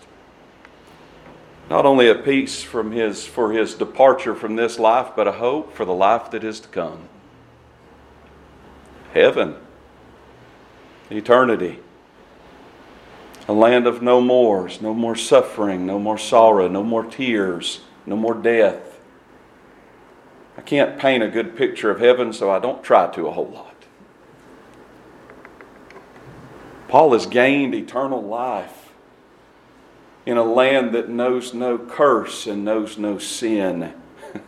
Not 1.70 1.84
only 1.84 2.08
a 2.08 2.14
peace 2.14 2.62
from 2.62 2.92
his, 2.92 3.26
for 3.26 3.52
His 3.52 3.74
departure 3.74 4.34
from 4.34 4.56
this 4.56 4.78
life, 4.78 5.08
but 5.14 5.28
a 5.28 5.32
hope 5.32 5.74
for 5.74 5.84
the 5.84 5.92
life 5.92 6.30
that 6.30 6.44
is 6.44 6.60
to 6.60 6.68
come. 6.68 7.08
Heaven, 9.12 9.56
eternity, 11.10 11.80
a 13.48 13.52
land 13.52 13.86
of 13.86 14.02
no 14.02 14.20
mores, 14.20 14.82
no 14.82 14.92
more 14.92 15.16
suffering, 15.16 15.86
no 15.86 15.98
more 15.98 16.18
sorrow, 16.18 16.68
no 16.68 16.82
more 16.82 17.04
tears, 17.04 17.80
no 18.04 18.14
more 18.16 18.34
death. 18.34 19.00
I 20.58 20.60
can't 20.60 20.98
paint 20.98 21.22
a 21.22 21.28
good 21.28 21.56
picture 21.56 21.90
of 21.90 22.00
heaven, 22.00 22.32
so 22.32 22.50
I 22.50 22.58
don't 22.58 22.82
try 22.82 23.10
to 23.12 23.26
a 23.26 23.32
whole 23.32 23.48
lot. 23.48 23.67
Paul 26.88 27.12
has 27.12 27.26
gained 27.26 27.74
eternal 27.74 28.22
life 28.22 28.92
in 30.24 30.38
a 30.38 30.42
land 30.42 30.94
that 30.94 31.08
knows 31.08 31.52
no 31.54 31.78
curse 31.78 32.46
and 32.46 32.64
knows 32.64 32.96
no 32.98 33.18
sin. 33.18 33.94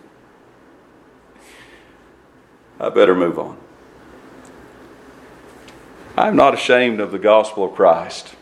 I 2.80 2.88
better 2.88 3.14
move 3.14 3.38
on. 3.38 3.58
I'm 6.16 6.34
not 6.34 6.54
ashamed 6.54 7.00
of 7.00 7.12
the 7.12 7.18
gospel 7.18 7.64
of 7.64 7.74
Christ. 7.74 8.34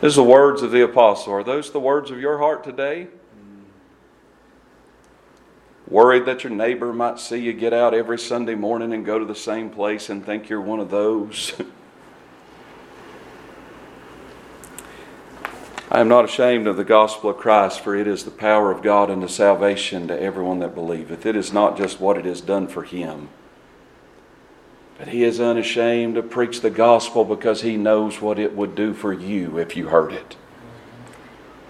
This 0.00 0.12
is 0.12 0.16
the 0.16 0.22
words 0.22 0.62
of 0.62 0.70
the 0.70 0.82
apostle. 0.82 1.34
Are 1.34 1.44
those 1.44 1.70
the 1.70 1.80
words 1.80 2.10
of 2.10 2.18
your 2.18 2.38
heart 2.38 2.64
today? 2.64 3.08
Worried 5.86 6.24
that 6.24 6.42
your 6.42 6.52
neighbor 6.52 6.92
might 6.92 7.18
see 7.18 7.36
you 7.38 7.52
get 7.52 7.74
out 7.74 7.92
every 7.92 8.18
Sunday 8.18 8.54
morning 8.54 8.94
and 8.94 9.04
go 9.04 9.18
to 9.18 9.24
the 9.26 9.34
same 9.34 9.68
place 9.68 10.08
and 10.08 10.24
think 10.24 10.48
you're 10.48 10.60
one 10.60 10.80
of 10.80 10.90
those? 10.90 11.52
I 15.92 15.98
am 15.98 16.06
not 16.06 16.24
ashamed 16.24 16.68
of 16.68 16.76
the 16.76 16.84
gospel 16.84 17.30
of 17.30 17.38
Christ, 17.38 17.80
for 17.80 17.96
it 17.96 18.06
is 18.06 18.22
the 18.22 18.30
power 18.30 18.70
of 18.70 18.80
God 18.80 19.10
unto 19.10 19.26
salvation 19.26 20.06
to 20.06 20.22
everyone 20.22 20.60
that 20.60 20.72
believeth. 20.72 21.26
It 21.26 21.34
is 21.34 21.52
not 21.52 21.76
just 21.76 21.98
what 21.98 22.16
it 22.16 22.24
has 22.26 22.40
done 22.40 22.68
for 22.68 22.84
him, 22.84 23.28
but 24.98 25.08
he 25.08 25.24
is 25.24 25.40
unashamed 25.40 26.14
to 26.14 26.22
preach 26.22 26.60
the 26.60 26.70
gospel 26.70 27.24
because 27.24 27.62
he 27.62 27.76
knows 27.76 28.20
what 28.20 28.38
it 28.38 28.54
would 28.54 28.76
do 28.76 28.94
for 28.94 29.12
you 29.12 29.58
if 29.58 29.76
you 29.76 29.88
heard 29.88 30.12
it. 30.12 30.36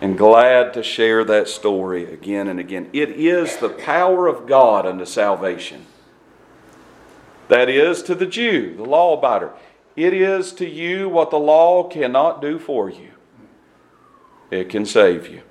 And 0.03 0.18
glad 0.18 0.75
to 0.75 0.83
share 0.83 1.25
that 1.25 1.49
story 1.49 2.12
again 2.12 2.47
and 2.47 2.61
again. 2.61 2.91
It 2.93 3.11
is 3.11 3.57
the 3.57 3.71
power 3.71 4.27
of 4.27 4.47
God 4.47 4.85
unto 4.85 5.07
salvation. 5.07 5.87
That 7.49 7.71
is 7.71 8.03
to 8.03 8.14
the 8.14 8.27
Jew, 8.27 8.77
the 8.77 8.85
law 8.85 9.18
abider. 9.18 9.53
It 9.97 10.12
is 10.12 10.53
to 10.55 10.68
you 10.68 11.09
what 11.09 11.31
the 11.31 11.39
law 11.39 11.85
cannot 11.85 12.43
do 12.43 12.59
for 12.59 12.91
you 12.91 13.12
it 14.51 14.69
can 14.69 14.85
save 14.85 15.29
you. 15.29 15.43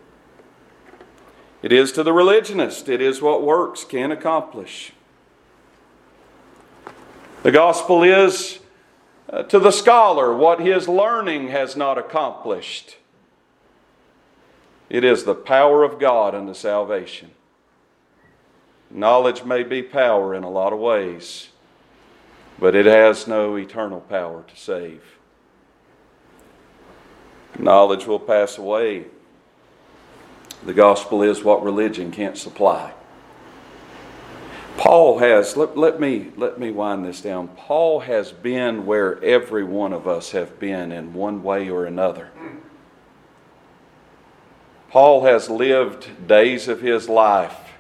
It 1.62 1.72
is 1.72 1.92
to 1.94 2.04
the 2.04 2.14
religionist, 2.14 2.88
it 2.88 3.02
is 3.02 3.22
what 3.22 3.44
works 3.44 3.84
can 3.84 4.12
accomplish. 4.12 4.94
The 7.44 7.52
gospel 7.52 8.04
is 8.04 8.60
uh, 9.30 9.44
to 9.44 9.60
the 9.60 9.72
scholar 9.72 10.36
what 10.36 10.60
his 10.60 10.88
learning 10.88 11.50
has 11.50 11.76
not 11.76 11.98
accomplished. 11.98 12.98
It 14.90 15.04
is 15.04 15.24
the 15.24 15.36
power 15.36 15.84
of 15.84 16.00
God 16.00 16.34
unto 16.34 16.54
salvation. 16.54 17.32
Knowledge 18.90 19.44
may 19.44 19.64
be 19.64 19.84
power 19.84 20.34
in 20.34 20.44
a 20.44 20.50
lot 20.50 20.74
of 20.74 20.80
ways, 20.80 21.50
but 22.58 22.74
it 22.74 22.88
has 22.88 23.28
no 23.28 23.56
eternal 23.56 24.02
power 24.02 24.44
to 24.48 24.56
save. 24.56 25.19
Knowledge 27.60 28.08
will 28.08 28.20
pass 28.20 28.58
away. 28.58 29.06
The 30.66 30.74
gospel 30.74 31.22
is 31.22 31.44
what 31.44 31.64
religion 31.64 32.10
can't 32.10 32.38
supply. 32.38 32.94
Paul 34.78 35.20
has, 35.20 35.58
let, 35.58 35.78
let, 35.78 36.00
me, 36.00 36.32
let 36.38 36.58
me 36.58 36.72
wind 36.72 37.04
this 37.04 37.22
down. 37.22 37.50
Paul 37.50 38.00
has 38.00 38.32
been 38.32 38.86
where 38.86 39.22
every 39.22 39.64
one 39.64 39.92
of 39.92 40.08
us 40.08 40.32
have 40.32 40.58
been 40.58 40.94
in 40.94 41.14
one 41.14 41.44
way 41.44 41.70
or 41.70 41.86
another. 41.86 42.30
Paul 44.90 45.26
has 45.26 45.50
lived 45.50 46.28
days 46.28 46.70
of 46.70 46.80
his 46.80 47.10
life 47.10 47.74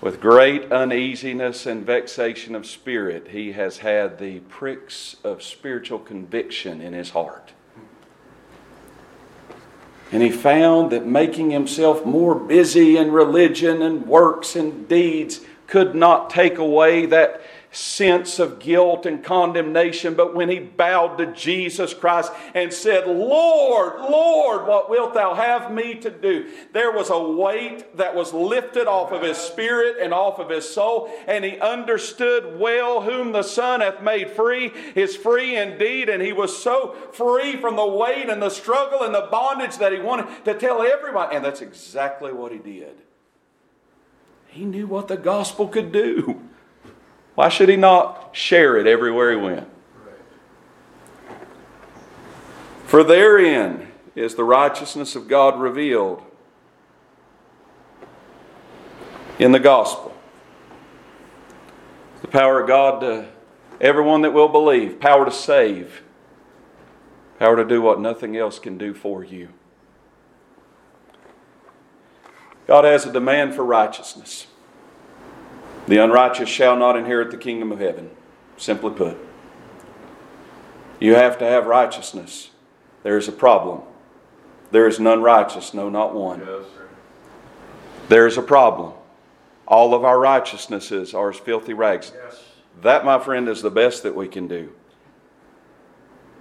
with 0.00 0.20
great 0.20 0.72
uneasiness 0.72 1.66
and 1.66 1.86
vexation 1.86 2.56
of 2.56 2.66
spirit. 2.66 3.28
He 3.28 3.52
has 3.52 3.78
had 3.78 4.18
the 4.18 4.40
pricks 4.40 5.16
of 5.22 5.40
spiritual 5.40 6.00
conviction 6.00 6.80
in 6.80 6.92
his 6.92 7.10
heart. 7.10 7.51
And 10.12 10.22
he 10.22 10.30
found 10.30 10.92
that 10.92 11.06
making 11.06 11.50
himself 11.50 12.04
more 12.04 12.34
busy 12.34 12.98
in 12.98 13.10
religion 13.10 13.80
and 13.80 14.06
works 14.06 14.54
and 14.54 14.86
deeds 14.86 15.40
could 15.66 15.94
not 15.94 16.28
take 16.28 16.58
away 16.58 17.06
that 17.06 17.40
sense 17.72 18.38
of 18.38 18.58
guilt 18.58 19.06
and 19.06 19.24
condemnation, 19.24 20.14
but 20.14 20.34
when 20.34 20.50
he 20.50 20.58
bowed 20.58 21.16
to 21.16 21.26
Jesus 21.32 21.94
Christ 21.94 22.30
and 22.54 22.72
said, 22.72 23.06
Lord, 23.06 23.98
Lord, 23.98 24.66
what 24.66 24.90
wilt 24.90 25.14
thou 25.14 25.34
have 25.34 25.72
me 25.72 25.94
to 25.96 26.10
do? 26.10 26.50
There 26.72 26.92
was 26.92 27.08
a 27.08 27.18
weight 27.18 27.96
that 27.96 28.14
was 28.14 28.34
lifted 28.34 28.86
off 28.86 29.10
of 29.10 29.22
his 29.22 29.38
spirit 29.38 29.96
and 30.00 30.12
off 30.12 30.38
of 30.38 30.50
his 30.50 30.68
soul, 30.68 31.10
and 31.26 31.44
he 31.44 31.58
understood 31.58 32.60
well 32.60 33.00
whom 33.00 33.32
the 33.32 33.42
Son 33.42 33.80
hath 33.80 34.02
made 34.02 34.30
free 34.30 34.70
is 34.94 35.16
free 35.16 35.56
indeed, 35.56 36.10
and 36.10 36.22
he 36.22 36.34
was 36.34 36.62
so 36.62 36.94
free 37.12 37.56
from 37.56 37.76
the 37.76 37.86
weight 37.86 38.28
and 38.28 38.42
the 38.42 38.50
struggle 38.50 39.02
and 39.02 39.14
the 39.14 39.28
bondage 39.30 39.78
that 39.78 39.92
he 39.92 39.98
wanted 39.98 40.44
to 40.44 40.52
tell 40.54 40.82
everybody, 40.82 41.36
and 41.36 41.44
that's 41.44 41.62
exactly 41.62 42.32
what 42.32 42.52
he 42.52 42.58
did. 42.58 42.96
He 44.48 44.66
knew 44.66 44.86
what 44.86 45.08
the 45.08 45.16
gospel 45.16 45.66
could 45.66 45.90
do. 45.90 46.42
Why 47.34 47.48
should 47.48 47.68
he 47.68 47.76
not 47.76 48.30
share 48.32 48.76
it 48.76 48.86
everywhere 48.86 49.30
he 49.30 49.36
went? 49.36 49.68
For 52.84 53.02
therein 53.02 53.88
is 54.14 54.34
the 54.34 54.44
righteousness 54.44 55.16
of 55.16 55.28
God 55.28 55.58
revealed 55.58 56.22
in 59.38 59.52
the 59.52 59.58
gospel. 59.58 60.14
The 62.20 62.28
power 62.28 62.60
of 62.60 62.68
God 62.68 63.00
to 63.00 63.28
everyone 63.80 64.22
that 64.22 64.32
will 64.32 64.48
believe, 64.48 65.00
power 65.00 65.24
to 65.24 65.30
save, 65.30 66.02
power 67.38 67.56
to 67.56 67.64
do 67.64 67.80
what 67.80 67.98
nothing 67.98 68.36
else 68.36 68.58
can 68.58 68.76
do 68.76 68.92
for 68.92 69.24
you. 69.24 69.48
God 72.66 72.84
has 72.84 73.06
a 73.06 73.12
demand 73.12 73.54
for 73.54 73.64
righteousness. 73.64 74.46
The 75.86 75.98
unrighteous 75.98 76.48
shall 76.48 76.76
not 76.76 76.96
inherit 76.96 77.30
the 77.30 77.36
kingdom 77.36 77.72
of 77.72 77.80
heaven, 77.80 78.10
simply 78.56 78.92
put. 78.92 79.18
You 81.00 81.14
have 81.16 81.38
to 81.38 81.44
have 81.44 81.66
righteousness. 81.66 82.50
There 83.02 83.18
is 83.18 83.26
a 83.26 83.32
problem. 83.32 83.82
There 84.70 84.86
is 84.86 85.00
none 85.00 85.20
righteous, 85.22 85.74
no, 85.74 85.88
not 85.88 86.14
one. 86.14 86.40
Yes, 86.40 86.64
There 88.08 88.26
is 88.26 88.38
a 88.38 88.42
problem. 88.42 88.92
All 89.66 89.94
of 89.94 90.04
our 90.04 90.18
righteousnesses 90.18 91.14
are 91.14 91.30
as 91.30 91.38
filthy 91.38 91.74
rags. 91.74 92.12
Yes. 92.14 92.42
That, 92.82 93.04
my 93.04 93.18
friend, 93.18 93.48
is 93.48 93.62
the 93.62 93.70
best 93.70 94.02
that 94.02 94.14
we 94.14 94.28
can 94.28 94.48
do. 94.48 94.72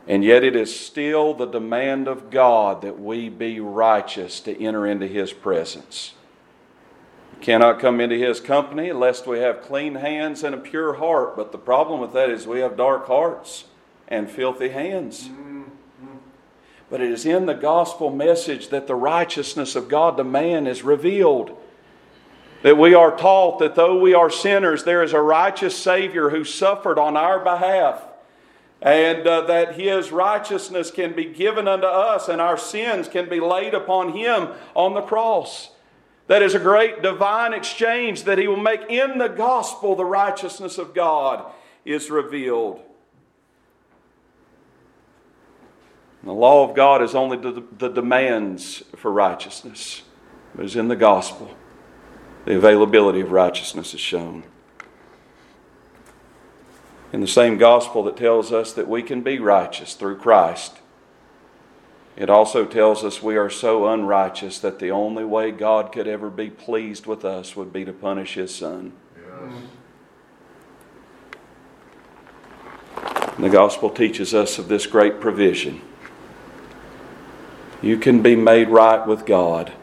And 0.08 0.24
yet, 0.24 0.44
it 0.44 0.56
is 0.56 0.78
still 0.78 1.34
the 1.34 1.46
demand 1.46 2.08
of 2.08 2.30
God 2.30 2.82
that 2.82 3.00
we 3.00 3.30
be 3.30 3.60
righteous 3.60 4.40
to 4.42 4.64
enter 4.64 4.86
into 4.88 5.08
His 5.08 5.34
presence. 5.34 6.14
Cannot 7.42 7.80
come 7.80 8.00
into 8.00 8.16
His 8.18 8.40
company 8.40 8.92
lest 8.92 9.26
we 9.26 9.40
have 9.40 9.64
clean 9.64 9.96
hands 9.96 10.44
and 10.44 10.54
a 10.54 10.60
pure 10.60 10.94
heart. 10.94 11.36
But 11.36 11.52
the 11.52 11.58
problem 11.58 12.00
with 12.00 12.14
that 12.14 12.30
is 12.30 12.46
we 12.46 12.60
have 12.60 12.78
dark 12.78 13.08
hearts 13.08 13.66
and 14.08 14.30
filthy 14.30 14.70
hands. 14.70 15.30
But 16.90 17.02
it 17.02 17.10
is 17.10 17.26
in 17.26 17.46
the 17.46 17.54
gospel 17.54 18.10
message 18.12 18.70
that 18.70 18.86
the 18.86 18.96
righteousness 18.96 19.76
of 19.76 19.90
God 19.90 20.18
to 20.18 20.24
man 20.24 20.68
is 20.68 20.84
revealed. 20.84 21.58
That 22.64 22.78
we 22.78 22.94
are 22.94 23.18
taught 23.18 23.60
that 23.60 23.76
though 23.76 24.00
we 24.00 24.14
are 24.14 24.30
sinners, 24.30 24.84
there 24.84 25.02
is 25.02 25.14
a 25.14 25.22
righteous 25.22 25.76
Savior 25.76 26.30
who 26.30 26.44
suffered 26.44 27.00
on 27.00 27.18
our 27.18 27.40
behalf 27.40 28.04
and 28.82 29.28
uh, 29.28 29.42
that 29.42 29.76
his 29.76 30.12
righteousness 30.12 30.90
can 30.92 31.14
be 31.14 31.26
given 31.26 31.68
unto 31.68 31.86
us 31.86 32.28
and 32.28 32.42
our 32.42 32.58
sins 32.58 33.08
can 33.08 33.30
be 33.30 33.40
laid 33.40 33.74
upon 33.74 34.14
him 34.14 34.50
on 34.76 34.94
the 34.94 35.02
cross. 35.02 35.70
That 36.32 36.44
is 36.44 36.56
a 36.56 36.60
great 36.60 37.02
divine 37.02 37.52
exchange 37.52 38.24
that 38.24 38.38
he 38.38 38.48
will 38.48 38.56
make 38.56 38.90
in 38.90 39.18
the 39.18 39.28
gospel 39.28 39.98
the 39.98 40.06
righteousness 40.06 40.78
of 40.78 40.94
God 40.94 41.52
is 41.84 42.10
revealed. 42.10 42.80
The 46.24 46.32
law 46.32 46.70
of 46.70 46.74
God 46.74 47.02
is 47.02 47.16
only 47.16 47.36
the, 47.36 47.62
the 47.78 47.90
demands 47.90 48.82
for 48.96 49.12
righteousness, 49.12 50.04
but 50.56 50.64
is 50.64 50.78
in 50.78 50.88
the 50.88 50.96
gospel. 50.96 51.54
The 52.46 52.56
availability 52.56 53.20
of 53.20 53.34
righteousness 53.34 53.94
is 53.94 54.00
shown 54.00 54.46
in 57.12 57.20
the 57.20 57.28
same 57.28 57.58
gospel 57.58 58.04
that 58.04 58.16
tells 58.16 58.54
us 58.54 58.72
that 58.72 58.88
we 58.88 59.04
can 59.04 59.22
be 59.22 59.38
righteous 59.38 59.96
through 59.96 60.16
Christ, 60.16 60.78
it 62.22 62.30
also 62.30 62.66
tells 62.66 63.04
us 63.04 63.24
we 63.24 63.36
are 63.36 63.50
so 63.50 63.88
unrighteous 63.88 64.60
that 64.60 64.78
the 64.78 64.92
only 64.92 65.26
way 65.26 65.50
God 65.50 65.92
could 65.92 66.08
ever 66.08 66.30
be 66.30 66.52
pleased 66.52 67.08
with 67.08 67.26
us 67.26 67.56
would 67.56 67.74
be 67.74 67.84
to 67.84 67.92
punish 67.92 68.36
His 68.36 68.54
Son. 68.54 68.94
Yes. 69.18 69.64
The 73.40 73.50
gospel 73.50 73.90
teaches 73.90 74.36
us 74.36 74.60
of 74.60 74.68
this 74.68 74.86
great 74.86 75.20
provision. 75.20 75.82
You 77.82 77.98
can 77.98 78.22
be 78.22 78.36
made 78.36 78.70
right 78.70 79.04
with 79.08 79.26
God 79.26 79.74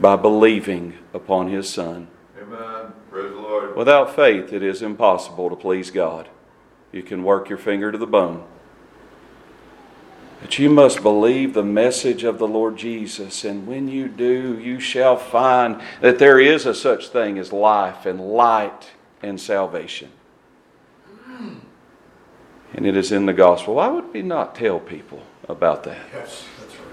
by 0.00 0.16
believing 0.16 0.98
upon 1.14 1.52
His 1.52 1.68
Son. 1.68 2.08
Amen. 2.36 2.92
Praise 3.12 3.30
the 3.30 3.40
Lord. 3.40 3.76
Without 3.76 4.16
faith, 4.16 4.52
it 4.52 4.64
is 4.64 4.82
impossible 4.82 5.48
to 5.50 5.54
please 5.54 5.92
God. 5.92 6.28
You 6.90 7.04
can 7.04 7.22
work 7.22 7.48
your 7.48 7.58
finger 7.58 7.92
to 7.92 7.98
the 7.98 8.08
bone. 8.08 8.44
But 10.40 10.58
you 10.58 10.70
must 10.70 11.02
believe 11.02 11.52
the 11.52 11.62
message 11.62 12.24
of 12.24 12.38
the 12.38 12.48
Lord 12.48 12.76
Jesus, 12.76 13.44
and 13.44 13.66
when 13.66 13.88
you 13.88 14.08
do, 14.08 14.58
you 14.58 14.80
shall 14.80 15.16
find 15.16 15.80
that 16.00 16.18
there 16.18 16.40
is 16.40 16.64
a 16.64 16.74
such 16.74 17.08
thing 17.08 17.38
as 17.38 17.52
life 17.52 18.06
and 18.06 18.20
light 18.20 18.90
and 19.22 19.38
salvation. 19.38 20.10
And 22.72 22.86
it 22.86 22.96
is 22.96 23.12
in 23.12 23.26
the 23.26 23.32
gospel. 23.32 23.74
Why 23.74 23.88
would 23.88 24.12
we 24.12 24.22
not 24.22 24.54
tell 24.54 24.78
people 24.78 25.22
about 25.48 25.84
that? 25.84 26.06
Yes, 26.14 26.44
that's 26.58 26.74
right. 26.76 26.86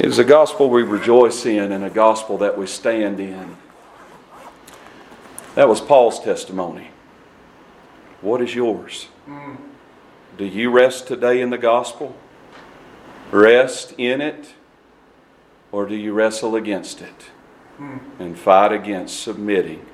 It 0.00 0.06
is 0.06 0.18
a 0.18 0.24
gospel 0.24 0.70
we 0.70 0.82
rejoice 0.82 1.44
in 1.44 1.70
and 1.70 1.84
a 1.84 1.90
gospel 1.90 2.38
that 2.38 2.56
we 2.56 2.66
stand 2.66 3.20
in. 3.20 3.56
That 5.54 5.68
was 5.68 5.80
Paul's 5.80 6.18
testimony. 6.18 6.88
What 8.22 8.40
is 8.40 8.54
yours? 8.54 9.04
Hmm. 9.26 9.56
Do 10.36 10.44
you 10.46 10.70
rest 10.70 11.06
today 11.06 11.40
in 11.40 11.50
the 11.50 11.58
gospel? 11.58 12.16
Rest 13.30 13.94
in 13.98 14.20
it? 14.20 14.54
Or 15.70 15.86
do 15.86 15.94
you 15.94 16.12
wrestle 16.12 16.56
against 16.56 17.00
it 17.00 17.30
hmm. 17.76 17.98
and 18.18 18.38
fight 18.38 18.72
against 18.72 19.20
submitting 19.20 19.86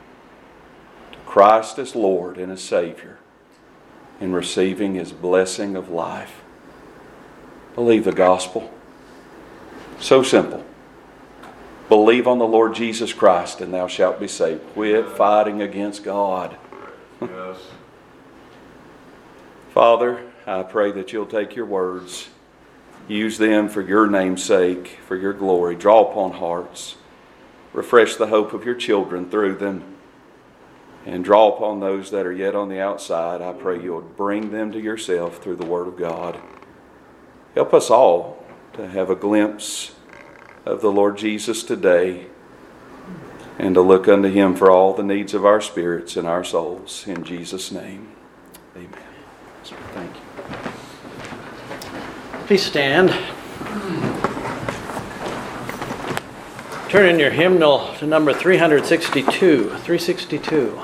to 1.12 1.18
Christ 1.26 1.78
as 1.78 1.94
Lord 1.94 2.36
and 2.36 2.50
as 2.50 2.60
Savior 2.60 3.18
and 4.20 4.34
receiving 4.34 4.94
His 4.94 5.12
blessing 5.12 5.76
of 5.76 5.88
life? 5.88 6.42
Believe 7.74 8.04
the 8.04 8.12
gospel. 8.12 8.72
So 10.00 10.22
simple. 10.22 10.64
Believe 11.88 12.26
on 12.26 12.38
the 12.38 12.46
Lord 12.46 12.74
Jesus 12.74 13.12
Christ 13.12 13.60
and 13.60 13.72
thou 13.72 13.86
shalt 13.86 14.20
be 14.20 14.28
saved. 14.28 14.62
Quit 14.72 15.08
fighting 15.08 15.62
against 15.62 16.04
God. 16.04 16.56
Yes. 17.20 17.58
Father, 19.72 20.27
I 20.48 20.62
pray 20.62 20.92
that 20.92 21.12
you'll 21.12 21.26
take 21.26 21.54
your 21.54 21.66
words, 21.66 22.28
use 23.06 23.36
them 23.36 23.68
for 23.68 23.82
your 23.82 24.06
name's 24.06 24.42
sake, 24.42 24.98
for 25.06 25.14
your 25.14 25.34
glory. 25.34 25.76
Draw 25.76 26.10
upon 26.10 26.32
hearts, 26.32 26.96
refresh 27.74 28.16
the 28.16 28.28
hope 28.28 28.54
of 28.54 28.64
your 28.64 28.74
children 28.74 29.28
through 29.28 29.56
them, 29.56 29.84
and 31.04 31.22
draw 31.22 31.54
upon 31.54 31.80
those 31.80 32.10
that 32.12 32.24
are 32.24 32.32
yet 32.32 32.54
on 32.54 32.70
the 32.70 32.80
outside. 32.80 33.42
I 33.42 33.52
pray 33.52 33.82
you'll 33.82 34.00
bring 34.00 34.50
them 34.50 34.72
to 34.72 34.80
yourself 34.80 35.42
through 35.42 35.56
the 35.56 35.66
Word 35.66 35.86
of 35.86 35.98
God. 35.98 36.38
Help 37.54 37.74
us 37.74 37.90
all 37.90 38.42
to 38.72 38.88
have 38.88 39.10
a 39.10 39.14
glimpse 39.16 39.92
of 40.64 40.80
the 40.80 40.90
Lord 40.90 41.18
Jesus 41.18 41.62
today. 41.62 42.26
and 43.58 43.74
to 43.74 43.80
look 43.80 44.06
unto 44.06 44.28
Him 44.28 44.54
for 44.54 44.70
all 44.70 44.94
the 44.94 45.02
needs 45.02 45.34
of 45.34 45.44
our 45.44 45.60
spirits 45.60 46.16
and 46.16 46.26
our 46.28 46.44
souls. 46.44 47.04
In 47.06 47.24
Jesus' 47.24 47.72
name, 47.72 48.08
amen. 48.76 48.92
Thank 49.64 50.14
you. 50.14 50.27
Please 52.48 52.64
stand. 52.64 53.10
Turn 56.88 57.06
in 57.06 57.18
your 57.18 57.28
hymnal 57.28 57.92
to 57.98 58.06
number 58.06 58.32
362. 58.32 59.64
362. 59.64 60.80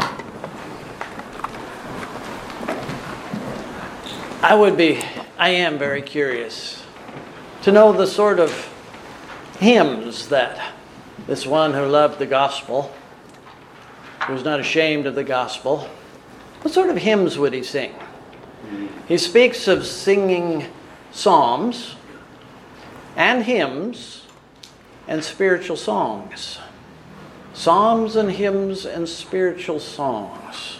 I 4.42 4.54
would 4.54 4.76
be, 4.76 5.00
I 5.38 5.48
am 5.48 5.78
very 5.78 6.02
curious 6.02 6.84
to 7.62 7.72
know 7.72 7.94
the 7.94 8.06
sort 8.06 8.38
of 8.38 8.52
hymns 9.58 10.28
that 10.28 10.74
this 11.26 11.46
one 11.46 11.72
who 11.72 11.86
loved 11.86 12.18
the 12.18 12.26
gospel, 12.26 12.94
who 14.26 14.34
was 14.34 14.44
not 14.44 14.60
ashamed 14.60 15.06
of 15.06 15.14
the 15.14 15.24
gospel, 15.24 15.88
what 16.60 16.74
sort 16.74 16.90
of 16.90 16.98
hymns 16.98 17.38
would 17.38 17.54
he 17.54 17.62
sing? 17.62 17.94
He 19.08 19.16
speaks 19.16 19.66
of 19.66 19.86
singing 19.86 20.70
psalms 21.14 21.94
and 23.16 23.44
hymns 23.44 24.26
and 25.06 25.22
spiritual 25.22 25.76
songs. 25.76 26.58
Psalms 27.54 28.16
and 28.16 28.32
hymns 28.32 28.84
and 28.84 29.08
spiritual 29.08 29.78
songs. 29.78 30.78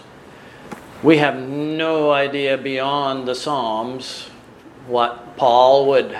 We 1.04 1.18
have 1.18 1.38
no 1.38 2.10
idea 2.10 2.58
beyond 2.58 3.28
the 3.28 3.34
Psalms 3.34 4.30
what 4.88 5.36
Paul 5.36 5.86
would 5.86 6.18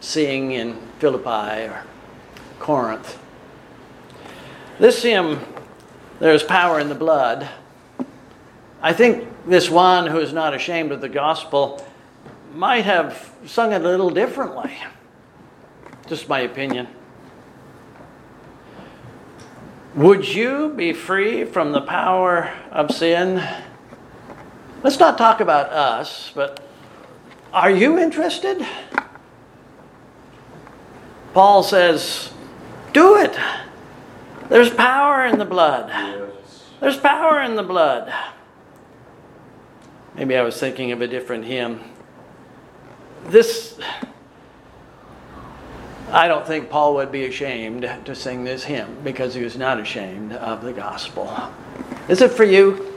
sing 0.00 0.52
in 0.52 0.78
Philippi 0.98 1.68
or 1.68 1.84
Corinth. 2.58 3.18
This 4.78 5.02
hymn, 5.02 5.40
There's 6.20 6.42
Power 6.42 6.80
in 6.80 6.88
the 6.88 6.94
Blood, 6.94 7.48
I 8.80 8.92
think 8.92 9.28
this 9.46 9.68
one 9.68 10.06
who 10.06 10.20
is 10.20 10.32
not 10.32 10.54
ashamed 10.54 10.92
of 10.92 11.00
the 11.00 11.08
gospel 11.08 11.85
might 12.54 12.84
have 12.84 13.32
sung 13.46 13.72
it 13.72 13.82
a 13.82 13.84
little 13.84 14.10
differently. 14.10 14.76
Just 16.06 16.28
my 16.28 16.40
opinion. 16.40 16.88
Would 19.94 20.28
you 20.28 20.74
be 20.76 20.92
free 20.92 21.44
from 21.44 21.72
the 21.72 21.80
power 21.80 22.52
of 22.70 22.90
sin? 22.90 23.42
Let's 24.82 24.98
not 24.98 25.16
talk 25.16 25.40
about 25.40 25.70
us, 25.70 26.30
but 26.34 26.60
are 27.52 27.70
you 27.70 27.98
interested? 27.98 28.64
Paul 31.32 31.62
says, 31.62 32.30
Do 32.92 33.16
it. 33.16 33.36
There's 34.48 34.70
power 34.70 35.24
in 35.24 35.38
the 35.38 35.44
blood. 35.44 35.90
There's 36.80 36.98
power 36.98 37.40
in 37.40 37.56
the 37.56 37.62
blood. 37.62 38.12
Maybe 40.14 40.36
I 40.36 40.42
was 40.42 40.60
thinking 40.60 40.92
of 40.92 41.00
a 41.00 41.08
different 41.08 41.46
hymn. 41.46 41.80
This, 43.28 43.78
I 46.12 46.28
don't 46.28 46.46
think 46.46 46.70
Paul 46.70 46.94
would 46.94 47.10
be 47.10 47.24
ashamed 47.24 47.90
to 48.04 48.14
sing 48.14 48.44
this 48.44 48.64
hymn 48.64 48.98
because 49.02 49.34
he 49.34 49.42
was 49.42 49.56
not 49.56 49.80
ashamed 49.80 50.32
of 50.32 50.62
the 50.62 50.72
gospel. 50.72 51.36
Is 52.08 52.22
it 52.22 52.30
for 52.30 52.44
you? 52.44 52.92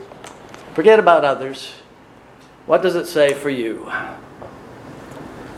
Forget 0.74 1.00
about 1.00 1.24
others. 1.24 1.72
What 2.66 2.80
does 2.82 2.94
it 2.94 3.06
say 3.06 3.34
for 3.34 3.50
you? 3.50 3.90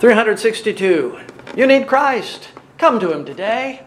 362. 0.00 1.20
You 1.54 1.66
need 1.66 1.86
Christ. 1.86 2.48
Come 2.78 2.98
to 2.98 3.12
him 3.12 3.26
today. 3.26 3.82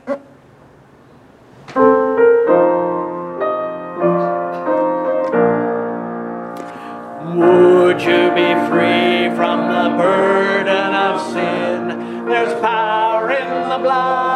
Would 7.95 8.03
you 8.03 8.29
be 8.35 8.51
free 8.67 9.33
from 9.37 9.69
the 9.69 9.95
burden 9.95 10.93
of 10.93 11.31
sin? 11.31 12.25
There's 12.25 12.59
power 12.59 13.31
in 13.31 13.69
the 13.69 13.77
blood, 13.77 14.34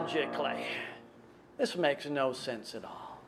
logically. 0.00 0.64
This 1.56 1.76
makes 1.76 2.06
no 2.06 2.32
sense 2.32 2.74
at 2.74 2.84
all. 2.84 3.18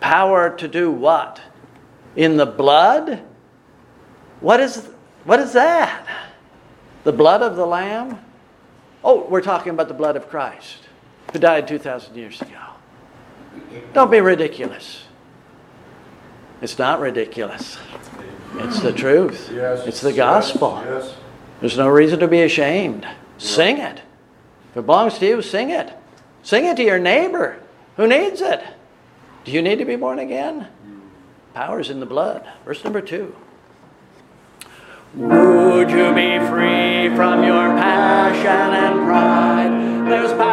Power 0.00 0.56
to 0.56 0.68
do 0.68 0.90
what? 0.90 1.40
In 2.16 2.36
the 2.36 2.46
blood? 2.46 3.22
What 4.40 4.60
is, 4.60 4.88
what 5.24 5.40
is 5.40 5.52
that? 5.52 6.06
The 7.04 7.12
blood 7.12 7.42
of 7.42 7.56
the 7.56 7.66
Lamb? 7.66 8.18
Oh, 9.04 9.24
we're 9.28 9.42
talking 9.42 9.70
about 9.70 9.88
the 9.88 9.94
blood 9.94 10.16
of 10.16 10.28
Christ, 10.28 10.88
who 11.32 11.38
died 11.38 11.68
2,000 11.68 12.16
years 12.16 12.40
ago. 12.42 12.58
Don't 13.92 14.10
be 14.10 14.20
ridiculous. 14.20 15.04
It's 16.60 16.78
not 16.78 17.00
ridiculous. 17.00 17.78
It's 18.56 18.80
the 18.80 18.92
truth. 18.92 19.50
Yes. 19.54 19.86
It's 19.86 20.00
the 20.00 20.12
gospel. 20.12 20.82
Yes. 20.84 21.14
There's 21.60 21.76
no 21.76 21.88
reason 21.88 22.18
to 22.20 22.28
be 22.28 22.42
ashamed. 22.42 23.06
Sing 23.36 23.78
it. 23.78 24.02
It 24.78 24.86
belongs 24.86 25.18
to 25.18 25.26
you, 25.26 25.42
sing 25.42 25.70
it. 25.70 25.92
Sing 26.44 26.64
it 26.64 26.76
to 26.76 26.84
your 26.84 27.00
neighbor 27.00 27.60
who 27.96 28.06
needs 28.06 28.40
it. 28.40 28.62
Do 29.44 29.50
you 29.50 29.60
need 29.60 29.80
to 29.80 29.84
be 29.84 29.96
born 29.96 30.20
again? 30.20 30.68
Power's 31.52 31.90
in 31.90 31.98
the 31.98 32.06
blood. 32.06 32.48
Verse 32.64 32.84
number 32.84 33.00
two. 33.00 33.34
Would 35.14 35.90
you 35.90 36.14
be 36.14 36.38
free 36.46 37.08
from 37.16 37.42
your 37.42 37.70
passion 37.70 38.46
and 38.46 39.04
pride? 39.04 40.10
There's 40.10 40.32
power 40.34 40.47